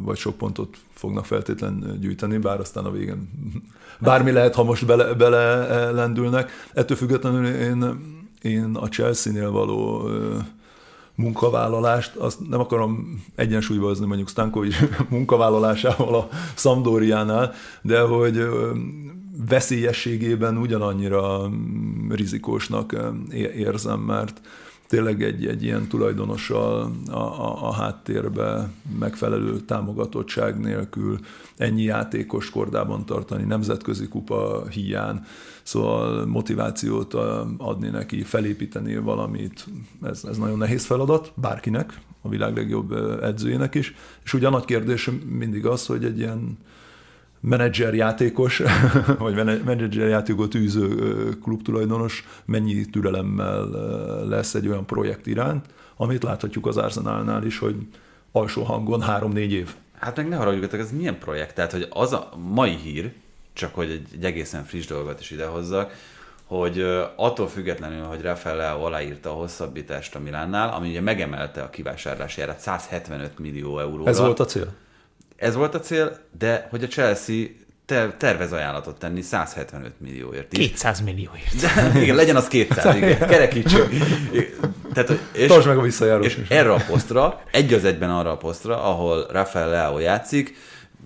vagy 0.01 0.18
sok 0.18 0.38
pontot 0.38 0.78
fognak 0.93 1.26
feltétlen 1.26 1.97
gyűjteni, 1.99 2.38
bár 2.38 2.60
aztán 2.60 2.86
a 2.86 2.91
végén 2.91 3.30
bármi 3.99 4.32
lehet, 4.32 4.55
ha 4.55 4.64
most 4.64 4.86
bele, 4.86 5.14
bele 5.14 5.91
lendülnek. 5.91 6.51
Ettől 6.74 6.97
függetlenül 6.97 7.45
én, 7.45 7.99
én 8.41 8.76
a 8.76 8.88
Chelsea-nél 8.88 9.51
való 9.51 10.10
munkavállalást, 11.16 12.16
azt 12.16 12.49
nem 12.49 12.60
akarom 12.60 13.24
egyensúlyba 13.36 13.88
hozni 13.88 14.05
mondjuk 14.05 14.30
Stankovic 14.30 14.76
munkavállalásával 15.10 16.16
a 16.16 16.30
Sampdoriánál, 16.55 17.53
de 17.82 18.01
hogy 18.01 18.47
veszélyességében 19.48 20.58
ugyanannyira 20.58 21.50
mm, 21.50 22.12
rizikósnak 22.12 22.96
érzem, 23.56 24.00
mert 24.00 24.42
tényleg 24.88 25.24
egy, 25.24 25.46
egy 25.48 25.64
ilyen 25.64 25.88
tulajdonossal 25.88 26.92
a, 27.10 27.16
a, 27.16 27.68
a 27.68 27.74
háttérbe 27.74 28.70
megfelelő 29.00 29.60
támogatottság 29.60 30.60
nélkül 30.60 31.20
ennyi 31.58 31.84
játékos 31.84 32.50
kordában 32.50 33.06
tartani, 33.06 33.44
nemzetközi 33.44 34.08
kupa 34.08 34.68
hiány, 34.68 35.26
szóval 35.64 36.26
motivációt 36.26 37.14
adni 37.58 37.90
neki, 37.90 38.22
felépíteni 38.22 38.98
valamit, 38.98 39.66
ez, 40.02 40.24
ez 40.24 40.38
nagyon 40.38 40.58
nehéz 40.58 40.86
feladat, 40.86 41.32
bárkinek, 41.36 42.02
a 42.22 42.30
világ 42.30 42.56
legjobb 42.56 42.92
edzőjének 43.24 43.76
is, 43.76 43.96
és 44.24 44.34
ugye 44.34 44.48
a 44.48 44.50
nagy 44.50 44.66
kérdés 44.66 45.10
mindig 45.30 45.66
az, 45.66 45.86
hogy 45.86 46.06
egy 46.06 46.20
ilyen 46.20 46.58
menedzser 47.40 47.94
játékos, 47.94 48.62
vagy 49.18 49.36
menedzser 49.66 50.08
játékot 50.08 50.56
űző 50.56 51.30
klubtulajdonos 51.44 52.26
mennyi 52.46 52.86
türelemmel 52.86 53.70
lesz 54.28 54.54
egy 54.54 54.68
olyan 54.68 54.86
projekt 54.86 55.28
iránt, 55.28 55.66
amit 55.96 56.24
láthatjuk 56.24 56.66
az 56.66 56.78
Arsenalnál 56.78 57.44
is, 57.44 57.60
hogy 57.60 57.76
alsó 58.32 58.64
hangon 58.64 59.02
három-négy 59.02 59.52
év. 59.52 59.76
Hát 60.00 60.16
meg 60.16 60.28
ne 60.28 60.36
haragudjatok, 60.36 60.80
ez 60.80 60.92
milyen 60.92 61.18
projekt? 61.20 61.56
Tehát, 61.56 61.72
hogy 61.72 61.88
az 61.90 62.14
a 62.14 62.30
mai 62.54 62.76
hír, 62.76 63.14
csak 63.54 63.76
hogy 63.76 63.90
egy, 63.90 64.08
egy 64.14 64.26
egészen 64.26 64.64
friss 64.64 64.86
dolgot 64.86 65.20
is 65.20 65.32
idehozzak, 65.32 65.92
hogy 66.46 66.82
attól 67.16 67.48
függetlenül, 67.48 68.04
hogy 68.04 68.22
Rafael 68.22 68.56
Leao 68.56 68.84
aláírta 68.84 69.30
a 69.30 69.34
hosszabbítást 69.34 70.16
a 70.16 70.20
Milánnál, 70.20 70.70
ami 70.70 70.90
ugye 70.90 71.02
megemelte 71.02 71.62
a 71.62 71.70
kivásárlási 71.70 72.42
árat 72.42 72.60
175 72.60 73.40
millió 73.40 73.80
euróra. 73.80 74.10
Ez 74.10 74.20
volt 74.20 74.40
a 74.40 74.46
cél? 74.46 74.74
Ez 75.38 75.56
volt 75.56 75.76
a 75.76 75.80
cél, 75.80 76.18
de 76.38 76.68
hogy 76.70 76.84
a 76.84 76.88
Chelsea 76.88 77.46
ter- 77.86 78.16
tervez 78.16 78.52
ajánlatot 78.52 79.00
tenni 79.00 79.22
175 79.22 79.94
millióért 79.98 80.54
is. 80.58 80.70
200 80.70 81.02
millióért. 81.02 81.56
De, 81.62 82.00
igen, 82.02 82.16
legyen 82.16 82.36
az 82.36 82.48
200, 82.48 82.96
igen, 82.96 83.28
kerekítsük. 83.28 83.90
Tehát, 84.94 85.20
és, 85.32 85.48
Tartsd 85.48 85.68
meg 85.68 85.78
a 85.78 85.82
visszajárós 85.82 86.26
És 86.26 86.38
is. 86.38 86.50
erre 86.50 86.74
a 86.74 86.82
posztra, 86.88 87.42
egy 87.52 87.74
az 87.74 87.84
egyben 87.86 88.10
arra 88.10 88.32
a 88.32 88.38
posztra, 88.38 88.84
ahol 88.84 89.28
Rafael 89.32 89.70
Leao 89.70 90.00
játszik, 90.00 90.56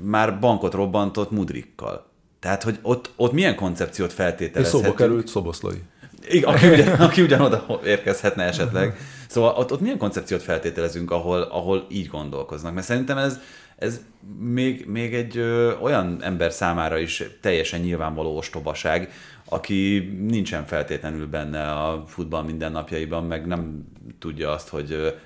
már 0.03 0.39
bankot 0.39 0.73
robbantott 0.73 1.31
Mudrikkal. 1.31 2.09
Tehát, 2.39 2.63
hogy 2.63 2.79
ott, 2.81 3.09
ott 3.15 3.31
milyen 3.31 3.55
koncepciót 3.55 4.09
És 4.09 4.15
feltételezhetünk? 4.15 4.83
szóba 4.83 4.95
került 4.95 5.27
Szoboszlai. 5.27 5.81
Igen, 6.29 6.53
aki, 6.53 6.67
ugyan, 6.67 6.87
aki 6.87 7.21
ugyanoda 7.21 7.79
érkezhetne 7.85 8.43
esetleg. 8.43 8.97
Szóval 9.27 9.53
ott, 9.55 9.71
ott 9.71 9.79
milyen 9.81 9.97
koncepciót 9.97 10.43
feltételezünk, 10.43 11.11
ahol, 11.11 11.41
ahol 11.41 11.85
így 11.89 12.07
gondolkoznak? 12.07 12.73
Mert 12.73 12.85
szerintem 12.85 13.17
ez, 13.17 13.39
ez 13.81 14.01
még, 14.39 14.85
még 14.85 15.13
egy 15.13 15.37
ö, 15.37 15.77
olyan 15.77 16.23
ember 16.23 16.51
számára 16.51 16.97
is 16.97 17.23
teljesen 17.41 17.79
nyilvánvaló 17.79 18.37
ostobaság, 18.37 19.11
aki 19.45 19.97
nincsen 20.27 20.65
feltétlenül 20.65 21.27
benne 21.27 21.71
a 21.71 22.03
futball 22.07 22.43
mindennapjaiban, 22.43 23.23
meg 23.23 23.45
nem 23.45 23.87
tudja 24.19 24.51
azt, 24.51 24.69
hogy 24.69 25.17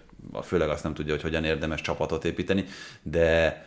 főleg 0.44 0.70
azt 0.70 0.84
nem 0.84 0.94
tudja, 0.94 1.14
hogy 1.14 1.22
hogyan 1.22 1.44
érdemes 1.44 1.82
csapatot 1.82 2.26
építeni, 2.26 2.66
de 3.02 3.66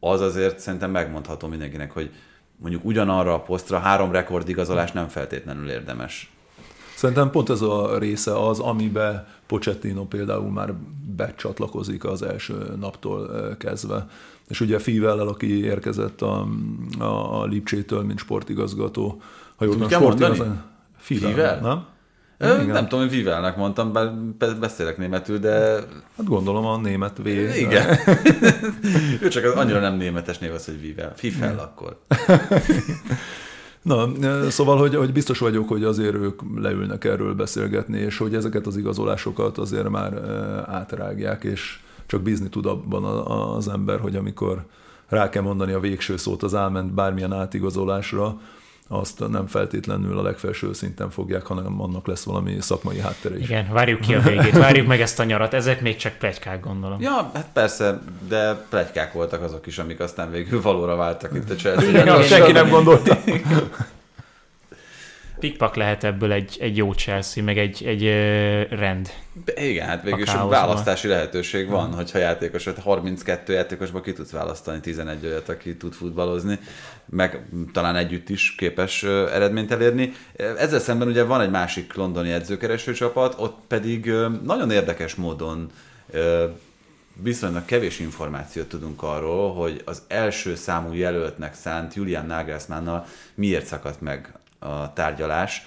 az 0.00 0.20
azért 0.20 0.58
szerintem 0.58 0.90
megmondható 0.90 1.48
mindenkinek, 1.48 1.90
hogy 1.90 2.10
mondjuk 2.56 2.84
ugyanarra 2.84 3.34
a 3.34 3.42
posztra 3.42 3.78
három 3.78 4.12
rekordigazolás 4.12 4.92
nem 4.92 5.08
feltétlenül 5.08 5.70
érdemes. 5.70 6.32
Szerintem 6.98 7.30
pont 7.30 7.50
ez 7.50 7.60
a 7.60 7.98
része 7.98 8.46
az, 8.46 8.58
amibe 8.58 9.26
Pochettino 9.46 10.04
például 10.06 10.50
már 10.50 10.74
becsatlakozik 11.16 12.04
az 12.04 12.22
első 12.22 12.54
naptól 12.80 13.36
eh, 13.36 13.56
kezdve. 13.56 14.06
És 14.48 14.60
ugye 14.60 14.78
Fivellel, 14.78 15.28
aki 15.28 15.64
érkezett 15.64 16.22
a, 16.22 16.46
a, 16.98 17.40
a 17.40 17.44
Lipcsétől, 17.44 18.02
mint 18.02 18.18
sportigazgató, 18.18 19.22
ha 19.56 19.64
jól 19.64 19.74
tudom, 19.74 19.88
sportigazgató. 19.88 20.50
Fivel, 20.96 21.60
nem? 21.60 21.84
Ö, 22.38 22.54
Igen. 22.54 22.66
Nem 22.66 22.88
tudom, 22.88 23.00
hogy 23.06 23.16
Vivelnek 23.16 23.56
mondtam, 23.56 23.92
bár 23.92 24.12
be- 24.14 24.54
beszélek 24.54 24.96
németül, 24.98 25.38
de 25.38 25.74
Hát 26.16 26.26
gondolom 26.26 26.64
a 26.64 26.76
német 26.76 27.18
V. 27.18 27.26
igen. 27.56 27.98
ő 29.22 29.28
csak 29.28 29.44
az 29.44 29.52
annyira 29.54 29.80
nem 29.80 29.96
németes 29.96 30.38
név 30.38 30.52
az, 30.52 30.64
hogy 30.64 30.80
Vivel. 30.80 31.12
Fifel 31.16 31.58
akkor. 31.58 31.98
Na, 33.82 34.08
e, 34.22 34.50
szóval, 34.50 34.76
hogy, 34.78 34.94
hogy 34.94 35.12
biztos 35.12 35.38
vagyok, 35.38 35.68
hogy 35.68 35.84
azért 35.84 36.14
ők 36.14 36.40
leülnek 36.56 37.04
erről 37.04 37.34
beszélgetni, 37.34 37.98
és 37.98 38.18
hogy 38.18 38.34
ezeket 38.34 38.66
az 38.66 38.76
igazolásokat 38.76 39.58
azért 39.58 39.88
már 39.88 40.12
e, 40.12 40.28
átrágják, 40.66 41.44
és 41.44 41.80
csak 42.06 42.22
bízni 42.22 42.48
tud 42.48 42.66
abban 42.66 43.04
az 43.56 43.68
ember, 43.68 44.00
hogy 44.00 44.16
amikor 44.16 44.64
rá 45.08 45.28
kell 45.28 45.42
mondani 45.42 45.72
a 45.72 45.80
végső 45.80 46.16
szót 46.16 46.42
az 46.42 46.54
álment 46.54 46.92
bármilyen 46.92 47.32
átigazolásra, 47.32 48.40
azt 48.88 49.28
nem 49.28 49.46
feltétlenül 49.46 50.18
a 50.18 50.22
legfelső 50.22 50.72
szinten 50.72 51.10
fogják, 51.10 51.46
hanem 51.46 51.80
annak 51.80 52.06
lesz 52.06 52.24
valami 52.24 52.56
szakmai 52.60 53.00
háttere 53.00 53.38
is. 53.38 53.44
Igen, 53.44 53.72
várjuk 53.72 54.00
ki 54.00 54.14
a 54.14 54.20
végét, 54.20 54.58
várjuk 54.58 54.86
meg 54.86 55.00
ezt 55.00 55.20
a 55.20 55.24
nyarat. 55.24 55.54
Ezek 55.54 55.80
még 55.80 55.96
csak 55.96 56.12
plegykák, 56.12 56.64
gondolom. 56.64 57.00
Ja, 57.00 57.30
hát 57.34 57.48
persze, 57.52 58.00
de 58.28 58.54
plegykák 58.70 59.12
voltak 59.12 59.42
azok 59.42 59.66
is, 59.66 59.78
amik 59.78 60.00
aztán 60.00 60.30
végül 60.30 60.62
valóra 60.62 60.96
váltak 60.96 61.34
itt 61.34 61.50
a 61.50 61.54
Chelsea. 61.62 61.88
Igen, 61.88 62.22
Senki 62.22 62.52
nem 62.52 62.68
gondolta. 62.68 63.18
Pikpak 65.38 65.74
lehet 65.74 66.04
ebből 66.04 66.32
egy, 66.32 66.56
egy 66.60 66.76
jó 66.76 66.92
Chelsea, 66.92 67.42
meg 67.44 67.58
egy, 67.58 67.84
egy 67.84 68.02
rend. 68.70 69.10
Igen, 69.56 69.86
hát 69.86 70.02
végül 70.02 70.22
is 70.22 70.32
választási 70.32 71.08
lehetőség 71.08 71.68
van, 71.68 71.94
hogyha 71.94 72.18
játékos, 72.18 72.64
hát 72.64 72.78
32 72.78 73.52
játékosban 73.52 74.02
ki 74.02 74.12
tudsz 74.12 74.30
választani 74.30 74.80
11 74.80 75.24
olyat, 75.24 75.48
aki 75.48 75.76
tud 75.76 75.92
futballozni, 75.92 76.58
meg 77.06 77.42
talán 77.72 77.96
együtt 77.96 78.28
is 78.28 78.54
képes 78.54 79.02
eredményt 79.02 79.72
elérni. 79.72 80.12
Ezzel 80.58 80.80
szemben 80.80 81.08
ugye 81.08 81.24
van 81.24 81.40
egy 81.40 81.50
másik 81.50 81.94
londoni 81.94 82.32
edzőkereső 82.32 82.92
csapat, 82.92 83.34
ott 83.38 83.58
pedig 83.68 84.12
nagyon 84.44 84.70
érdekes 84.70 85.14
módon 85.14 85.70
viszonylag 87.22 87.64
kevés 87.64 87.98
információt 87.98 88.68
tudunk 88.68 89.02
arról, 89.02 89.54
hogy 89.54 89.82
az 89.84 90.02
első 90.08 90.54
számú 90.54 90.92
jelöltnek 90.92 91.54
szánt 91.54 91.94
Julian 91.94 92.26
Nagelsmannnal 92.26 93.06
miért 93.34 93.66
szakadt 93.66 94.00
meg 94.00 94.37
a 94.58 94.92
tárgyalás 94.92 95.66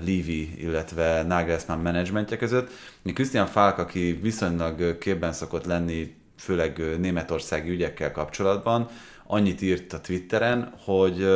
Levy, 0.00 0.62
illetve 0.62 1.22
Nagelsmann 1.22 1.80
menedzsmentje 1.80 2.36
között. 2.36 2.70
Christian 3.04 3.46
Falk, 3.46 3.78
aki 3.78 4.18
viszonylag 4.22 4.98
képben 4.98 5.32
szokott 5.32 5.64
lenni, 5.64 6.14
főleg 6.38 6.98
németországi 6.98 7.70
ügyekkel 7.70 8.12
kapcsolatban, 8.12 8.88
annyit 9.26 9.62
írt 9.62 9.92
a 9.92 10.00
Twitteren, 10.00 10.72
hogy 10.84 11.26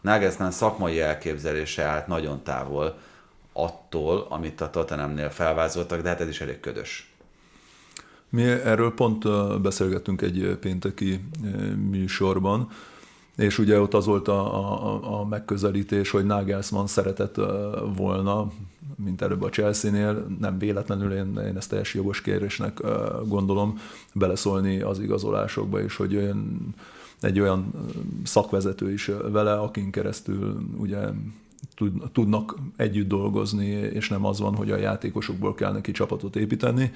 Nagelsmann 0.00 0.50
szakmai 0.50 1.00
elképzelése 1.00 1.82
állt 1.82 2.06
nagyon 2.06 2.42
távol 2.42 2.98
attól, 3.52 4.26
amit 4.30 4.60
a 4.60 4.70
Tottenhamnél 4.70 5.30
felvázoltak, 5.30 6.02
de 6.02 6.08
hát 6.08 6.20
ez 6.20 6.28
is 6.28 6.40
elég 6.40 6.60
ködös. 6.60 7.10
Mi 8.28 8.42
erről 8.42 8.94
pont 8.94 9.24
beszélgettünk 9.62 10.22
egy 10.22 10.56
pénteki 10.60 11.28
műsorban, 11.90 12.70
és 13.36 13.58
ugye 13.58 13.80
ott 13.80 13.94
az 13.94 14.06
volt 14.06 14.28
a, 14.28 14.54
a, 14.54 15.20
a 15.20 15.24
megközelítés, 15.24 16.10
hogy 16.10 16.24
Nagelsmann 16.24 16.86
szeretett 16.86 17.40
volna, 17.96 18.50
mint 19.04 19.22
előbb 19.22 19.42
a 19.42 19.48
Chelsea-nél, 19.48 20.26
nem 20.40 20.58
véletlenül 20.58 21.12
én, 21.12 21.38
én 21.46 21.56
ezt 21.56 21.68
teljes 21.68 21.94
jogos 21.94 22.20
kérésnek 22.20 22.80
gondolom, 23.26 23.78
beleszólni 24.12 24.80
az 24.80 25.00
igazolásokba, 25.00 25.82
és 25.82 25.96
hogy 25.96 26.16
olyan, 26.16 26.74
egy 27.20 27.40
olyan 27.40 27.70
szakvezető 28.24 28.92
is 28.92 29.10
vele, 29.30 29.52
akin 29.52 29.90
keresztül 29.90 30.56
ugye 30.76 30.98
tud- 31.74 32.10
tudnak 32.12 32.56
együtt 32.76 33.08
dolgozni, 33.08 33.66
és 33.66 34.08
nem 34.08 34.24
az 34.24 34.40
van, 34.40 34.54
hogy 34.54 34.70
a 34.70 34.76
játékosokból 34.76 35.54
kell 35.54 35.72
neki 35.72 35.92
csapatot 35.92 36.36
építeni, 36.36 36.92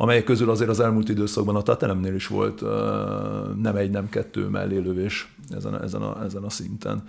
amelyek 0.00 0.24
közül 0.24 0.50
azért 0.50 0.70
az 0.70 0.80
elmúlt 0.80 1.08
időszakban 1.08 1.56
a 1.56 1.62
Tottenhamnél 1.62 2.14
is 2.14 2.26
volt 2.26 2.60
nem 3.62 3.76
egy, 3.76 3.90
nem 3.90 4.08
kettő 4.08 4.46
mellélövés 4.46 5.34
ezen 5.50 5.74
a, 5.74 5.82
ezen 5.82 6.02
a, 6.02 6.24
ezen 6.24 6.42
a 6.42 6.50
szinten. 6.50 7.02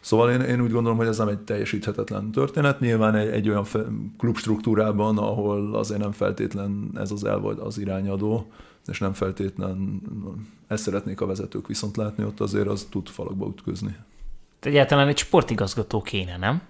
Szóval 0.00 0.30
én, 0.30 0.40
én 0.40 0.60
úgy 0.60 0.70
gondolom, 0.70 0.98
hogy 0.98 1.06
ez 1.06 1.18
nem 1.18 1.28
egy 1.28 1.38
teljesíthetetlen 1.38 2.30
történet. 2.30 2.80
Nyilván 2.80 3.14
egy, 3.14 3.28
egy 3.28 3.48
olyan 3.48 3.66
klubstruktúrában, 4.18 5.18
ahol 5.18 5.74
azért 5.74 6.00
nem 6.00 6.12
feltétlen 6.12 6.90
ez 6.94 7.10
az 7.10 7.24
el 7.24 7.38
vagy 7.38 7.58
az 7.60 7.78
irányadó, 7.78 8.46
és 8.86 8.98
nem 8.98 9.12
feltétlen 9.12 10.02
ezt 10.66 10.82
szeretnék 10.82 11.20
a 11.20 11.26
vezetők 11.26 11.66
viszont 11.66 11.96
látni, 11.96 12.24
ott 12.24 12.40
azért 12.40 12.68
az 12.68 12.86
tud 12.90 13.08
falakba 13.08 13.46
ütközni. 13.46 13.96
Egyáltalán 14.60 15.08
egy 15.08 15.18
sportigazgató 15.18 16.02
kéne, 16.02 16.36
nem? 16.36 16.62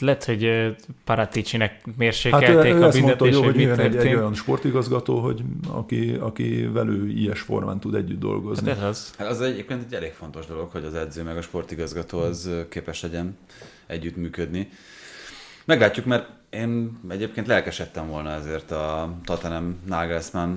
Hát 0.00 0.08
Lehet, 0.08 0.24
hogy 0.24 0.44
ö, 0.44 0.68
Paraticinek 1.04 1.70
Hát 1.70 1.96
mérsékelték 1.96 2.72
ő 2.72 2.82
a 2.82 2.86
ezt 2.86 3.00
mondta, 3.00 3.24
büntetés, 3.24 3.34
hogy, 3.34 3.34
hogy 3.34 3.44
hogy 3.44 3.54
mit 3.54 3.66
jön 3.66 3.78
egy, 3.78 3.96
egy 3.96 4.14
olyan 4.14 4.34
sportigazgató, 4.34 5.18
hogy 5.18 5.42
aki, 5.68 6.16
aki 6.20 6.68
velő 6.72 7.08
ilyes 7.08 7.40
formán 7.40 7.80
tud 7.80 7.94
együtt 7.94 8.20
dolgozni. 8.20 8.68
Hát 8.68 8.78
ez 8.78 8.84
az. 8.84 9.14
Hát 9.18 9.28
az 9.28 9.40
egyébként 9.40 9.84
egy 9.84 9.94
elég 9.94 10.12
fontos 10.12 10.46
dolog, 10.46 10.70
hogy 10.70 10.84
az 10.84 10.94
edző 10.94 11.22
meg 11.22 11.36
a 11.36 11.42
sportigazgató 11.42 12.18
az 12.18 12.46
ö, 12.46 12.68
képes 12.68 13.02
legyen 13.02 13.36
együttműködni. 13.86 14.68
Meglátjuk, 15.64 16.06
mert 16.06 16.28
én 16.50 17.00
egyébként 17.08 17.46
lelkesedtem 17.46 18.08
volna 18.08 18.30
ezért 18.30 18.70
a 18.70 19.14
Tottenham 19.24 19.76
Nagelsmann 19.86 20.54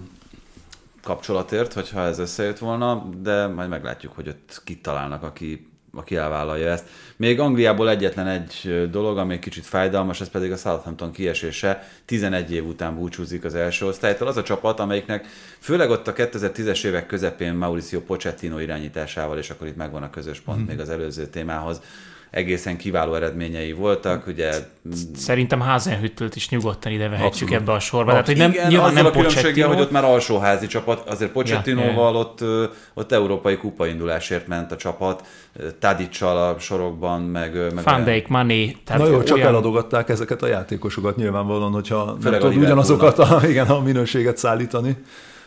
kapcsolatért, 1.03 1.73
hogyha 1.73 2.01
ez 2.01 2.19
összejött 2.19 2.57
volna, 2.57 3.09
de 3.21 3.47
majd 3.47 3.69
meglátjuk, 3.69 4.13
hogy 4.13 4.27
ott 4.27 4.61
kit 4.63 4.81
találnak, 4.81 5.23
aki, 5.23 5.67
aki 5.95 6.15
elvállalja 6.15 6.69
ezt. 6.69 6.87
Még 7.15 7.39
Angliából 7.39 7.89
egyetlen 7.89 8.27
egy 8.27 8.87
dolog, 8.91 9.17
ami 9.17 9.33
egy 9.33 9.39
kicsit 9.39 9.65
fájdalmas, 9.65 10.21
ez 10.21 10.29
pedig 10.29 10.51
a 10.51 10.55
Southampton 10.55 11.11
kiesése. 11.11 11.87
11 12.05 12.51
év 12.51 12.65
után 12.65 12.95
búcsúzik 12.95 13.43
az 13.43 13.55
első 13.55 13.85
osztálytól. 13.85 14.27
Az 14.27 14.37
a 14.37 14.43
csapat, 14.43 14.79
amelyiknek 14.79 15.27
főleg 15.59 15.89
ott 15.89 16.07
a 16.07 16.13
2010-es 16.13 16.85
évek 16.85 17.05
közepén 17.05 17.53
Mauricio 17.53 18.01
Pochettino 18.01 18.59
irányításával, 18.59 19.37
és 19.37 19.49
akkor 19.49 19.67
itt 19.67 19.75
megvan 19.75 20.03
a 20.03 20.09
közös 20.09 20.39
pont 20.39 20.67
még 20.67 20.79
az 20.79 20.89
előző 20.89 21.25
témához, 21.25 21.81
egészen 22.33 22.77
kiváló 22.77 23.13
eredményei 23.13 23.71
voltak, 23.71 24.27
ugye 24.27 24.51
Szerintem 25.15 25.59
Hazenhüttelt 25.59 26.35
is 26.35 26.49
nyugodtan 26.49 26.91
ide 26.91 27.09
vehetjük 27.09 27.51
ebbe 27.51 27.71
a 27.71 27.79
sorba. 27.79 28.11
Tehát, 28.11 28.25
hogy 28.25 28.37
nem, 28.37 28.51
igen, 28.51 28.67
nyilván 28.67 28.93
nem 28.93 29.05
a 29.05 29.09
különbséggel, 29.09 29.67
hogy 29.67 29.79
ott 29.79 29.91
már 29.91 30.03
alsóházi 30.03 30.67
csapat, 30.67 31.09
azért 31.09 31.31
Pochettinóval 31.31 32.13
Ja, 32.13 32.19
ott, 32.19 32.43
ott 32.93 33.11
európai 33.11 33.57
kupaindulásért 33.57 34.47
ment 34.47 34.71
a 34.71 34.75
csapat, 34.75 35.25
Tadicsal 35.79 36.37
a 36.37 36.59
sorokban, 36.59 37.21
meg... 37.21 37.53
meg 37.73 37.83
Van 37.83 38.03
Dijk, 38.03 38.27
Mané, 38.27 38.77
tehát 38.85 39.01
Na 39.01 39.07
jó, 39.07 39.23
csak 39.23 39.37
olyan, 39.37 39.47
eladogatták 39.47 40.09
ezeket 40.09 40.41
a 40.41 40.47
játékosokat 40.47 41.15
nyilvánvalóan, 41.15 41.71
hogyha 41.71 42.17
Főleg 42.21 42.39
nem 42.39 42.49
a 42.49 42.53
tud 42.53 42.63
ugyanazokat 42.63 43.19
a, 43.19 43.41
igen, 43.49 43.67
a 43.67 43.79
minőséget 43.79 44.37
szállítani, 44.37 44.97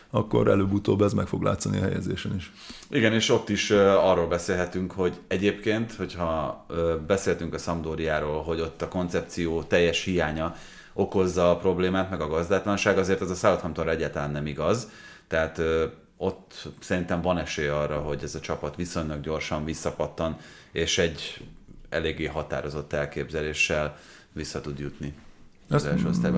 akkor 0.09 0.47
előbb-utóbb 0.47 1.01
ez 1.01 1.13
meg 1.13 1.27
fog 1.27 1.41
látszani 1.41 1.77
a 1.77 1.81
helyezésen 1.81 2.35
is. 2.35 2.51
Igen, 2.89 3.13
és 3.13 3.29
ott 3.29 3.49
is 3.49 3.69
arról 3.71 4.27
beszélhetünk, 4.27 4.91
hogy 4.91 5.19
egyébként, 5.27 5.93
hogyha 5.93 6.65
beszéltünk 7.07 7.53
a 7.53 7.57
Sampdoriáról, 7.57 8.43
hogy 8.43 8.59
ott 8.59 8.81
a 8.81 8.87
koncepció 8.87 9.63
teljes 9.63 10.03
hiánya 10.03 10.55
okozza 10.93 11.51
a 11.51 11.57
problémát, 11.57 12.09
meg 12.09 12.21
a 12.21 12.27
gazdátlanság, 12.27 12.97
azért 12.97 13.21
ez 13.21 13.29
a 13.29 13.35
Southamptonra 13.35 13.91
egyáltalán 13.91 14.31
nem 14.31 14.45
igaz. 14.45 14.89
Tehát 15.27 15.61
ott 16.17 16.67
szerintem 16.79 17.21
van 17.21 17.37
esély 17.37 17.67
arra, 17.67 17.99
hogy 17.99 18.23
ez 18.23 18.35
a 18.35 18.39
csapat 18.39 18.75
viszonylag 18.75 19.21
gyorsan 19.21 19.65
visszapattan, 19.65 20.37
és 20.71 20.97
egy 20.97 21.45
eléggé 21.89 22.25
határozott 22.25 22.93
elképzeléssel 22.93 23.97
vissza 24.33 24.61
tud 24.61 24.79
jutni. 24.79 25.13
Ezt, 25.69 25.89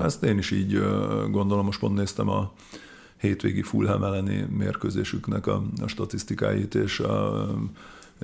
ezt 0.02 0.22
én 0.22 0.38
is 0.38 0.50
így 0.50 0.80
gondolom, 1.30 1.64
most 1.64 1.78
pont 1.78 1.96
néztem 1.96 2.28
a 2.28 2.52
hétvégi 3.20 3.62
Fulham 3.62 4.02
elleni 4.02 4.46
mérkőzésüknek 4.56 5.46
a, 5.46 5.62
a 5.82 5.86
statisztikáit, 5.86 6.74
és, 6.74 7.00
a, 7.00 7.46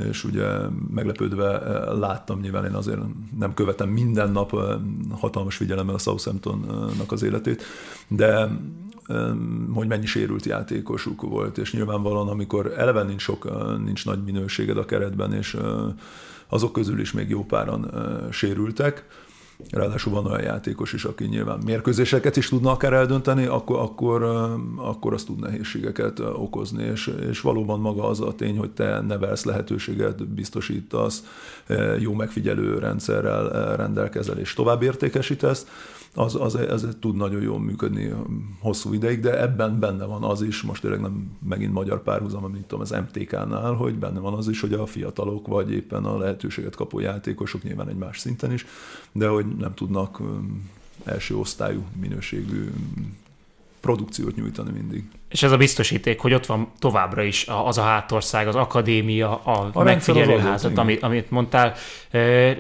és 0.09 0.25
ugye 0.25 0.47
meglepődve 0.95 1.59
láttam, 1.95 2.41
nyilván 2.41 2.65
én 2.65 2.75
azért 2.75 3.01
nem 3.39 3.55
követem 3.55 3.89
minden 3.89 4.31
nap 4.31 4.53
ö, 4.53 4.75
hatalmas 5.11 5.57
figyelemmel 5.57 5.95
a 5.95 5.99
Southamptonnak 5.99 7.13
az 7.13 7.23
életét, 7.23 7.63
de 8.09 8.59
ö, 9.07 9.33
hogy 9.73 9.87
mennyi 9.87 10.07
sérült 10.07 10.45
játékosuk 10.45 11.23
volt, 11.23 11.59
és 11.59 11.73
nyilvánvalóan, 11.73 12.29
amikor 12.29 12.73
eleve 12.77 13.03
nincs 13.03 13.23
sok, 13.23 13.69
nincs 13.85 14.05
nagy 14.05 14.25
minőséged 14.25 14.79
a 14.79 14.85
keretben, 14.85 15.33
és 15.33 15.57
azok 16.49 16.73
közül 16.73 17.01
is 17.01 17.13
még 17.13 17.29
jó 17.29 17.45
páran 17.45 17.91
sérültek, 18.31 19.07
ráadásul 19.71 20.13
van 20.13 20.27
olyan 20.27 20.43
játékos 20.43 20.93
is, 20.93 21.05
aki 21.05 21.25
nyilván 21.25 21.61
mérkőzéseket 21.65 22.37
is 22.37 22.49
tudna 22.49 22.71
akár 22.71 22.93
eldönteni, 22.93 23.47
akkor, 23.47 23.79
akkor, 23.79 24.23
akkor 24.77 25.13
az 25.13 25.25
tud 25.25 25.41
nehézségeket 25.41 26.19
okozni, 26.19 26.85
és, 26.85 27.15
és 27.31 27.41
valóban 27.41 27.81
maga 27.81 28.09
az 28.09 28.21
a 28.21 28.35
tény, 28.35 28.59
hogy 28.59 28.71
te 28.71 29.01
nevelsz 29.01 29.45
lehetőséget, 29.45 30.29
biztosítasz, 30.29 31.25
jó 31.99 32.13
megfigyelő 32.13 32.79
rendszerrel 32.79 33.77
rendelkezel, 33.77 34.39
és 34.39 34.55
tovább 34.55 34.83
értékesítesz, 34.83 35.67
az, 36.17 36.35
az, 36.35 36.55
az 36.55 36.89
tud 37.01 37.17
nagyon 37.17 37.43
jól 37.43 37.61
működni 37.61 38.13
hosszú 38.59 38.93
ideig, 38.93 39.21
de 39.21 39.41
ebben 39.41 39.79
benne 39.79 40.05
van 40.05 40.23
az 40.23 40.43
is, 40.43 40.63
most 40.63 40.81
tényleg 40.81 41.01
nem 41.01 41.37
megint 41.49 41.73
magyar 41.73 42.03
párhuzam, 42.03 42.45
amit 42.45 42.63
tudom, 42.63 42.81
az 42.81 42.91
MTK-nál, 42.91 43.73
hogy 43.73 43.95
benne 43.95 44.19
van 44.19 44.35
az 44.35 44.49
is, 44.49 44.61
hogy 44.61 44.73
a 44.73 44.87
fiatalok, 44.87 45.47
vagy 45.47 45.73
éppen 45.73 46.05
a 46.05 46.19
lehetőséget 46.19 46.75
kapó 46.75 46.99
játékosok 46.99 47.63
nyilván 47.63 47.89
egy 47.89 47.97
más 47.97 48.19
szinten 48.19 48.53
is, 48.53 48.67
de 49.13 49.29
hogy 49.29 49.47
nem 49.47 49.75
tudnak 49.75 50.23
első 51.05 51.37
osztályú 51.37 51.83
minőségű 52.01 52.71
produkciót 53.81 54.37
nyújtani 54.37 54.71
mindig. 54.71 55.09
És 55.37 55.43
ez 55.43 55.53
a 55.53 55.57
biztosíték, 55.57 56.21
hogy 56.21 56.35
ott 56.35 56.47
van 56.47 56.73
továbbra 56.79 57.23
is 57.23 57.47
az 57.65 57.79
a 57.79 57.83
hátország, 57.83 58.49
az 58.49 58.55
akadémia, 58.55 59.43
a, 59.43 59.71
A 59.73 59.83
megfigyelőházat, 59.83 60.79
amit, 60.79 61.03
amit 61.03 61.31
mondtál. 61.31 61.75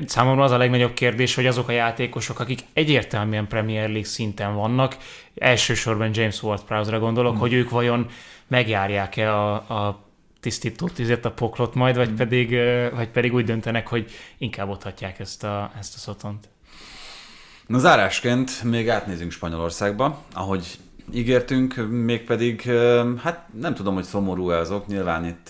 Számomra 0.06 0.44
az 0.44 0.50
a 0.50 0.56
legnagyobb 0.56 0.94
kérdés, 0.94 1.34
hogy 1.34 1.46
azok 1.46 1.68
a 1.68 1.72
játékosok, 1.72 2.40
akik 2.40 2.60
egyértelműen 2.72 3.46
Premier 3.46 3.88
League 3.88 4.04
szinten 4.04 4.54
vannak, 4.54 4.96
elsősorban 5.34 6.10
James 6.12 6.42
Ward-Prowse-ra 6.42 6.98
gondolok, 6.98 7.30
Hmm. 7.30 7.40
hogy 7.40 7.52
ők 7.52 7.70
vajon 7.70 8.06
megjárják-e 8.46 9.34
a, 9.34 9.54
a 9.54 10.04
tisztító 10.40 10.88
tüzet, 10.88 11.24
a 11.24 11.30
poklot 11.30 11.74
majd, 11.74 11.94
Hmm. 11.94 12.04
vagy, 12.04 12.14
pedig, 12.14 12.52
ö, 12.52 12.88
vagy 12.94 13.08
pedig 13.08 13.34
úgy 13.34 13.44
döntenek, 13.44 13.88
hogy 13.88 14.10
inkább 14.38 14.68
otthatják 14.68 15.18
ezt 15.18 15.44
a, 15.44 15.70
ezt 15.78 15.94
a 15.94 15.98
szotont. 15.98 16.48
Na 17.66 17.78
zárásként 17.78 18.62
még 18.62 18.88
átnézünk 18.88 19.30
Spanyolországba, 19.30 20.22
ahogy 20.34 20.66
ígértünk, 21.12 21.88
mégpedig, 21.90 22.62
hát 23.22 23.46
nem 23.60 23.74
tudom, 23.74 23.94
hogy 23.94 24.04
szomorú-e 24.04 24.56
azok, 24.56 24.86
nyilván 24.86 25.26
itt 25.26 25.48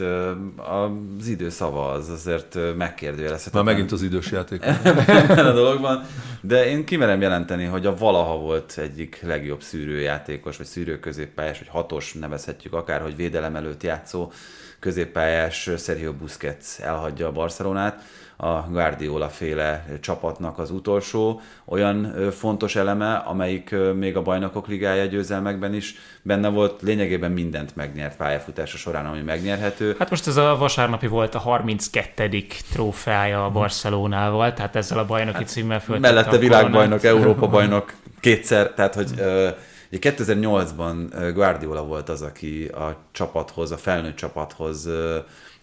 az 1.19 1.27
idő 1.27 1.49
szava 1.49 1.91
az 1.91 2.09
azért 2.09 2.59
megkérdőjelezhetetlen. 2.77 3.65
Már 3.65 3.75
megint 3.75 3.93
az 3.93 4.03
idős 4.03 4.31
játék. 4.31 4.65
a 5.29 5.53
dologban, 5.53 6.05
de 6.41 6.67
én 6.67 6.85
kimerem 6.85 7.21
jelenteni, 7.21 7.65
hogy 7.65 7.87
a 7.87 7.97
valaha 7.97 8.37
volt 8.37 8.75
egyik 8.77 9.23
legjobb 9.23 9.63
szűrőjátékos, 9.63 10.57
vagy 10.57 10.67
szűrőközéppályás, 10.67 11.59
vagy 11.59 11.69
hatos 11.69 12.13
nevezhetjük 12.13 12.73
akár, 12.73 13.01
hogy 13.01 13.17
védelem 13.17 13.57
előtt 13.57 13.83
játszó 13.83 14.33
középpályás 14.79 15.71
Sergio 15.79 16.13
Busquets 16.13 16.81
elhagyja 16.81 17.27
a 17.27 17.33
Barcelonát, 17.33 18.03
a 18.37 18.61
Guardiola 18.61 19.29
féle 19.29 19.85
csapatnak 20.01 20.59
az 20.59 20.71
utolsó 20.71 21.41
olyan 21.65 22.31
fontos 22.31 22.77
eleme, 22.77 23.15
amelyik 23.15 23.75
még 23.95 24.17
a 24.17 24.23
bajnokok 24.23 24.67
ligája 24.67 25.05
győzelmekben 25.05 25.75
is 25.75 25.95
benne 26.23 26.49
volt, 26.49 26.83
lényegében 26.83 27.33
mindent 27.33 27.77
megnyert 27.77 28.17
pályafutása 28.17 28.77
során, 28.77 29.07
ami 29.07 29.21
megnyerhető. 29.21 29.97
Hát 29.99 30.11
most 30.11 30.27
ez 30.27 30.37
a 30.37 30.57
vasárnapi 30.57 31.07
volt 31.07 31.35
a 31.35 31.39
32. 31.39 32.45
trófeája 32.73 33.45
a 33.45 33.51
Barcelonával, 33.51 34.53
tehát 34.53 34.77
ezzel 34.77 34.99
a 34.99 35.05
bajnoki 35.05 35.37
hát, 35.37 35.49
címmel 35.49 35.81
föltette 35.81 36.13
mellette 36.13 36.37
a 36.37 36.39
világbajnok, 36.39 37.01
koronát. 37.01 37.23
Európa 37.23 37.49
bajnok 37.49 37.93
kétszer, 38.21 38.73
tehát 38.73 38.95
hogy 38.95 39.11
ö, 39.19 39.49
ugye 39.93 40.15
2008-ban 40.17 41.13
ö, 41.13 41.33
Guardiola 41.33 41.85
volt 41.85 42.09
az, 42.09 42.23
aki 42.23 42.65
a 42.67 42.97
csapathoz, 43.13 43.71
a 43.71 43.77
felnőtt 43.77 44.17
csapathoz 44.17 44.89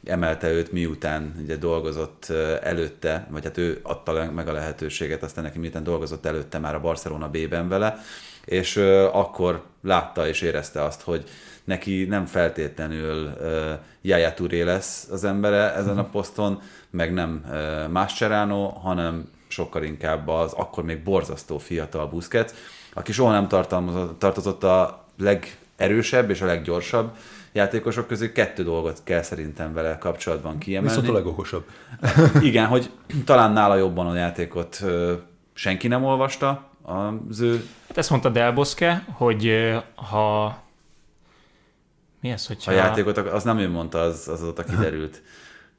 emelte 0.06 0.51
őt, 0.51 0.72
miután 0.72 1.36
ugye 1.43 1.56
dolgozott 1.56 2.30
előtte, 2.64 3.28
vagy 3.30 3.43
hát 3.43 3.58
ő 3.58 3.80
adta 3.84 4.32
meg 4.32 4.47
a 4.47 4.51
lehetőséget, 4.51 5.24
aztán 5.24 5.43
neki 5.43 5.60
miután 5.60 5.84
dolgozott 5.84 6.26
előtte 6.26 6.60
már 6.60 6.76
a 6.76 6.80
Barcelona 6.80 7.30
B-ben 7.30 7.70
vele, 7.70 7.97
és 8.45 8.78
akkor 9.12 9.64
látta 9.82 10.28
és 10.28 10.41
érezte 10.41 10.84
azt, 10.84 11.01
hogy 11.01 11.24
neki 11.64 12.06
nem 12.06 12.26
feltétlenül 12.26 13.34
Yaya 14.01 14.34
Touré 14.34 14.62
lesz 14.62 15.08
az 15.12 15.24
embere 15.24 15.74
ezen 15.76 15.97
a 15.97 16.10
poszton, 16.10 16.62
meg 16.89 17.14
nem 17.14 17.45
Mascherano, 17.91 18.68
hanem 18.70 19.30
sokkal 19.47 19.84
inkább 19.84 20.28
az 20.28 20.54
akkor 20.54 20.84
még 20.84 21.04
borzasztó 21.04 21.58
fiatal 21.58 22.08
Busquets, 22.08 22.51
aki 22.93 23.12
soha 23.12 23.32
nem 23.32 23.47
tartozott 24.18 24.64
a 24.64 25.06
legerősebb 25.18 26.30
és 26.30 26.41
a 26.41 26.45
leggyorsabb 26.45 27.16
játékosok 27.54 28.08
közé. 28.08 28.32
Kettő 28.32 28.64
dolgot 28.64 29.01
kell 29.04 29.22
szerintem 29.22 29.74
vele 29.74 29.97
kapcsolatban 29.97 30.58
kiemelni. 30.58 30.95
Viszont 30.95 31.10
a 31.10 31.14
legokosabb. 31.14 31.66
Igen, 32.41 32.68
hogy 32.68 32.89
talán 33.26 33.51
nála 33.51 33.76
jobban 33.76 34.08
a 34.08 34.16
játékot 34.16 34.84
senki 35.54 35.88
nem 35.88 36.04
olvasta, 36.04 36.70
az 37.30 37.39
ő 37.39 37.66
Hát 37.88 37.97
ezt 37.97 38.10
mondta 38.10 38.30
Del 38.30 38.51
Bosque, 38.51 39.06
hogy 39.12 39.74
ha... 39.95 40.58
Mi 42.22 42.30
ez, 42.30 42.47
hogyha... 42.47 42.72
a 42.72 42.74
játékot, 42.74 43.18
az 43.18 43.43
nem 43.43 43.58
ő 43.58 43.70
mondta, 43.70 43.99
az, 43.99 44.28
az 44.28 44.41
azóta 44.41 44.64
kiderült. 44.64 45.22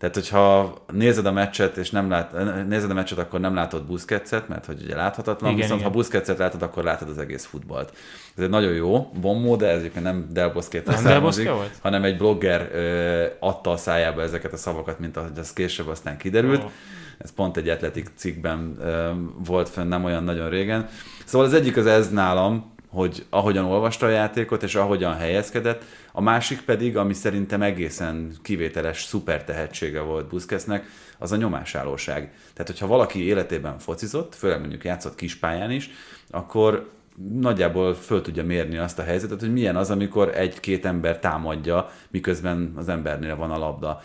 Tehát, 0.05 0.18
hogyha 0.18 0.74
nézed 0.92 1.26
a 1.26 1.32
meccset, 1.32 1.76
és 1.76 1.90
nem 1.90 2.11
lát, 2.11 2.32
nézed 2.68 2.90
a 2.90 2.94
meccset, 2.94 3.18
akkor 3.18 3.40
nem 3.40 3.55
látod 3.55 3.86
Busquetset, 3.86 4.48
mert 4.48 4.66
hogy 4.66 4.82
ugye 4.84 4.96
láthatatlan, 4.96 5.50
Igen, 5.50 5.61
viszont 5.62 5.80
igen. 5.80 5.92
ha 5.92 5.98
Busquetset 5.98 6.38
látod, 6.38 6.62
akkor 6.62 6.84
látod 6.84 7.09
az 7.09 7.18
egész 7.18 7.44
futballt. 7.44 7.92
Ez 8.36 8.42
egy 8.42 8.50
nagyon 8.50 8.72
jó 8.72 9.11
bombó, 9.20 9.57
de 9.57 9.68
ez 9.68 9.78
egyébként 9.78 10.05
nem 10.05 10.26
Del 10.32 10.50
Bosque-től 10.52 10.94
Nem 10.94 11.02
Del 11.02 11.12
származik, 11.12 11.48
volt? 11.48 11.78
hanem 11.80 12.05
egy 12.05 12.16
blogger 12.16 12.70
ö, 12.72 13.24
adta 13.40 13.70
a 13.70 13.76
szájába 13.76 14.22
ezeket 14.22 14.52
a 14.52 14.57
szavakat, 14.57 14.98
mint 14.98 15.16
ahogy 15.16 15.38
az 15.38 15.52
később 15.52 15.88
aztán 15.88 16.16
kiderült. 16.16 16.64
Ó. 16.64 16.70
Ez 17.18 17.32
pont 17.32 17.57
egy 17.57 17.68
atletik 17.68 18.11
cikkben 18.16 18.76
ö, 18.80 19.11
volt 19.46 19.68
fönn 19.68 19.88
nem 19.88 20.05
olyan 20.05 20.24
nagyon 20.24 20.48
régen. 20.48 20.88
Szóval 21.24 21.46
az 21.46 21.55
egyik 21.55 21.76
az 21.76 21.86
ez 21.86 22.11
nálam, 22.11 22.74
hogy 22.95 23.26
ahogyan 23.30 23.64
olvasta 23.64 24.07
a 24.07 24.11
játékot, 24.11 24.62
és 24.62 24.74
ahogyan 24.74 25.14
helyezkedett, 25.14 25.84
a 26.12 26.20
másik 26.20 26.61
pedig, 26.61 26.97
ami 26.97 27.12
szerintem 27.12 27.62
egészen 27.62 28.32
kivételes 28.42 29.03
szuper 29.03 29.45
tehetsége 29.45 30.01
volt 30.01 30.28
Busquetsnek, 30.28 30.86
az 31.18 31.32
a 31.32 31.36
nyomásállóság. 31.36 32.32
Tehát, 32.53 32.70
hogyha 32.70 32.86
valaki 32.86 33.26
életében 33.26 33.78
focizott, 33.78 34.34
főleg 34.34 34.61
mondjuk 34.61 34.84
játszott 34.84 35.14
kispályán 35.14 35.70
is, 35.70 35.90
akkor 36.30 36.90
nagyjából 37.32 37.95
föl 37.95 38.22
tudja 38.22 38.45
mérni 38.45 38.76
azt 38.76 38.99
a 38.99 39.03
helyzetet, 39.03 39.40
hogy 39.40 39.53
milyen 39.53 39.76
az, 39.76 39.90
amikor 39.90 40.30
egy-két 40.34 40.84
ember 40.84 41.18
támadja, 41.18 41.90
miközben 42.11 42.72
az 42.76 42.88
embernél 42.88 43.36
van 43.36 43.51
a 43.51 43.59
labda. 43.59 44.03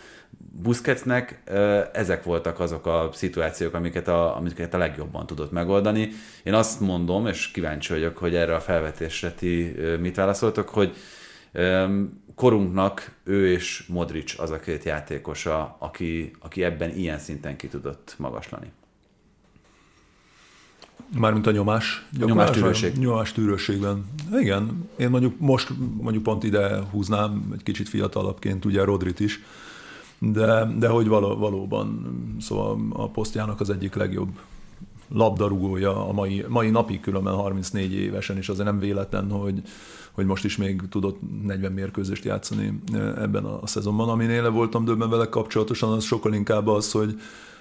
Busquetsnek 0.52 1.42
ezek 1.92 2.24
voltak 2.24 2.60
azok 2.60 2.86
a 2.86 3.10
szituációk, 3.12 3.74
amiket 3.74 4.08
a, 4.08 4.36
amiket 4.36 4.74
a 4.74 4.78
legjobban 4.78 5.26
tudott 5.26 5.50
megoldani. 5.50 6.08
Én 6.42 6.54
azt 6.54 6.80
mondom, 6.80 7.26
és 7.26 7.50
kíváncsi 7.50 7.92
vagyok, 7.92 8.18
hogy 8.18 8.34
erre 8.34 8.54
a 8.54 8.60
felvetésre 8.60 9.32
ti 9.32 9.76
mit 10.00 10.16
válaszoltok, 10.16 10.68
hogy 10.68 10.96
korunknak 12.34 13.12
ő 13.24 13.52
és 13.52 13.84
Modric 13.88 14.38
az 14.38 14.50
a 14.50 14.60
két 14.60 14.84
játékosa, 14.84 15.76
aki, 15.78 16.30
aki 16.38 16.64
ebben 16.64 16.96
ilyen 16.96 17.18
szinten 17.18 17.56
ki 17.56 17.68
tudott 17.68 18.14
magaslani. 18.18 18.72
Mármint 21.18 21.46
a 21.46 21.50
nyomás. 21.50 22.06
Nyomástűrőség. 22.18 22.96
Nyomás 22.96 23.32
tűrőségben. 23.32 24.04
Igen, 24.40 24.88
én 24.96 25.10
mondjuk 25.10 25.38
most 25.38 25.68
mondjuk 26.00 26.22
pont 26.22 26.44
ide 26.44 26.80
húznám 26.90 27.52
egy 27.54 27.62
kicsit 27.62 27.88
fiatalabbként 27.88 28.64
ugye 28.64 28.84
Rodrit 28.84 29.20
is, 29.20 29.40
de, 30.20 30.72
de 30.78 30.88
hogy 30.88 31.08
való, 31.08 31.36
valóban, 31.36 32.06
szóval 32.40 32.78
a 32.92 33.08
posztjának 33.08 33.60
az 33.60 33.70
egyik 33.70 33.94
legjobb 33.94 34.28
labdarúgója 35.12 36.08
a 36.08 36.12
mai, 36.12 36.44
mai 36.48 36.70
napig 36.70 37.00
különben 37.00 37.34
34 37.34 37.92
évesen, 37.92 38.36
és 38.36 38.48
azért 38.48 38.66
nem 38.66 38.78
véletlen, 38.78 39.30
hogy, 39.30 39.62
hogy 40.12 40.26
most 40.26 40.44
is 40.44 40.56
még 40.56 40.82
tudott 40.90 41.18
40 41.42 41.72
mérkőzést 41.72 42.24
játszani 42.24 42.80
ebben 43.16 43.44
a 43.44 43.66
szezonban. 43.66 44.08
Aminél 44.08 44.50
voltam 44.50 44.84
döbben 44.84 45.10
vele 45.10 45.28
kapcsolatosan, 45.28 45.92
az 45.92 46.04
sokkal 46.04 46.34
inkább 46.34 46.66
az, 46.66 46.92
hogy, 46.92 47.20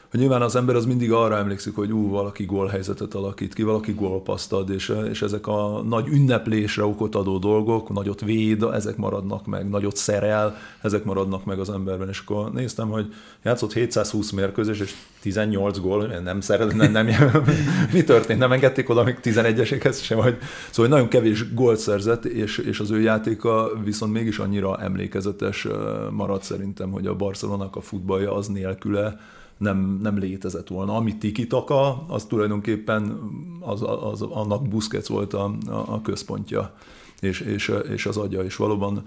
hogy 0.10 0.20
nyilván 0.20 0.42
az 0.42 0.56
ember 0.56 0.76
az 0.76 0.86
mindig 0.86 1.12
arra 1.12 1.38
emlékszik, 1.38 1.76
hogy 1.76 1.92
ú, 1.92 2.10
valaki 2.10 2.46
gólhelyzetet 2.46 3.14
alakít 3.14 3.54
ki, 3.54 3.64
valaki 3.64 3.92
gólpaszt 3.92 4.54
ad, 4.54 4.70
és, 4.70 4.94
és 5.10 5.22
ezek 5.22 5.48
a 5.48 5.82
nagy 5.88 6.08
ünneplésre 6.08 6.84
okot 6.84 7.16
adó 7.16 7.38
dolgok, 7.38 7.90
nagyot 7.90 8.22
véd, 8.22 8.64
ezek 8.64 8.98
maradnak 8.98 9.46
meg, 9.46 9.70
nagyot 9.70 9.96
szerel, 9.96 10.58
ezek 10.82 11.04
maradnak 11.04 11.46
meg 11.46 11.60
az 11.60 11.70
emberben. 11.70 12.10
És 12.10 12.22
akkor 12.26 12.52
néztem, 12.52 12.90
hogy 12.90 13.14
játszott 13.44 13.74
720 13.74 14.32
mérkőzés, 14.32 14.80
és 14.80 14.96
18 15.22 15.80
gól, 15.80 16.06
nem 16.06 16.42
szeret, 16.42 16.76
nem, 16.76 16.92
nem, 16.92 17.08
mi 17.94 18.04
történt, 18.04 18.40
nem 18.40 18.52
engedték 18.52 18.90
oda 18.90 19.04
még 19.04 19.18
11-esekhez 19.24 20.02
sem, 20.02 20.18
vagy, 20.18 20.38
szóval 20.70 20.92
nagyon 20.92 21.08
kevés 21.08 21.54
gólt 21.54 21.80
szerzett, 21.80 22.26
és, 22.26 22.58
és 22.58 22.80
az 22.80 22.92
ő 22.92 23.02
játéka 23.02 23.72
viszont 23.84 24.14
mégis 24.14 24.40
annyira 24.40 24.80
emlékezetes 24.82 25.68
maradt 26.12 26.44
szerintem, 26.44 26.92
hogy 26.92 27.08
a 27.08 27.16
Barcelonak 27.16 27.76
a 27.76 27.82
futballja 27.82 28.36
az 28.36 28.48
nélküle, 28.48 29.20
nem, 29.60 30.00
nem 30.02 30.18
létezett 30.18 30.68
volna. 30.68 30.96
Ami 30.96 31.18
tiki-taka, 31.18 32.06
az 32.08 32.26
tulajdonképpen 32.26 33.20
az, 33.60 33.84
az, 34.12 34.22
annak 34.22 34.68
Busquets 34.68 35.08
volt 35.08 35.34
a, 35.34 35.56
a 35.68 36.02
központja, 36.02 36.74
és, 37.20 37.40
és, 37.40 37.74
és 37.90 38.06
az 38.06 38.18
agya, 38.18 38.44
és 38.44 38.56
valóban 38.56 39.04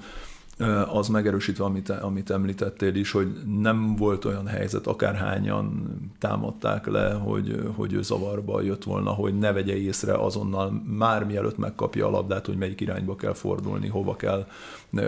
az 0.93 1.09
megerősítve, 1.09 1.65
amit, 1.65 1.91
amit 1.91 2.31
említettél 2.31 2.95
is, 2.95 3.11
hogy 3.11 3.33
nem 3.61 3.97
volt 3.97 4.25
olyan 4.25 4.47
helyzet, 4.47 4.87
akárhányan 4.87 5.97
támadták 6.19 6.87
le, 6.87 7.13
hogy, 7.13 7.63
hogy 7.75 7.93
ő 7.93 8.03
zavarba 8.03 8.61
jött 8.61 8.85
volna, 8.85 9.11
hogy 9.11 9.39
ne 9.39 9.53
vegye 9.53 9.77
észre 9.77 10.15
azonnal, 10.15 10.83
már 10.87 11.25
mielőtt 11.25 11.59
megkapja 11.59 12.07
a 12.07 12.11
labdát, 12.11 12.47
hogy 12.47 12.57
melyik 12.57 12.81
irányba 12.81 13.17
kell 13.17 13.35
fordulni, 13.35 13.89
hova 13.89 14.17
kell 14.17 14.47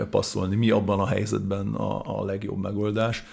passzolni, 0.09 0.55
mi 0.55 0.69
abban 0.69 0.99
a 0.99 1.07
helyzetben 1.07 1.67
a, 1.73 2.19
a 2.19 2.25
legjobb 2.25 2.61
megoldás 2.61 3.23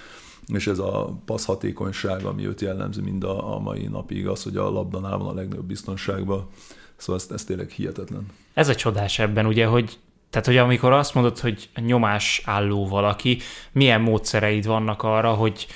és 0.55 0.67
ez 0.67 0.79
a 0.79 1.19
passz 1.25 1.45
hatékonyság, 1.45 2.25
ami 2.25 2.47
őt 2.47 2.61
jellemzi 2.61 3.01
mind 3.01 3.25
a, 3.25 3.55
a 3.55 3.59
mai 3.59 3.87
napig, 3.87 4.27
az, 4.27 4.43
hogy 4.43 4.57
a 4.57 4.71
labdanál 4.71 5.19
van 5.19 5.29
a 5.29 5.35
legnagyobb 5.35 5.67
biztonságban, 5.67 6.49
szóval 6.97 7.23
ez, 7.27 7.35
ez 7.35 7.45
tényleg 7.45 7.71
hihetetlen. 7.71 8.27
Ez 8.55 8.69
a 8.69 8.75
csodás 8.75 9.19
ebben, 9.19 9.47
ugye, 9.47 9.67
hogy 9.67 9.99
tehát, 10.31 10.47
hogy 10.47 10.57
amikor 10.57 10.93
azt 10.93 11.15
mondod, 11.15 11.39
hogy 11.39 11.69
nyomás 11.77 12.43
álló 12.45 12.89
valaki, 12.89 13.39
milyen 13.73 14.01
módszereid 14.01 14.67
vannak 14.67 15.03
arra, 15.03 15.33
hogy, 15.33 15.67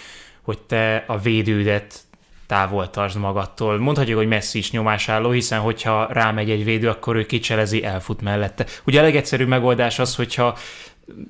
hogy 0.42 0.58
te 0.58 1.04
a 1.06 1.18
védődet 1.18 2.06
távol 2.46 2.90
tartsd 2.90 3.18
magadtól. 3.18 3.78
Mondhatjuk, 3.78 4.18
hogy 4.18 4.26
Messi 4.26 4.58
is 4.58 4.70
nyomásálló, 4.70 5.30
hiszen 5.30 5.60
hogyha 5.60 6.06
rámegy 6.12 6.50
egy 6.50 6.64
védő, 6.64 6.88
akkor 6.88 7.16
ő 7.16 7.26
kicselezi, 7.26 7.84
elfut 7.84 8.20
mellette. 8.20 8.66
Ugye 8.86 8.98
a 8.98 9.02
legegyszerűbb 9.02 9.48
megoldás 9.48 9.98
az, 9.98 10.14
hogyha 10.14 10.56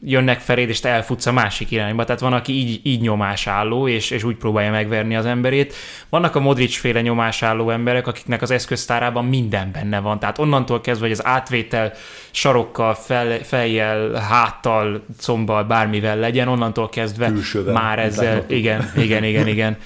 jönnek 0.03 0.41
feléd, 0.41 0.69
és 0.69 0.81
te 0.81 0.89
elfutsz 0.89 1.27
a 1.27 1.33
másik 1.33 1.71
irányba. 1.71 2.05
Tehát 2.05 2.21
van, 2.21 2.33
aki 2.33 2.53
így, 2.53 2.81
így 2.83 3.01
nyomásálló, 3.01 3.89
és, 3.89 4.11
és 4.11 4.25
úgy 4.25 4.37
próbálja 4.37 4.71
megverni 4.71 5.17
az 5.17 5.27
emberét. 5.27 5.75
Vannak 6.09 6.35
a 6.35 6.41
Modric 6.41 6.77
féle 6.77 7.01
nyomásálló 7.01 7.71
emberek, 7.71 8.07
akiknek 8.07 8.43
az 8.43 8.51
eszköztárában 8.51 9.25
minden 9.25 9.71
benne 9.73 10.01
van. 10.01 10.19
Tehát 10.19 10.39
onnantól 10.39 10.81
kezdve, 10.81 11.07
hogy 11.07 11.17
az 11.19 11.27
átvétel 11.27 11.93
sarokkal, 12.31 12.95
fel, 12.95 13.39
fejjel, 13.43 14.13
háttal, 14.13 15.05
combbal, 15.21 15.65
bármivel 15.65 16.17
legyen, 16.17 16.49
onnantól 16.49 16.89
kezdve 16.89 17.27
Külsővel, 17.27 17.73
már 17.73 17.99
ezzel, 17.99 18.45
igen, 18.49 18.93
igen, 18.97 19.25
igen, 19.25 19.47
igen, 19.47 19.77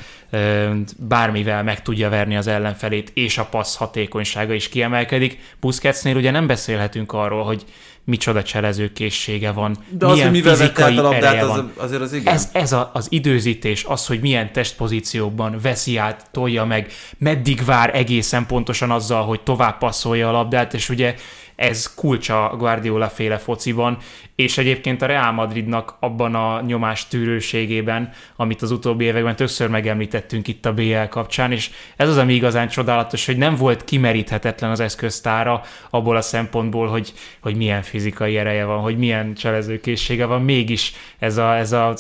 bármivel 0.99 1.63
meg 1.63 1.83
tudja 1.83 2.09
verni 2.09 2.37
az 2.37 2.47
ellenfelét, 2.47 3.11
és 3.15 3.39
a 3.39 3.45
passz 3.45 3.77
hatékonysága 3.77 4.53
is 4.53 4.69
kiemelkedik. 4.69 5.39
Busquetsnél 5.61 6.17
ugye 6.17 6.31
nem 6.31 6.47
beszélhetünk 6.47 7.13
arról, 7.13 7.45
hogy 7.45 7.65
micsoda 8.05 8.43
cselezőkészsége 8.43 9.51
van, 9.51 9.77
De 9.89 10.07
milyen 10.07 10.27
az, 10.27 10.33
mivel 10.33 10.55
fizikai 10.55 10.97
a 10.97 11.03
labdát, 11.03 11.43
az, 11.43 11.49
van. 11.49 11.73
azért 11.77 12.01
az 12.01 12.13
igen. 12.13 12.35
Ez, 12.35 12.49
ez 12.53 12.73
a, 12.73 12.91
az 12.95 13.07
időzítés, 13.11 13.85
az, 13.85 14.07
hogy 14.07 14.21
milyen 14.21 14.53
testpozíciókban 14.53 15.59
veszi 15.63 15.97
át, 15.97 16.27
tolja 16.31 16.65
meg, 16.65 16.93
meddig 17.19 17.65
vár 17.65 17.97
egészen 17.97 18.47
pontosan 18.47 18.91
azzal, 18.91 19.25
hogy 19.25 19.41
tovább 19.41 19.79
passzolja 19.79 20.29
a 20.29 20.33
labdát, 20.33 20.75
és 20.75 20.89
ugye 20.89 21.15
ez 21.61 21.95
kulcsa 21.95 22.55
Guardiola 22.59 23.09
féle 23.09 23.39
fociban, 23.39 23.99
és 24.35 24.59
egyébként 24.59 25.03
a 25.03 25.07
Real 25.07 25.33
Madridnak 25.33 25.97
abban 26.01 26.35
a 26.35 26.61
nyomás 26.61 27.09
tűrőségében, 27.09 28.11
amit 28.37 28.63
az 28.63 28.71
utóbbi 28.71 29.05
években 29.05 29.37
többször 29.37 29.69
megemlítettünk 29.69 30.49
itt 30.49 30.67
a 30.67 30.73
BL 30.73 31.03
kapcsán, 31.09 31.53
és 31.53 31.71
ez 31.97 32.09
az, 32.09 32.17
ami 32.17 32.35
igazán 32.35 32.69
csodálatos, 32.69 33.27
hogy 33.27 33.37
nem 33.37 33.55
volt 33.55 33.85
kimeríthetetlen 33.85 34.71
az 34.71 34.81
eszköztára 34.81 35.63
abból 35.91 36.17
a 36.17 36.21
szempontból, 36.21 36.89
hogy, 36.89 37.13
hogy 37.41 37.57
milyen 37.57 37.83
fizikai 37.83 38.37
ereje 38.37 38.65
van, 38.65 38.81
hogy 38.81 38.99
milyen 38.99 39.35
cselezőkészsége 39.35 40.25
van, 40.25 40.43
mégis 40.43 40.93
ez 41.19 41.37
a, 41.37 41.57
ez 41.57 41.73
a 41.73 41.95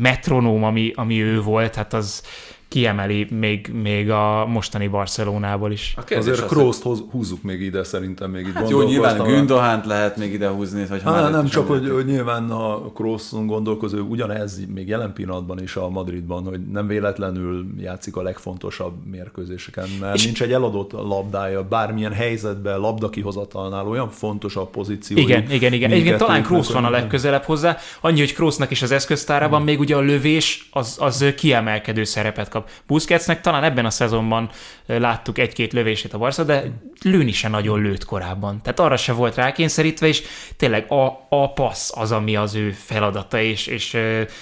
metronóm, 0.00 0.64
ami, 0.64 0.92
ami 0.94 1.22
ő 1.22 1.40
volt, 1.40 1.74
hát 1.74 1.92
az, 1.92 2.22
kiemeli 2.68 3.26
még, 3.30 3.70
még 3.82 4.10
a 4.10 4.46
mostani 4.46 4.88
Barcelonából 4.88 5.72
is. 5.72 5.94
A 5.96 6.14
Azért 6.14 6.38
az, 6.38 6.48
Krooszt 6.48 6.82
hogy... 6.82 6.98
húzzuk 7.10 7.42
még 7.42 7.60
ide, 7.60 7.84
szerintem 7.84 8.30
még 8.30 8.46
itt 8.46 8.52
hát 8.52 8.70
Jó, 8.70 8.82
nyilván 8.82 9.22
Gündohánt 9.22 9.86
lehet 9.86 10.16
még 10.16 10.32
ide 10.32 10.48
húzni. 10.48 10.86
Hogy 10.86 11.02
hát, 11.02 11.30
nem, 11.30 11.46
csak 11.46 11.66
hogy, 11.66 11.90
hogy, 11.90 12.04
nyilván 12.04 12.50
a 12.50 12.92
Kroosson 12.92 13.46
gondolkozó, 13.46 13.98
ugyanez 13.98 14.60
még 14.74 14.88
jelen 14.88 15.12
pillanatban 15.12 15.62
is 15.62 15.76
a 15.76 15.88
Madridban, 15.88 16.44
hogy 16.44 16.60
nem 16.60 16.86
véletlenül 16.86 17.66
játszik 17.78 18.16
a 18.16 18.22
legfontosabb 18.22 18.94
mérkőzéseken, 19.10 19.88
mert 20.00 20.14
és 20.14 20.24
nincs 20.24 20.42
egy 20.42 20.52
eladott 20.52 20.92
labdája, 20.92 21.62
bármilyen 21.62 22.12
helyzetben, 22.12 22.78
labda 22.78 23.10
kihozatalnál 23.10 23.88
olyan 23.88 24.10
fontos 24.10 24.56
a 24.56 24.66
pozíció. 24.66 25.16
Igen, 25.16 25.50
igen, 25.50 25.72
igen. 25.72 25.90
Egyébként 25.90 26.18
talán 26.18 26.42
Kroos 26.42 26.70
van 26.70 26.84
a 26.84 26.90
legközelebb 26.90 27.42
hozzá, 27.42 27.76
annyi, 28.00 28.18
hogy 28.18 28.34
Kroosnak 28.34 28.70
is 28.70 28.82
az 28.82 28.90
eszköztárában 28.90 29.56
hmm. 29.56 29.66
még 29.66 29.78
ugye 29.78 29.96
a 29.96 30.00
lövés 30.00 30.68
az, 30.72 30.96
az 31.00 31.24
kiemelkedő 31.36 32.04
szerepet 32.04 32.48
kap. 32.56 32.70
Busquetsnek 32.86 33.40
talán 33.40 33.64
ebben 33.64 33.84
a 33.84 33.90
szezonban 33.90 34.50
láttuk 34.86 35.38
egy-két 35.38 35.72
lövését 35.72 36.12
a 36.12 36.18
Barca, 36.18 36.44
de 36.44 36.62
lőni 37.02 37.32
se 37.32 37.48
nagyon 37.48 37.82
lőtt 37.82 38.04
korábban. 38.04 38.60
Tehát 38.62 38.80
arra 38.80 38.96
se 38.96 39.12
volt 39.12 39.34
rákényszerítve, 39.34 40.06
és 40.06 40.22
tényleg 40.56 40.92
a, 40.92 41.26
a 41.28 41.52
passz 41.52 41.96
az, 41.96 42.12
ami 42.12 42.36
az 42.36 42.54
ő 42.54 42.70
feladata, 42.70 43.40
és... 43.40 43.66
és 43.66 43.92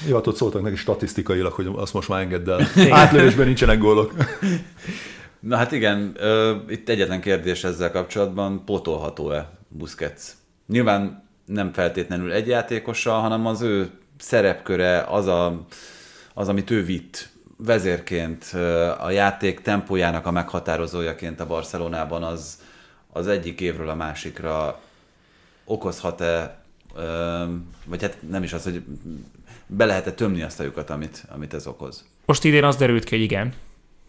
Jó, 0.07 0.15
hát 0.15 0.27
ott 0.27 0.37
szóltak 0.37 0.63
neki 0.63 0.77
statisztikailag, 0.77 1.53
hogy 1.53 1.71
azt 1.77 1.93
most 1.93 2.09
már 2.09 2.21
engedd 2.21 2.51
el. 2.51 2.69
Átlövésben 2.91 3.47
nincsenek 3.47 3.79
gólok. 3.79 4.13
Na 5.41 5.57
hát 5.57 5.73
igen, 5.73 6.17
itt 6.69 6.89
egyetlen 6.89 7.21
kérdés 7.21 7.65
ezzel 7.65 7.91
kapcsolatban, 7.91 8.65
potolható-e 8.65 9.51
Busquets? 9.69 10.23
Nyilván 10.67 11.29
nem 11.47 11.73
feltétlenül 11.73 12.33
egy 12.33 12.47
játékossal, 12.47 13.21
hanem 13.21 13.47
az 13.47 13.63
ő 13.63 13.91
szerepköre, 14.19 15.01
az, 15.01 15.27
a, 15.27 15.67
az 16.35 16.49
amit 16.49 16.71
ő 16.71 16.85
vitt 16.85 17.29
vezérként, 17.57 18.45
a 19.01 19.11
játék 19.11 19.61
tempójának 19.61 20.27
a 20.27 20.31
meghatározójaként 20.31 21.41
a 21.41 21.47
Barcelonában 21.47 22.23
az, 22.23 22.59
az 23.13 23.27
egyik 23.27 23.61
évről 23.61 23.89
a 23.89 23.95
másikra 23.95 24.81
okozhat-e, 25.65 26.59
vagy 27.85 28.03
hát 28.03 28.17
nem 28.31 28.43
is 28.43 28.53
az, 28.53 28.65
hogy 28.65 28.83
be 29.67 29.85
lehet-e 29.85 30.13
tömni 30.13 30.43
azt 30.43 30.61
a 30.61 30.63
lyukat, 30.63 30.91
amit, 30.91 31.25
amit 31.29 31.55
ez 31.55 31.67
okoz? 31.67 32.05
Most 32.25 32.45
idén 32.45 32.65
az 32.65 32.77
derült 32.77 33.05
ki, 33.05 33.15
hogy 33.15 33.25
igen, 33.25 33.53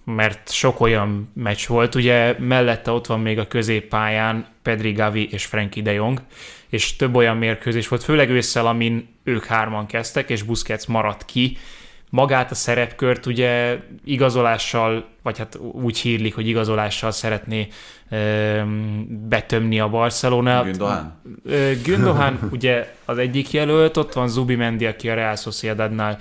mert 0.04 0.52
sok 0.52 0.80
olyan 0.80 1.32
meccs 1.34 1.68
volt, 1.68 1.96
ugye 1.96 2.36
mellette 2.40 2.92
ott 2.92 3.06
van 3.06 3.20
még 3.20 3.40
a 3.40 3.48
középpályán 3.48 4.48
Pedri 4.62 4.92
Gavi 4.92 5.30
és 5.32 5.46
Frankie 5.46 5.84
de 5.84 5.92
Jong, 5.92 6.22
és 6.70 6.96
több 6.96 7.16
olyan 7.16 7.38
mérkőzés 7.38 7.88
volt, 7.88 8.04
főleg 8.04 8.30
ősszel, 8.30 8.68
amin 8.68 9.08
ők 9.24 9.46
hárman 9.46 9.86
kezdtek, 9.86 10.30
és 10.30 10.44
Busquets 10.44 10.88
maradt 10.88 11.26
ki, 11.26 11.58
magát 12.16 12.52
a 12.52 12.56
szerepkört 12.56 13.26
ugye 13.26 13.80
igazolással, 14.06 15.06
vagy 15.24 15.38
hát 15.38 15.56
úgy 15.72 15.98
hírlik, 15.98 16.36
hogy 16.36 16.48
igazolással 16.48 17.12
szeretné 17.12 17.68
ö, 18.10 18.62
betömni 19.08 19.80
a 19.80 19.90
Barcelona. 19.90 20.64
Gündogan? 20.64 21.22
Gündogan 21.84 22.40
ugye 22.52 22.94
az 23.06 23.18
egyik 23.18 23.52
jelölt, 23.52 23.98
ott 23.98 24.14
van 24.14 24.28
Zubi 24.28 24.56
Mendi, 24.56 24.86
aki 24.86 25.10
a 25.10 25.14
Real 25.14 25.36
Sociedadnál 25.36 26.18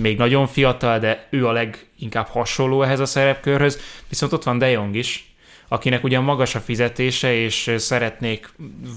még 0.00 0.18
nagyon 0.18 0.46
fiatal, 0.46 0.98
de 0.98 1.26
ő 1.30 1.46
a 1.46 1.52
leginkább 1.52 2.26
hasonló 2.26 2.82
ehhez 2.82 3.00
a 3.00 3.06
szerepkörhöz, 3.06 3.80
viszont 4.08 4.32
ott 4.32 4.42
van 4.42 4.58
De 4.58 4.70
Jong 4.70 4.94
is, 4.94 5.34
akinek 5.68 6.04
ugyan 6.04 6.24
magas 6.24 6.54
a 6.54 6.60
fizetése, 6.60 7.34
és 7.34 7.74
szeretnék 7.76 8.48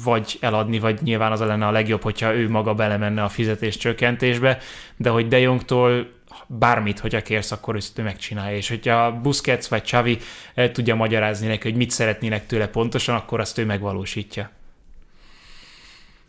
vagy 0.04 0.38
eladni, 0.42 0.80
vagy 0.80 1.00
nyilván 1.02 1.32
az 1.32 1.40
lenne 1.40 1.68
a 1.68 1.72
legjobb, 1.72 2.02
hogyha 2.02 2.36
ő 2.36 2.50
maga 2.50 2.74
belemenne 2.74 3.24
a 3.24 3.30
fizetés 3.30 3.78
csökkentésbe, 3.78 4.58
de 4.98 5.10
hogy 5.10 5.28
De 5.28 5.40
Jongtól 5.40 6.18
bármit, 6.48 7.00
hogyha 7.00 7.22
kérsz, 7.22 7.52
akkor 7.52 7.76
ezt 7.76 8.00
ő 8.00 8.04
megcsinálja. 8.04 8.58
És 8.58 8.70
hogyha 8.70 9.12
Busquets 9.12 9.68
vagy 9.68 9.82
Xavi 9.82 10.18
el 10.54 10.72
tudja 10.72 10.96
magyarázni 10.96 11.48
neki, 11.48 11.70
hogy 11.70 11.78
mit 11.78 11.92
szeretnének 11.92 12.46
tőle 12.46 12.68
pontosan, 12.68 13.16
akkor 13.16 13.40
azt 13.40 13.58
ő 13.58 13.66
megvalósítja. 13.66 14.50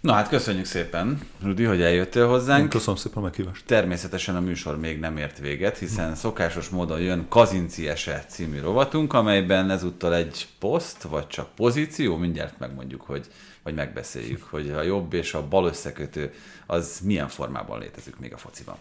Na 0.01 0.13
hát 0.13 0.29
köszönjük 0.29 0.65
szépen, 0.65 1.21
Rudi, 1.43 1.65
hogy 1.65 1.83
eljöttél 1.83 2.29
hozzánk. 2.29 2.69
Köszönöm 2.69 2.97
szépen 2.97 3.19
a 3.19 3.21
meghívást. 3.21 3.67
Természetesen 3.67 4.37
a 4.37 4.41
műsor 4.41 4.79
még 4.79 4.99
nem 4.99 5.17
ért 5.17 5.39
véget, 5.39 5.79
hiszen 5.79 6.15
szokásos 6.15 6.69
módon 6.69 7.01
jön 7.01 7.27
Kazinci 7.29 7.89
Ese 7.89 8.25
című 8.29 8.61
rovatunk, 8.61 9.13
amelyben 9.13 9.71
ezúttal 9.71 10.15
egy 10.15 10.49
poszt, 10.59 11.03
vagy 11.03 11.27
csak 11.27 11.55
pozíció, 11.55 12.17
mindjárt 12.17 12.59
megmondjuk, 12.59 13.01
hogy, 13.01 13.27
vagy 13.63 13.75
megbeszéljük, 13.75 14.43
hogy 14.43 14.71
a 14.71 14.83
jobb 14.83 15.13
és 15.13 15.35
a 15.35 15.49
bal 15.49 15.67
összekötő 15.67 16.35
az 16.67 17.01
milyen 17.05 17.29
formában 17.29 17.79
létezik 17.79 18.17
még 18.19 18.33
a 18.33 18.39
fociban. 18.39 18.77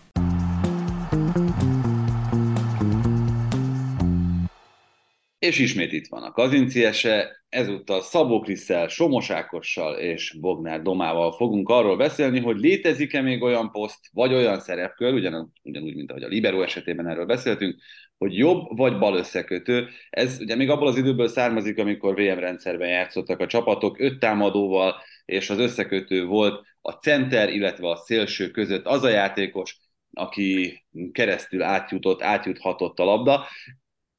És 5.39 5.59
ismét 5.59 5.91
itt 5.91 6.07
van 6.07 6.23
a 6.23 6.31
kazinciese, 6.31 7.43
ezúttal 7.49 8.01
Szabó 8.01 8.39
Krisszel, 8.39 8.87
Somos 8.87 9.29
Ákossal 9.29 9.97
és 9.97 10.37
Bognár 10.39 10.81
Domával 10.81 11.31
fogunk 11.31 11.69
arról 11.69 11.97
beszélni, 11.97 12.39
hogy 12.39 12.57
létezik-e 12.57 13.21
még 13.21 13.41
olyan 13.41 13.71
poszt, 13.71 13.99
vagy 14.11 14.33
olyan 14.33 14.59
szerepkör, 14.59 15.13
ugyan, 15.13 15.53
ugyanúgy, 15.63 15.95
mint 15.95 16.09
ahogy 16.09 16.23
a 16.23 16.27
Libero 16.27 16.61
esetében 16.61 17.07
erről 17.07 17.25
beszéltünk, 17.25 17.81
hogy 18.17 18.37
jobb 18.37 18.77
vagy 18.77 18.97
bal 18.97 19.17
összekötő. 19.17 19.87
Ez 20.09 20.37
ugye 20.39 20.55
még 20.55 20.69
abból 20.69 20.87
az 20.87 20.97
időből 20.97 21.27
származik, 21.27 21.77
amikor 21.79 22.13
VM 22.13 22.39
rendszerben 22.39 22.89
játszottak 22.89 23.39
a 23.39 23.47
csapatok, 23.47 23.99
öt 23.99 24.19
támadóval, 24.19 24.95
és 25.25 25.49
az 25.49 25.59
összekötő 25.59 26.25
volt 26.25 26.65
a 26.81 26.91
center, 26.91 27.49
illetve 27.49 27.89
a 27.89 27.95
szélső 27.95 28.51
között 28.51 28.85
az 28.85 29.03
a 29.03 29.09
játékos, 29.09 29.77
aki 30.13 30.83
keresztül 31.11 31.61
átjutott, 31.61 32.21
átjuthatott 32.21 32.99
a 32.99 33.03
labda. 33.03 33.45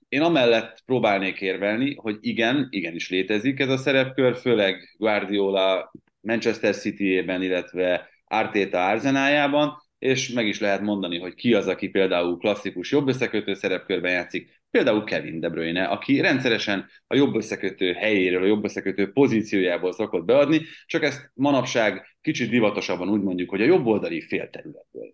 Én 0.09 0.20
amellett 0.20 0.82
próbálnék 0.84 1.41
érvelni, 1.41 1.95
hogy 1.95 2.16
igen, 2.20 2.66
igenis 2.70 3.11
létezik 3.11 3.61
ez 3.61 3.68
a 3.68 3.76
szerepkör, 3.76 4.36
főleg 4.36 4.95
Guardiola 4.99 5.93
Manchester 6.20 6.74
City-ében, 6.74 7.43
illetve 7.43 8.09
Arteta 8.24 8.86
Arzenájában, 8.86 9.88
és 9.99 10.28
meg 10.28 10.47
is 10.47 10.61
lehet 10.61 10.80
mondani, 10.80 11.18
hogy 11.18 11.34
ki 11.34 11.55
az, 11.55 11.66
aki 11.66 11.88
például 11.88 12.38
klasszikus 12.38 12.91
jobb 12.91 13.09
összekötő 13.09 13.55
szerepkörben 13.55 14.12
játszik, 14.12 14.61
például 14.70 15.05
Kevin 15.05 15.41
De 15.41 15.49
Bruyne, 15.49 15.84
aki 15.84 16.20
rendszeresen 16.20 16.88
a 17.07 17.14
jobb 17.14 17.34
összekötő 17.34 17.93
helyéről, 17.93 18.43
a 18.43 18.47
jobb 18.47 18.64
összekötő 18.64 19.12
pozíciójából 19.12 19.93
szokott 19.93 20.24
beadni, 20.24 20.61
csak 20.86 21.03
ezt 21.03 21.30
manapság 21.34 22.16
kicsit 22.20 22.51
divatosabban 22.51 23.09
úgy 23.09 23.22
mondjuk, 23.22 23.51
hogy 23.51 23.62
a 23.62 23.64
jobb 23.64 23.86
oldali 23.86 24.20
félterületből. 24.20 25.12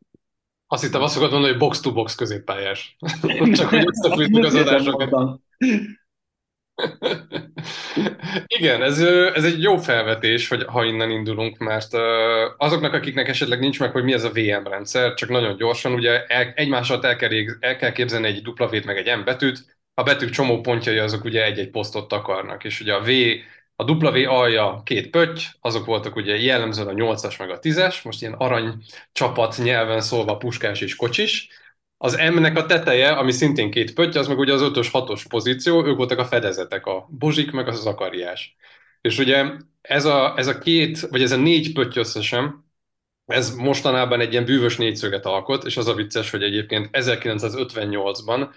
Azt 0.67 0.83
hittem 0.83 1.03
azt 1.03 1.14
fogod 1.14 1.31
mondani, 1.31 1.53
hogy 1.53 1.61
box-to-box 1.61 2.14
középpályás. 2.14 2.97
Csak 3.53 3.69
hogy 3.69 3.87
összefűzzük 3.87 4.45
az 4.45 4.55
adásokat. 4.55 5.41
Igen, 8.47 8.83
ez, 8.83 9.01
ez 9.35 9.45
egy 9.45 9.62
jó 9.62 9.77
felvetés, 9.77 10.49
hogy 10.49 10.64
ha 10.64 10.85
innen 10.85 11.11
indulunk, 11.11 11.59
mert 11.59 11.95
azoknak, 12.57 12.93
akiknek 12.93 13.29
esetleg 13.29 13.59
nincs 13.59 13.81
meg, 13.81 13.93
hogy 13.93 14.05
mi 14.05 14.12
ez 14.12 14.25
a 14.25 14.31
VM 14.33 14.67
rendszer, 14.67 15.14
csak 15.14 15.29
nagyon 15.29 15.57
gyorsan, 15.57 15.93
ugye 15.93 16.25
el, 16.25 16.53
egymással 16.55 17.03
el 17.03 17.17
kell, 17.17 17.31
el 17.61 17.77
kell 17.77 17.93
képzelni 17.93 18.27
egy 18.27 18.49
W-t 18.49 18.85
meg 18.85 18.97
egy 18.97 19.19
M 19.19 19.25
betűt, 19.25 19.79
a 19.95 20.03
betűk 20.03 20.31
csomó 20.31 20.61
pontjai 20.61 20.99
azok 20.99 21.25
ugye 21.25 21.45
egy-egy 21.45 21.71
posztot 21.71 22.09
takarnak, 22.09 22.64
és 22.64 22.81
ugye 22.81 22.95
a 22.95 23.03
V 23.03 23.11
a 23.77 23.93
W 23.93 24.31
alja 24.31 24.83
két 24.85 25.11
pötty, 25.11 25.41
azok 25.61 25.85
voltak 25.85 26.16
ugye 26.16 26.37
jellemzően 26.37 26.89
a 26.89 26.93
8-as 26.93 27.39
meg 27.39 27.51
a 27.51 27.59
10-es, 27.59 28.05
most 28.05 28.20
ilyen 28.20 28.35
arany 28.35 28.85
csapat 29.12 29.57
nyelven 29.62 30.01
szólva 30.01 30.37
puskás 30.37 30.81
és 30.81 30.97
kocsis. 30.97 31.49
Az 31.97 32.16
M-nek 32.33 32.57
a 32.57 32.66
teteje, 32.66 33.11
ami 33.11 33.33
szintén 33.33 33.70
két 33.70 33.95
pötty, 33.95 34.16
az 34.16 34.29
meg 34.29 34.39
ugye 34.39 34.53
az 34.53 34.70
5-ös, 34.74 34.89
6-os 34.93 35.24
pozíció, 35.29 35.87
ők 35.87 35.97
voltak 35.97 36.18
a 36.18 36.24
fedezetek, 36.24 36.87
a 36.87 37.07
bozsik 37.11 37.51
meg 37.51 37.68
az 37.68 37.81
zakariás. 37.81 38.57
És 39.01 39.18
ugye 39.18 39.45
ez 39.81 40.05
a, 40.05 40.35
ez 40.37 40.47
a 40.47 40.59
két, 40.59 41.01
vagy 41.01 41.22
ez 41.22 41.33
a 41.33 41.37
négy 41.37 41.72
pötty 41.72 41.99
összesen, 41.99 42.64
ez 43.27 43.55
mostanában 43.55 44.20
egy 44.20 44.33
ilyen 44.33 44.45
bűvös 44.45 44.77
négyszöget 44.77 45.24
alkot, 45.24 45.64
és 45.64 45.77
az 45.77 45.87
a 45.87 45.95
vicces, 45.95 46.31
hogy 46.31 46.43
egyébként 46.43 46.89
1958-ban 46.93 48.49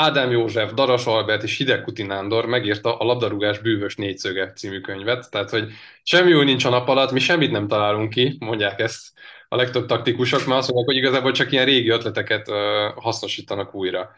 Ádám 0.00 0.30
József, 0.30 0.72
Daras 0.72 1.06
Albert 1.06 1.42
és 1.42 1.56
Hideg 1.56 1.82
Kuti 1.82 2.02
Nándor 2.02 2.46
megírta 2.46 2.96
a 2.96 3.04
Labdarúgás 3.04 3.58
bűvös 3.58 3.96
négyszöge 3.96 4.52
című 4.52 4.80
könyvet, 4.80 5.30
tehát 5.30 5.50
hogy 5.50 5.70
semmi 6.02 6.34
új 6.34 6.44
nincs 6.44 6.64
a 6.64 6.68
nap 6.68 6.88
alatt, 6.88 7.12
mi 7.12 7.18
semmit 7.18 7.50
nem 7.50 7.68
találunk 7.68 8.10
ki, 8.10 8.36
mondják 8.38 8.80
ezt 8.80 9.12
a 9.48 9.56
legtöbb 9.56 9.86
taktikusok, 9.86 10.46
mert 10.46 10.58
azt 10.58 10.72
mondják, 10.72 10.86
hogy 10.86 10.96
igazából 10.96 11.32
csak 11.32 11.52
ilyen 11.52 11.64
régi 11.64 11.88
ötleteket 11.88 12.48
hasznosítanak 12.96 13.74
újra. 13.74 14.10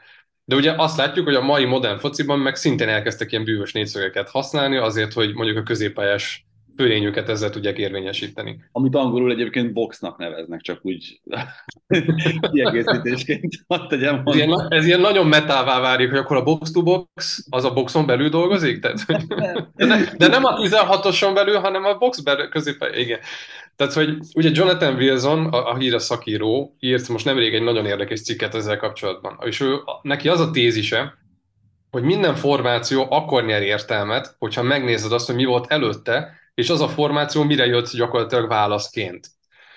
De 0.45 0.57
ugye 0.57 0.75
azt 0.77 0.97
látjuk, 0.97 1.27
hogy 1.27 1.35
a 1.35 1.43
mai 1.43 1.65
modern 1.65 1.99
fociban 1.99 2.39
meg 2.39 2.57
szintén 2.57 2.89
elkezdtek 2.89 3.33
ilyen 3.33 3.45
bűvös 3.45 3.73
négyszögeket 3.73 4.31
használni, 4.31 4.77
azért, 4.77 5.13
hogy 5.13 5.35
mondjuk 5.35 5.59
a 5.59 5.63
középpályás 5.63 6.47
fölényüket 6.77 7.29
ezzel 7.29 7.51
tudják 7.51 7.79
érvényesíteni. 7.79 8.65
Amit 8.73 8.95
angolul 8.95 9.31
egyébként 9.31 9.73
boxnak 9.73 10.19
neveznek, 10.19 10.61
csak 10.61 10.79
úgy 10.83 11.21
kiegészítésként. 12.53 13.65
ez, 13.89 14.35
ilyen, 14.35 14.67
ez 14.69 14.87
ilyen 14.87 15.01
nagyon 15.01 15.27
metává 15.27 15.81
válik, 15.81 16.11
hogy 16.11 16.19
akkor 16.19 16.37
a 16.37 16.43
box-to-box 16.43 17.47
az 17.51 17.65
a 17.65 17.73
boxon 17.73 18.07
belül 18.07 18.29
dolgozik? 18.29 18.81
Tehát, 18.81 19.27
de, 19.75 19.87
ne, 19.87 20.05
de 20.17 20.27
nem 20.27 20.45
a 20.45 20.57
16-oson 20.57 21.31
belül, 21.35 21.59
hanem 21.59 21.85
a 21.85 21.99
box 21.99 22.21
belül 22.21 22.49
középen. 22.49 22.95
Igen. 22.95 23.19
Tehát, 23.77 23.93
hogy 23.93 24.19
ugye 24.35 24.51
Jonathan 24.53 24.95
Wilson, 24.95 25.47
a, 25.47 25.71
a 25.71 25.77
híre 25.77 25.99
szakíró, 25.99 26.77
írt 26.79 27.09
most 27.09 27.25
nemrég 27.25 27.55
egy 27.55 27.63
nagyon 27.63 27.87
érdekes 27.87 28.23
cikket 28.23 28.55
ezzel 28.55 28.77
kapcsolatban. 28.77 29.39
És 29.45 29.61
ő, 29.61 29.77
neki 30.03 30.29
az 30.29 30.41
a 30.41 30.51
tézise, 30.51 31.19
hogy 31.91 32.03
minden 32.03 32.35
formáció 32.35 33.07
akkor 33.11 33.45
nyer 33.45 33.63
értelmet, 33.63 34.35
hogyha 34.39 34.63
megnézed 34.63 35.13
azt, 35.13 35.27
hogy 35.27 35.35
mi 35.35 35.45
volt 35.45 35.71
előtte, 35.71 36.40
és 36.61 36.71
az 36.71 36.81
a 36.81 36.89
formáció 36.89 37.43
mire 37.43 37.67
jött 37.67 37.91
gyakorlatilag 37.91 38.49
válaszként. 38.49 39.29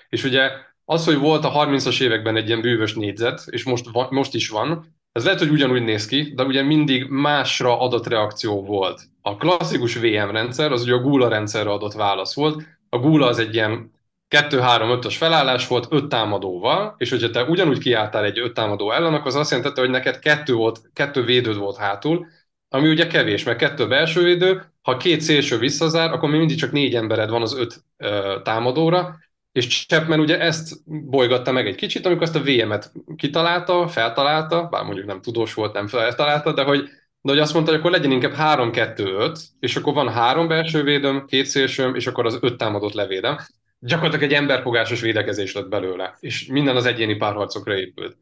És 0.09 0.23
ugye 0.23 0.51
az, 0.85 1.05
hogy 1.05 1.17
volt 1.17 1.45
a 1.45 1.51
30-as 1.51 2.01
években 2.01 2.35
egy 2.35 2.47
ilyen 2.47 2.61
bűvös 2.61 2.93
négyzet, 2.93 3.43
és 3.49 3.63
most, 3.63 3.85
most 4.09 4.33
is 4.33 4.49
van, 4.49 4.95
ez 5.11 5.23
lehet, 5.23 5.39
hogy 5.39 5.49
ugyanúgy 5.49 5.83
néz 5.83 6.05
ki, 6.05 6.33
de 6.35 6.43
ugye 6.43 6.61
mindig 6.61 7.05
másra 7.09 7.79
adott 7.79 8.07
reakció 8.07 8.63
volt. 8.65 9.01
A 9.21 9.35
klasszikus 9.35 9.95
VM 9.95 10.31
rendszer, 10.31 10.71
az 10.71 10.81
ugye 10.81 10.93
a 10.93 10.99
Gula 10.99 11.27
rendszerre 11.27 11.69
adott 11.69 11.93
válasz 11.93 12.35
volt. 12.35 12.63
A 12.89 12.97
Gula 12.97 13.27
az 13.27 13.39
egy 13.39 13.53
ilyen 13.53 13.91
2-3-5-ös 14.35 15.15
felállás 15.17 15.67
volt 15.67 15.87
5 15.89 16.07
támadóval, 16.09 16.95
és 16.97 17.09
hogyha 17.09 17.29
te 17.29 17.43
ugyanúgy 17.43 17.79
kiálltál 17.79 18.23
egy 18.23 18.39
5 18.39 18.53
támadó 18.53 18.91
ellen, 18.91 19.13
akkor 19.13 19.27
az 19.27 19.35
azt 19.35 19.51
jelentette, 19.51 19.81
hogy 19.81 19.89
neked 19.89 20.19
kettő, 20.19 20.53
volt, 20.53 20.81
kettő 20.93 21.23
védőd 21.23 21.57
volt 21.57 21.77
hátul, 21.77 22.27
ami 22.73 22.89
ugye 22.89 23.07
kevés, 23.07 23.43
mert 23.43 23.57
kettő 23.57 23.87
belső 23.87 24.23
védő, 24.23 24.61
ha 24.81 24.97
két 24.97 25.21
szélső 25.21 25.57
visszazár, 25.57 26.11
akkor 26.11 26.29
még 26.29 26.39
mindig 26.39 26.57
csak 26.57 26.71
négy 26.71 26.95
embered 26.95 27.29
van 27.29 27.41
az 27.41 27.57
öt 27.57 27.83
ö, 27.97 28.37
támadóra, 28.43 29.19
és 29.51 29.85
Chapman 29.85 30.19
ugye 30.19 30.39
ezt 30.39 30.73
bolygatta 30.85 31.51
meg 31.51 31.67
egy 31.67 31.75
kicsit, 31.75 32.05
amikor 32.05 32.23
azt 32.23 32.35
a 32.35 32.43
VM-et 32.43 32.91
kitalálta, 33.15 33.87
feltalálta, 33.87 34.67
bár 34.71 34.83
mondjuk 34.83 35.05
nem 35.05 35.21
tudós 35.21 35.53
volt, 35.53 35.73
nem 35.73 35.87
feltalálta, 35.87 36.53
de 36.53 36.63
hogy, 36.63 36.83
de 37.21 37.31
hogy 37.31 37.39
azt 37.39 37.53
mondta, 37.53 37.71
hogy 37.71 37.79
akkor 37.79 37.91
legyen 37.91 38.11
inkább 38.11 38.33
3-2-5, 38.37 39.39
és 39.59 39.75
akkor 39.75 39.93
van 39.93 40.09
három 40.09 40.47
belső 40.47 40.83
védőm, 40.83 41.25
két 41.25 41.45
szélsőm, 41.45 41.95
és 41.95 42.07
akkor 42.07 42.25
az 42.25 42.37
öt 42.41 42.57
támadót 42.57 42.93
levédem. 42.93 43.37
Gyakorlatilag 43.79 44.31
egy 44.31 44.37
emberfogásos 44.37 45.01
védekezés 45.01 45.53
lett 45.53 45.69
belőle, 45.69 46.17
és 46.19 46.45
minden 46.45 46.75
az 46.75 46.85
egyéni 46.85 47.15
párharcokra 47.15 47.77
épült. 47.77 48.17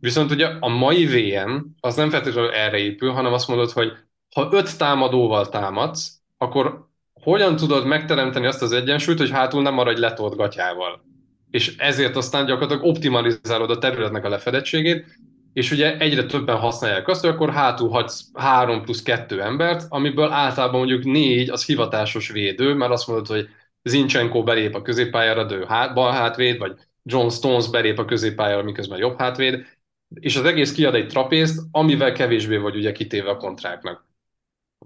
Viszont 0.00 0.30
ugye 0.30 0.46
a 0.60 0.68
mai 0.68 1.06
VM 1.06 1.56
az 1.80 1.96
nem 1.96 2.10
feltétlenül 2.10 2.50
erre 2.50 2.78
épül, 2.78 3.10
hanem 3.10 3.32
azt 3.32 3.48
mondod, 3.48 3.70
hogy 3.70 3.92
ha 4.34 4.48
öt 4.52 4.78
támadóval 4.78 5.48
támadsz, 5.48 6.20
akkor 6.38 6.88
hogyan 7.12 7.56
tudod 7.56 7.86
megteremteni 7.86 8.46
azt 8.46 8.62
az 8.62 8.72
egyensúlyt, 8.72 9.18
hogy 9.18 9.30
hátul 9.30 9.62
nem 9.62 9.74
maradj 9.74 10.00
letolt 10.00 10.36
gatyával. 10.36 11.04
És 11.50 11.76
ezért 11.76 12.16
aztán 12.16 12.46
gyakorlatilag 12.46 12.84
optimalizálod 12.84 13.70
a 13.70 13.78
területnek 13.78 14.24
a 14.24 14.28
lefedettségét, 14.28 15.04
és 15.52 15.70
ugye 15.70 15.98
egyre 15.98 16.24
többen 16.24 16.56
használják 16.56 17.08
azt, 17.08 17.20
hogy 17.20 17.30
akkor 17.30 17.50
hátul 17.50 17.88
hagysz 17.88 18.24
három 18.34 18.82
plusz 18.82 19.02
kettő 19.02 19.42
embert, 19.42 19.86
amiből 19.88 20.30
általában 20.30 20.78
mondjuk 20.78 21.04
négy 21.04 21.50
az 21.50 21.64
hivatásos 21.64 22.28
védő, 22.28 22.74
mert 22.74 22.92
azt 22.92 23.06
mondod, 23.06 23.26
hogy 23.26 23.48
Zinchenko 23.82 24.42
belép 24.42 24.74
a 24.74 24.82
középpályára, 24.82 25.44
de 25.44 25.54
ő 25.54 25.64
hát, 25.68 25.94
bal 25.94 26.12
hátvéd, 26.12 26.58
vagy 26.58 26.72
John 27.02 27.28
Stones 27.28 27.70
belép 27.70 27.98
a 27.98 28.04
középpályára, 28.04 28.62
miközben 28.62 28.98
jobb 28.98 29.18
hátvéd, 29.18 29.66
és 30.14 30.36
az 30.36 30.44
egész 30.44 30.72
kiad 30.72 30.94
egy 30.94 31.08
trapészt, 31.08 31.62
amivel 31.70 32.12
kevésbé 32.12 32.56
vagy 32.56 32.76
ugye 32.76 32.92
kitéve 32.92 33.30
a 33.30 33.36
kontráknak. 33.36 34.04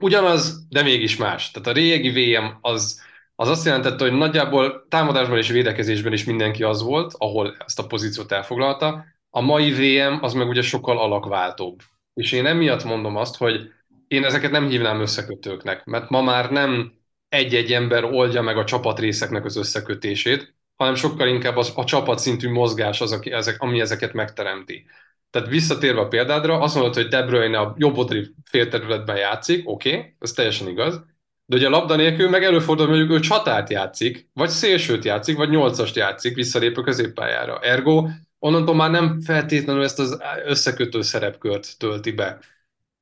Ugyanaz, 0.00 0.66
de 0.68 0.82
mégis 0.82 1.16
más. 1.16 1.50
Tehát 1.50 1.68
a 1.68 1.72
régi 1.72 2.10
VM 2.10 2.44
az, 2.60 3.02
az 3.34 3.48
azt 3.48 3.64
jelentette, 3.64 4.04
hogy 4.04 4.18
nagyjából 4.18 4.86
támadásban 4.88 5.38
és 5.38 5.48
védekezésben 5.48 6.12
is 6.12 6.24
mindenki 6.24 6.62
az 6.62 6.82
volt, 6.82 7.14
ahol 7.18 7.56
ezt 7.66 7.78
a 7.78 7.86
pozíciót 7.86 8.32
elfoglalta. 8.32 9.04
A 9.30 9.40
mai 9.40 9.70
VM 9.70 10.24
az 10.24 10.32
meg 10.32 10.48
ugye 10.48 10.62
sokkal 10.62 10.98
alakváltóbb. 10.98 11.80
És 12.14 12.32
én 12.32 12.46
emiatt 12.46 12.84
mondom 12.84 13.16
azt, 13.16 13.36
hogy 13.36 13.72
én 14.08 14.24
ezeket 14.24 14.50
nem 14.50 14.68
hívnám 14.68 15.00
összekötőknek, 15.00 15.84
mert 15.84 16.10
ma 16.10 16.22
már 16.22 16.50
nem 16.50 16.92
egy-egy 17.28 17.72
ember 17.72 18.04
oldja 18.04 18.42
meg 18.42 18.58
a 18.58 18.64
csapatrészeknek 18.64 19.44
az 19.44 19.56
összekötését, 19.56 20.54
hanem 20.76 20.94
sokkal 20.94 21.28
inkább 21.28 21.56
az, 21.56 21.72
a 21.76 21.84
csapatszintű 21.84 22.50
mozgás 22.50 23.00
az, 23.00 23.12
aki, 23.12 23.30
ezek, 23.32 23.62
ami 23.62 23.80
ezeket 23.80 24.12
megteremti. 24.12 24.86
Tehát 25.30 25.48
visszatérve 25.48 26.00
a 26.00 26.08
példádra, 26.08 26.60
azt 26.60 26.74
mondod, 26.74 26.94
hogy 26.94 27.08
De 27.08 27.22
Bruyne 27.22 27.58
a 27.58 27.74
jobb 27.78 27.96
oldali 27.96 28.34
félterületben 28.44 29.16
játszik, 29.16 29.68
oké, 29.68 29.96
okay, 29.96 30.14
ez 30.18 30.32
teljesen 30.32 30.68
igaz, 30.68 31.04
De 31.46 31.56
ugye 31.56 31.66
a 31.66 31.70
labda 31.70 31.96
nélkül 31.96 32.28
meg 32.28 32.44
előfordul, 32.44 32.88
hogy 32.88 33.10
ő 33.10 33.20
csatárt 33.20 33.70
játszik, 33.70 34.28
vagy 34.32 34.48
szélsőt 34.48 35.04
játszik, 35.04 35.36
vagy 35.36 35.50
nyolcast 35.50 35.96
játszik, 35.96 36.34
visszalép 36.34 36.76
a 36.76 36.82
középpályára. 36.82 37.58
Ergo, 37.58 38.08
onnantól 38.38 38.74
már 38.74 38.90
nem 38.90 39.20
feltétlenül 39.20 39.82
ezt 39.82 39.98
az 39.98 40.18
összekötő 40.44 41.02
szerepkört 41.02 41.78
tölti 41.78 42.12
be. 42.12 42.38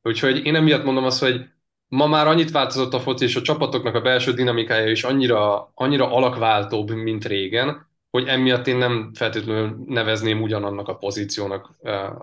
Úgyhogy 0.03 0.45
én 0.47 0.55
emiatt 0.55 0.85
mondom 0.85 1.05
azt, 1.05 1.21
hogy 1.21 1.45
ma 1.89 2.07
már 2.07 2.27
annyit 2.27 2.51
változott 2.51 2.95
a 2.95 3.01
foci, 3.01 3.25
és 3.25 3.37
a 3.37 3.43
csapatoknak 3.43 3.95
a 3.95 4.01
belső 4.01 4.33
dinamikája 4.33 4.91
is 4.91 5.05
annyira, 5.05 5.73
annyira 5.75 6.13
alakváltóbb, 6.13 6.91
mint 6.91 7.25
régen, 7.25 7.88
hogy 8.19 8.29
emiatt 8.29 8.67
én 8.67 8.77
nem 8.77 9.11
feltétlenül 9.15 9.85
nevezném 9.87 10.43
ugyanannak 10.43 10.89
a 10.89 10.97
pozíciónak 10.97 11.77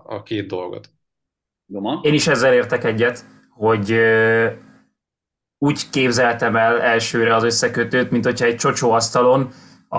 a 0.06 0.24
két 0.24 0.48
dolgot. 0.48 0.90
Doma? 1.66 2.00
Én 2.04 2.14
is 2.14 2.28
ezzel 2.28 2.54
értek 2.54 2.84
egyet, 2.84 3.26
hogy 3.50 4.00
úgy 5.58 5.90
képzeltem 5.90 6.56
el 6.56 6.82
elsőre 6.82 7.36
az 7.36 7.44
összekötőt, 7.44 8.12
mint 8.12 8.26
hogyha 8.26 8.46
egy 8.46 8.56
csocsóasztalon 8.56 9.50
a, 9.88 9.98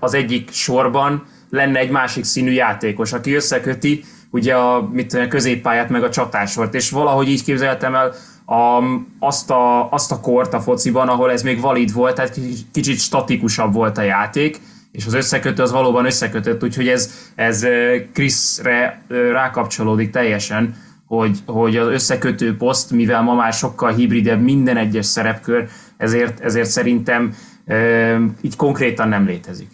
az 0.00 0.14
egyik 0.14 0.50
sorban 0.50 1.26
lenne 1.50 1.78
egy 1.78 1.90
másik 1.90 2.24
színű 2.24 2.50
játékos, 2.50 3.12
aki 3.12 3.34
összeköti 3.34 4.04
ugye 4.30 4.54
a, 4.54 4.88
mit, 4.92 5.12
a 5.12 5.28
középpályát 5.28 5.88
meg 5.88 6.02
a 6.02 6.10
csatásort, 6.10 6.74
és 6.74 6.90
valahogy 6.90 7.28
így 7.28 7.44
képzeltem 7.44 7.94
el 7.94 8.14
a, 8.44 8.82
azt, 9.18 9.50
a, 9.50 9.92
azt 9.92 10.12
a 10.12 10.20
kort 10.20 10.54
a 10.54 10.60
fociban, 10.60 11.08
ahol 11.08 11.30
ez 11.30 11.42
még 11.42 11.60
valid 11.60 11.92
volt, 11.92 12.14
tehát 12.14 12.32
kicsit, 12.32 12.66
kicsit 12.72 12.98
statikusabb 12.98 13.72
volt 13.72 13.98
a 13.98 14.02
játék, 14.02 14.60
és 14.92 15.06
az 15.06 15.14
összekötő 15.14 15.62
az 15.62 15.72
valóban 15.72 16.04
összekötött, 16.04 16.62
úgyhogy 16.62 16.88
ez, 16.88 17.32
ez 17.34 17.66
Kriszre 18.12 19.04
rákapcsolódik 19.08 20.10
teljesen, 20.10 20.74
hogy, 21.06 21.38
hogy 21.46 21.76
az 21.76 21.86
összekötő 21.86 22.56
poszt, 22.56 22.90
mivel 22.90 23.22
ma 23.22 23.34
már 23.34 23.52
sokkal 23.52 23.92
hibridebb 23.92 24.40
minden 24.40 24.76
egyes 24.76 25.06
szerepkör, 25.06 25.68
ezért, 25.96 26.40
ezért 26.40 26.68
szerintem 26.68 27.34
e, 27.64 28.20
így 28.42 28.56
konkrétan 28.56 29.08
nem 29.08 29.26
létezik. 29.26 29.70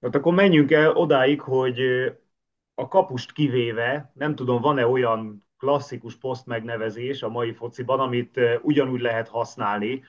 Hát 0.00 0.14
akkor 0.14 0.34
menjünk 0.34 0.70
el 0.70 0.90
odáig, 0.90 1.40
hogy 1.40 1.78
a 2.74 2.88
kapust 2.88 3.32
kivéve, 3.32 4.12
nem 4.14 4.34
tudom, 4.34 4.60
van-e 4.60 4.86
olyan 4.86 5.46
klasszikus 5.58 6.16
poszt 6.16 6.46
megnevezés 6.46 7.22
a 7.22 7.28
mai 7.28 7.52
fociban, 7.52 8.00
amit 8.00 8.40
ugyanúgy 8.62 9.00
lehet 9.00 9.28
használni 9.28 10.02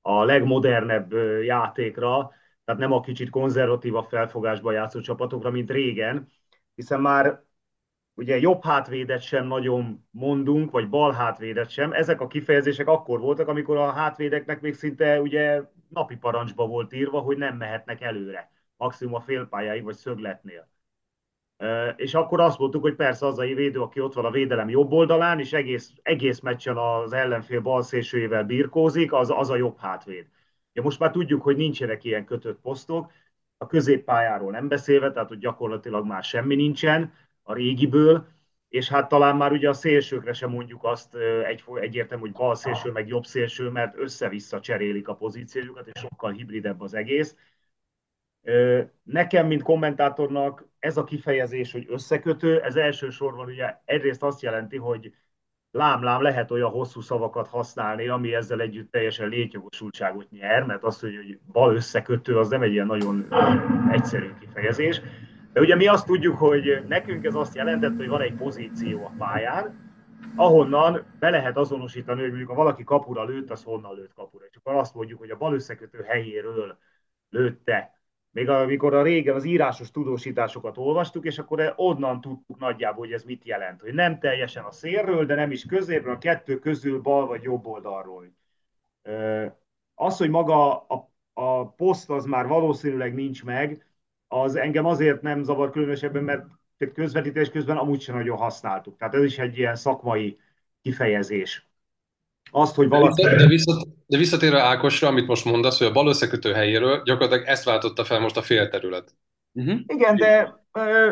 a 0.00 0.24
legmodernebb 0.24 1.12
játékra, 1.42 2.30
tehát 2.66 2.80
nem 2.80 2.92
a 2.92 3.00
kicsit 3.00 3.30
konzervatívabb 3.30 4.08
felfogásban 4.08 4.72
játszó 4.72 5.00
csapatokra, 5.00 5.50
mint 5.50 5.70
régen, 5.70 6.28
hiszen 6.74 7.00
már 7.00 7.44
ugye 8.14 8.38
jobb 8.38 8.64
hátvédet 8.64 9.22
sem 9.22 9.46
nagyon 9.46 10.06
mondunk, 10.10 10.70
vagy 10.70 10.88
bal 10.88 11.12
hátvédet 11.12 11.70
sem. 11.70 11.92
Ezek 11.92 12.20
a 12.20 12.26
kifejezések 12.26 12.88
akkor 12.88 13.20
voltak, 13.20 13.48
amikor 13.48 13.76
a 13.76 13.90
hátvédeknek 13.90 14.60
még 14.60 14.74
szinte 14.74 15.20
ugye 15.20 15.62
napi 15.88 16.16
parancsba 16.16 16.66
volt 16.66 16.92
írva, 16.92 17.20
hogy 17.20 17.36
nem 17.36 17.56
mehetnek 17.56 18.00
előre, 18.00 18.50
maximum 18.76 19.14
a 19.14 19.20
félpályáig 19.20 19.82
vagy 19.84 19.94
szögletnél. 19.94 20.68
És 21.96 22.14
akkor 22.14 22.40
azt 22.40 22.58
mondtuk, 22.58 22.82
hogy 22.82 22.94
persze 22.94 23.26
az 23.26 23.38
a 23.38 23.42
védő, 23.42 23.80
aki 23.80 24.00
ott 24.00 24.14
van 24.14 24.24
a 24.24 24.30
védelem 24.30 24.68
jobb 24.68 24.92
oldalán, 24.92 25.38
és 25.38 25.52
egész, 25.52 25.92
egész 26.02 26.40
meccsen 26.40 26.76
az 26.76 27.12
ellenfél 27.12 27.60
bal 27.60 27.82
szélsőjével 27.82 28.44
birkózik, 28.44 29.12
az, 29.12 29.30
az 29.30 29.50
a 29.50 29.56
jobb 29.56 29.78
hátvéd. 29.78 30.26
Ja, 30.76 30.82
most 30.82 30.98
már 30.98 31.10
tudjuk, 31.10 31.42
hogy 31.42 31.56
nincsenek 31.56 32.04
ilyen 32.04 32.24
kötött 32.24 32.60
posztok, 32.60 33.12
a 33.56 33.66
középpályáról 33.66 34.50
nem 34.50 34.68
beszélve, 34.68 35.12
tehát 35.12 35.28
hogy 35.28 35.38
gyakorlatilag 35.38 36.06
már 36.06 36.24
semmi 36.24 36.54
nincsen 36.54 37.12
a 37.42 37.54
régiből, 37.54 38.26
és 38.68 38.88
hát 38.88 39.08
talán 39.08 39.36
már 39.36 39.52
ugye 39.52 39.68
a 39.68 39.72
szélsőkre 39.72 40.32
sem 40.32 40.50
mondjuk 40.50 40.84
azt 40.84 41.14
egy, 41.46 41.64
egyértelmű, 41.74 42.22
hogy 42.22 42.32
bal 42.32 42.54
szélső, 42.54 42.90
meg 42.90 43.08
jobb 43.08 43.24
szélső, 43.24 43.68
mert 43.68 43.98
össze-vissza 43.98 44.60
cserélik 44.60 45.08
a 45.08 45.14
pozíciójukat, 45.14 45.86
és 45.86 46.00
sokkal 46.00 46.32
hibridebb 46.32 46.80
az 46.80 46.94
egész. 46.94 47.36
Nekem, 49.02 49.46
mint 49.46 49.62
kommentátornak 49.62 50.68
ez 50.78 50.96
a 50.96 51.04
kifejezés, 51.04 51.72
hogy 51.72 51.86
összekötő, 51.88 52.60
ez 52.62 52.76
elsősorban 52.76 53.46
ugye 53.46 53.76
egyrészt 53.84 54.22
azt 54.22 54.42
jelenti, 54.42 54.76
hogy 54.76 55.14
lám-lám 55.76 56.22
lehet 56.22 56.50
olyan 56.50 56.70
hosszú 56.70 57.00
szavakat 57.00 57.48
használni, 57.48 58.08
ami 58.08 58.34
ezzel 58.34 58.60
együtt 58.60 58.90
teljesen 58.90 59.28
létjogosultságot 59.28 60.30
nyer, 60.30 60.62
mert 60.62 60.82
az, 60.82 61.00
hogy 61.00 61.38
bal 61.52 61.74
összekötő, 61.74 62.38
az 62.38 62.48
nem 62.48 62.62
egy 62.62 62.72
ilyen 62.72 62.86
nagyon 62.86 63.26
egyszerű 63.90 64.32
kifejezés. 64.40 65.00
De 65.52 65.60
ugye 65.60 65.74
mi 65.74 65.86
azt 65.86 66.06
tudjuk, 66.06 66.36
hogy 66.36 66.84
nekünk 66.88 67.24
ez 67.24 67.34
azt 67.34 67.54
jelentett, 67.54 67.96
hogy 67.96 68.08
van 68.08 68.20
egy 68.20 68.34
pozíció 68.34 69.04
a 69.04 69.12
pályán, 69.18 69.84
ahonnan 70.36 71.04
be 71.18 71.30
lehet 71.30 71.56
azonosítani, 71.56 72.20
hogy 72.20 72.28
mondjuk 72.28 72.50
ha 72.50 72.54
valaki 72.54 72.84
kapura 72.84 73.24
lőtt, 73.24 73.50
az 73.50 73.62
honnan 73.62 73.94
lőtt 73.94 74.14
kapura. 74.14 74.44
És 74.44 74.56
akkor 74.56 74.74
azt 74.74 74.94
mondjuk, 74.94 75.18
hogy 75.18 75.30
a 75.30 75.36
bal 75.36 75.54
összekötő 75.54 76.02
helyéről 76.02 76.78
lőtte 77.30 77.95
még 78.36 78.48
amikor 78.48 78.94
a 78.94 79.02
régen 79.02 79.34
az 79.34 79.44
írásos 79.44 79.90
tudósításokat 79.90 80.78
olvastuk, 80.78 81.24
és 81.24 81.38
akkor 81.38 81.72
onnan 81.76 82.20
tudtuk 82.20 82.58
nagyjából, 82.58 83.04
hogy 83.04 83.12
ez 83.12 83.22
mit 83.22 83.44
jelent. 83.44 83.80
Hogy 83.80 83.94
nem 83.94 84.18
teljesen 84.18 84.64
a 84.64 84.70
szélről, 84.70 85.24
de 85.26 85.34
nem 85.34 85.50
is 85.50 85.64
középről, 85.64 86.14
a 86.14 86.18
kettő 86.18 86.58
közül 86.58 87.00
bal 87.00 87.26
vagy 87.26 87.42
jobb 87.42 87.66
oldalról. 87.66 88.32
Az, 89.94 90.16
hogy 90.16 90.30
maga 90.30 90.86
a, 90.86 91.10
a 91.32 91.68
poszt 91.68 92.10
az 92.10 92.24
már 92.24 92.46
valószínűleg 92.46 93.14
nincs 93.14 93.44
meg, 93.44 93.86
az 94.28 94.54
engem 94.56 94.84
azért 94.84 95.22
nem 95.22 95.42
zavar 95.42 95.70
különösebben, 95.70 96.24
mert 96.24 96.44
közvetítés 96.94 97.50
közben 97.50 97.76
amúgy 97.76 98.00
sem 98.00 98.16
nagyon 98.16 98.36
használtuk. 98.36 98.96
Tehát 98.96 99.14
ez 99.14 99.24
is 99.24 99.38
egy 99.38 99.58
ilyen 99.58 99.76
szakmai 99.76 100.38
kifejezés 100.82 101.65
azt, 102.50 102.74
hogy 102.74 102.88
valaki... 102.88 103.22
De, 103.22 103.36
de, 103.36 103.46
visszat, 103.46 103.88
de 104.06 104.16
visszatérve 104.16 104.60
Ákosra, 104.60 105.08
amit 105.08 105.26
most 105.26 105.44
mondasz, 105.44 105.78
hogy 105.78 105.86
a 105.86 105.92
bal 105.92 106.08
összekötő 106.08 106.52
helyéről 106.52 107.02
gyakorlatilag 107.02 107.46
ezt 107.46 107.64
váltotta 107.64 108.04
fel 108.04 108.20
most 108.20 108.36
a 108.36 108.42
félterület. 108.42 109.14
Uh-huh. 109.52 109.80
Igen, 109.86 110.16
de 110.16 110.64
ö, 110.72 111.10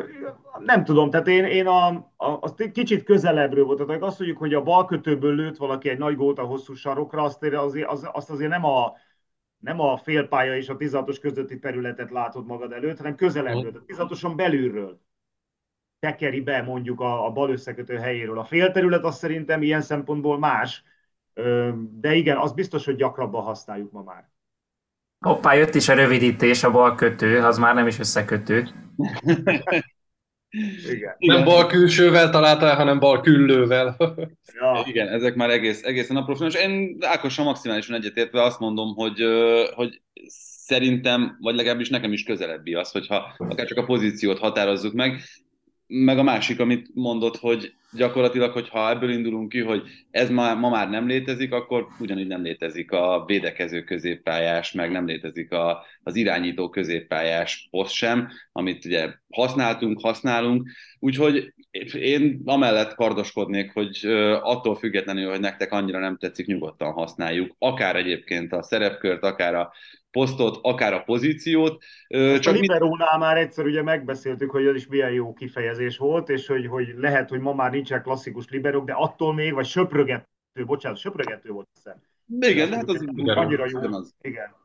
nem 0.59 0.85
tudom, 0.85 1.11
tehát 1.11 1.29
én, 1.29 1.45
én 1.45 1.67
a, 1.67 1.87
a, 2.17 2.27
a, 2.41 2.55
kicsit 2.73 3.05
közelebbről 3.05 3.65
volt. 3.65 3.87
Tehát 3.87 4.03
azt 4.03 4.19
mondjuk, 4.19 4.41
hogy 4.41 4.55
a 4.55 4.63
bal 4.63 4.85
kötőből 4.85 5.35
lőtt 5.35 5.57
valaki 5.57 5.89
egy 5.89 5.99
nagy 5.99 6.17
gólt 6.17 6.39
a 6.39 6.45
hosszú 6.45 6.75
sarokra, 6.75 7.23
azt 7.23 7.43
azért, 7.43 7.87
az, 7.87 8.09
azt 8.13 8.31
azért 8.31 8.51
nem 8.51 8.65
a, 8.65 8.93
nem 9.59 9.81
a 9.81 9.97
félpálya 9.97 10.57
és 10.57 10.69
a 10.69 10.77
16 10.77 11.19
közötti 11.19 11.59
területet 11.59 12.11
látod 12.11 12.47
magad 12.47 12.73
előtt, 12.73 12.97
hanem 12.97 13.15
közelebbről, 13.15 13.71
tehát 13.71 13.87
16 13.87 14.37
belülről 14.37 15.01
tekeri 15.99 16.41
be 16.41 16.63
mondjuk 16.63 17.01
a, 17.01 17.27
a 17.27 17.31
bal 17.31 17.51
összekötő 17.51 17.97
helyéről. 17.97 18.39
A 18.39 18.45
félterület 18.45 19.05
az 19.05 19.17
szerintem 19.17 19.63
ilyen 19.63 19.81
szempontból 19.81 20.39
más, 20.39 20.83
de 22.01 22.15
igen, 22.15 22.37
az 22.37 22.53
biztos, 22.53 22.85
hogy 22.85 22.97
gyakrabban 22.97 23.43
használjuk 23.43 23.93
ma 23.93 24.03
már. 24.03 24.31
Hoppá, 25.19 25.55
jött 25.55 25.75
is 25.75 25.89
a 25.89 25.95
rövidítés, 25.95 26.65
a 26.65 26.71
bal 26.71 26.95
kötő, 26.95 27.39
az 27.39 27.59
már 27.59 27.75
nem 27.75 27.87
is 27.87 27.99
összekötő. 27.99 28.69
Igen. 30.91 31.15
Nem 31.19 31.45
bal 31.45 31.67
külsővel 31.67 32.31
találtál, 32.31 32.77
hanem 32.77 32.99
bal 32.99 33.21
küllővel. 33.21 33.97
ja. 34.61 34.83
Igen, 34.87 35.09
ezek 35.09 35.35
már 35.35 35.51
egész, 35.51 35.83
egészen 35.83 36.17
apró. 36.17 36.47
És 36.47 36.55
én 36.55 36.97
Ákossal 37.01 37.45
maximálisan 37.45 37.97
egyetértve 37.97 38.43
azt 38.43 38.59
mondom, 38.59 38.95
hogy, 38.95 39.23
hogy 39.75 40.03
szerintem, 40.65 41.37
vagy 41.41 41.55
legalábbis 41.55 41.89
nekem 41.89 42.13
is 42.13 42.25
közelebbi 42.25 42.75
az, 42.75 42.91
hogyha 42.91 43.35
akár 43.39 43.67
csak 43.67 43.79
a 43.79 43.85
pozíciót 43.85 44.39
határozzuk 44.39 44.93
meg 44.93 45.21
meg 45.87 46.19
a 46.19 46.23
másik, 46.23 46.61
amit 46.61 46.91
mondott, 46.95 47.37
hogy 47.37 47.75
gyakorlatilag, 47.93 48.53
hogyha 48.53 48.91
ebből 48.91 49.11
indulunk 49.11 49.49
ki, 49.49 49.61
hogy 49.61 49.83
ez 50.11 50.31
ma, 50.31 50.55
ma 50.55 50.69
már 50.69 50.91
nem 50.91 51.07
létezik, 51.07 51.53
akkor 51.53 51.87
ugyanígy 51.99 52.27
nem 52.27 52.43
létezik 52.43 52.91
a 52.93 53.25
védekező 53.27 53.83
középpályás, 53.83 54.73
meg 54.73 54.91
nem 54.91 55.07
létezik 55.07 55.53
a, 55.53 55.85
az 56.03 56.17
irányító 56.17 56.69
középpályás 56.69 57.69
poszt 57.71 57.93
sem, 57.93 58.29
amit 58.53 58.85
ugye 58.85 59.15
használtunk, 59.31 60.01
használunk. 60.01 60.69
Úgyhogy 60.99 61.55
én 61.95 62.43
amellett 62.45 62.95
kardoskodnék, 62.95 63.73
hogy 63.73 64.07
attól 64.43 64.75
függetlenül, 64.75 65.31
hogy 65.31 65.41
nektek 65.41 65.73
annyira 65.73 65.99
nem 65.99 66.17
tetszik, 66.17 66.47
nyugodtan 66.47 66.93
használjuk. 66.93 67.55
Akár 67.59 67.97
egyébként 67.97 68.53
a 68.53 68.63
szerepkört, 68.63 69.23
akár 69.23 69.55
a 69.55 69.73
posztot, 70.11 70.59
akár 70.63 70.93
a 70.93 71.03
pozíciót. 71.03 71.83
Csak 72.41 72.55
a 72.55 72.59
liberónál 72.59 73.19
már 73.19 73.37
egyszer 73.37 73.65
ugye 73.65 73.83
megbeszéltük, 73.83 74.51
hogy 74.51 74.67
ez 74.67 74.75
is 74.75 74.87
milyen 74.87 75.13
jó 75.13 75.33
kifejezés 75.33 75.97
volt, 75.97 76.29
és 76.29 76.47
hogy, 76.47 76.67
hogy 76.67 76.95
lehet, 76.97 77.29
hogy 77.29 77.41
ma 77.41 77.55
már 77.55 77.71
nincsen 77.71 78.03
klasszikus 78.03 78.49
liberók, 78.49 78.87
de 78.87 78.93
attól 78.93 79.35
még, 79.35 79.53
vagy 79.53 79.67
söprögető, 79.67 80.65
bocsánat, 80.67 80.99
söprögető 80.99 81.51
volt 81.51 81.69
hiszem. 81.75 81.97
Igen, 82.41 82.71
de 82.71 82.77
hát 82.77 82.89
az, 82.89 83.05
annyira 83.25 83.67
jó. 83.71 83.81
Az. 83.81 84.15
Igen. 84.21 84.63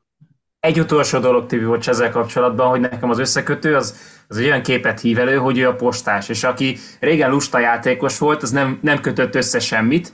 Egy 0.59 0.79
utolsó 0.79 1.19
dolog, 1.19 1.45
Tibi, 1.45 1.63
hogy 1.63 1.85
ezzel 1.87 2.11
kapcsolatban, 2.11 2.69
hogy 2.69 2.79
nekem 2.79 3.09
az 3.09 3.19
összekötő 3.19 3.75
az, 3.75 3.95
az 4.27 4.37
egy 4.37 4.45
olyan 4.45 4.61
képet 4.61 4.99
hív 4.99 5.19
elő, 5.19 5.35
hogy 5.35 5.57
ő 5.57 5.67
a 5.67 5.75
postás, 5.75 6.29
és 6.29 6.43
aki 6.43 6.77
régen 6.99 7.29
lusta 7.29 7.59
játékos 7.59 8.17
volt, 8.17 8.43
az 8.43 8.51
nem, 8.51 8.79
nem 8.81 9.01
kötött 9.01 9.35
össze 9.35 9.59
semmit, 9.59 10.13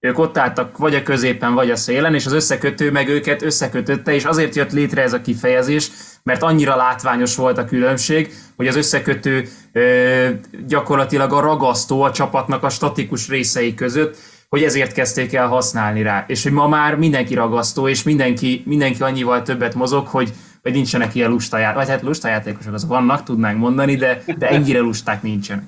ők 0.00 0.18
ott 0.18 0.38
álltak 0.38 0.78
vagy 0.78 0.94
a 0.94 1.02
középen, 1.02 1.54
vagy 1.54 1.70
a 1.70 1.76
szélen, 1.76 2.14
és 2.14 2.26
az 2.26 2.32
összekötő 2.32 2.90
meg 2.90 3.08
őket 3.08 3.42
összekötötte, 3.42 4.14
és 4.14 4.24
azért 4.24 4.54
jött 4.54 4.72
létre 4.72 5.02
ez 5.02 5.12
a 5.12 5.20
kifejezés, 5.20 5.90
mert 6.22 6.42
annyira 6.42 6.76
látványos 6.76 7.36
volt 7.36 7.58
a 7.58 7.64
különbség, 7.64 8.32
hogy 8.56 8.66
az 8.66 8.76
összekötő 8.76 9.48
ö, 9.72 10.28
gyakorlatilag 10.66 11.32
a 11.32 11.40
ragasztó 11.40 12.02
a 12.02 12.12
csapatnak 12.12 12.62
a 12.62 12.68
statikus 12.68 13.28
részei 13.28 13.74
között, 13.74 14.16
hogy 14.48 14.62
ezért 14.62 14.92
kezdték 14.92 15.34
el 15.34 15.46
használni 15.46 16.02
rá, 16.02 16.24
és 16.28 16.42
hogy 16.42 16.52
ma 16.52 16.68
már 16.68 16.96
mindenki 16.96 17.34
ragasztó, 17.34 17.88
és 17.88 18.02
mindenki, 18.02 18.62
mindenki 18.66 19.02
annyival 19.02 19.42
többet 19.42 19.74
mozog, 19.74 20.06
hogy, 20.06 20.30
hogy 20.62 20.72
nincsenek 20.72 21.14
ilyen 21.14 21.30
lustajátékosok, 21.30 21.86
vagy 21.86 21.94
hát 21.94 22.06
lustajátékosok 22.06 22.74
az 22.74 22.86
vannak, 22.86 23.22
tudnánk 23.22 23.58
mondani, 23.58 23.96
de, 23.96 24.22
de 24.38 24.48
ennyire 24.48 24.80
lusták 24.80 25.22
nincsenek. 25.22 25.64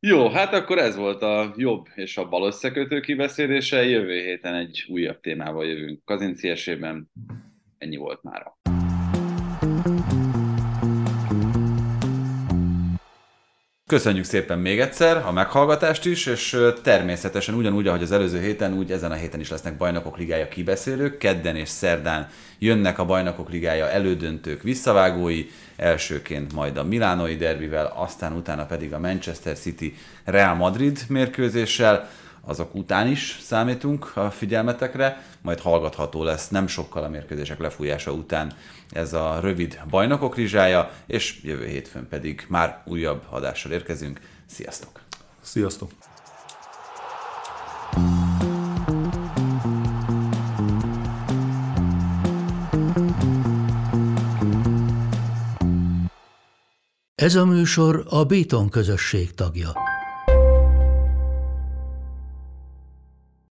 Jó, 0.00 0.28
hát 0.28 0.54
akkor 0.54 0.78
ez 0.78 0.96
volt 0.96 1.22
a 1.22 1.54
jobb 1.56 1.86
és 1.94 2.16
a 2.16 2.28
bal 2.28 2.46
összekötő 2.46 3.00
kibeszélése. 3.00 3.84
Jövő 3.84 4.20
héten 4.20 4.54
egy 4.54 4.84
újabb 4.88 5.20
témával 5.20 5.66
jövünk 5.66 6.04
kazinciesében. 6.04 7.10
Ennyi 7.78 7.96
volt 7.96 8.22
mára. 8.22 8.58
Köszönjük 13.88 14.24
szépen 14.24 14.58
még 14.58 14.80
egyszer 14.80 15.16
a 15.16 15.32
meghallgatást 15.32 16.04
is, 16.04 16.26
és 16.26 16.58
természetesen 16.82 17.54
ugyanúgy, 17.54 17.86
ahogy 17.86 18.02
az 18.02 18.12
előző 18.12 18.40
héten, 18.40 18.72
úgy 18.72 18.92
ezen 18.92 19.10
a 19.10 19.14
héten 19.14 19.40
is 19.40 19.50
lesznek 19.50 19.76
bajnokok 19.76 20.18
ligája 20.18 20.48
kibeszélők. 20.48 21.18
Kedden 21.18 21.56
és 21.56 21.68
szerdán 21.68 22.28
jönnek 22.58 22.98
a 22.98 23.04
bajnokok 23.04 23.50
ligája 23.50 23.90
elődöntők 23.90 24.62
visszavágói, 24.62 25.46
elsőként 25.76 26.52
majd 26.52 26.76
a 26.76 26.84
Milánoi 26.84 27.36
derbivel, 27.36 27.92
aztán 27.96 28.32
utána 28.32 28.66
pedig 28.66 28.92
a 28.92 28.98
Manchester 28.98 29.58
City 29.58 29.96
Real 30.24 30.54
Madrid 30.54 30.98
mérkőzéssel 31.08 32.08
azok 32.46 32.74
után 32.74 33.08
is 33.08 33.38
számítunk 33.42 34.16
a 34.16 34.30
figyelmetekre, 34.30 35.22
majd 35.40 35.60
hallgatható 35.60 36.22
lesz 36.22 36.48
nem 36.48 36.66
sokkal 36.66 37.04
a 37.04 37.08
mérkőzések 37.08 37.58
lefújása 37.58 38.12
után 38.12 38.52
ez 38.90 39.12
a 39.12 39.40
rövid 39.40 39.80
bajnokok 39.90 40.36
rizsája, 40.36 40.90
és 41.06 41.40
jövő 41.42 41.66
hétfőn 41.66 42.08
pedig 42.08 42.46
már 42.48 42.82
újabb 42.84 43.22
adással 43.30 43.72
érkezünk. 43.72 44.20
Sziasztok! 44.46 45.00
Sziasztok! 45.40 45.90
Ez 57.14 57.34
a 57.34 57.44
műsor 57.44 58.06
a 58.08 58.24
Béton 58.24 58.68
közösség 58.68 59.34
tagja. 59.34 59.95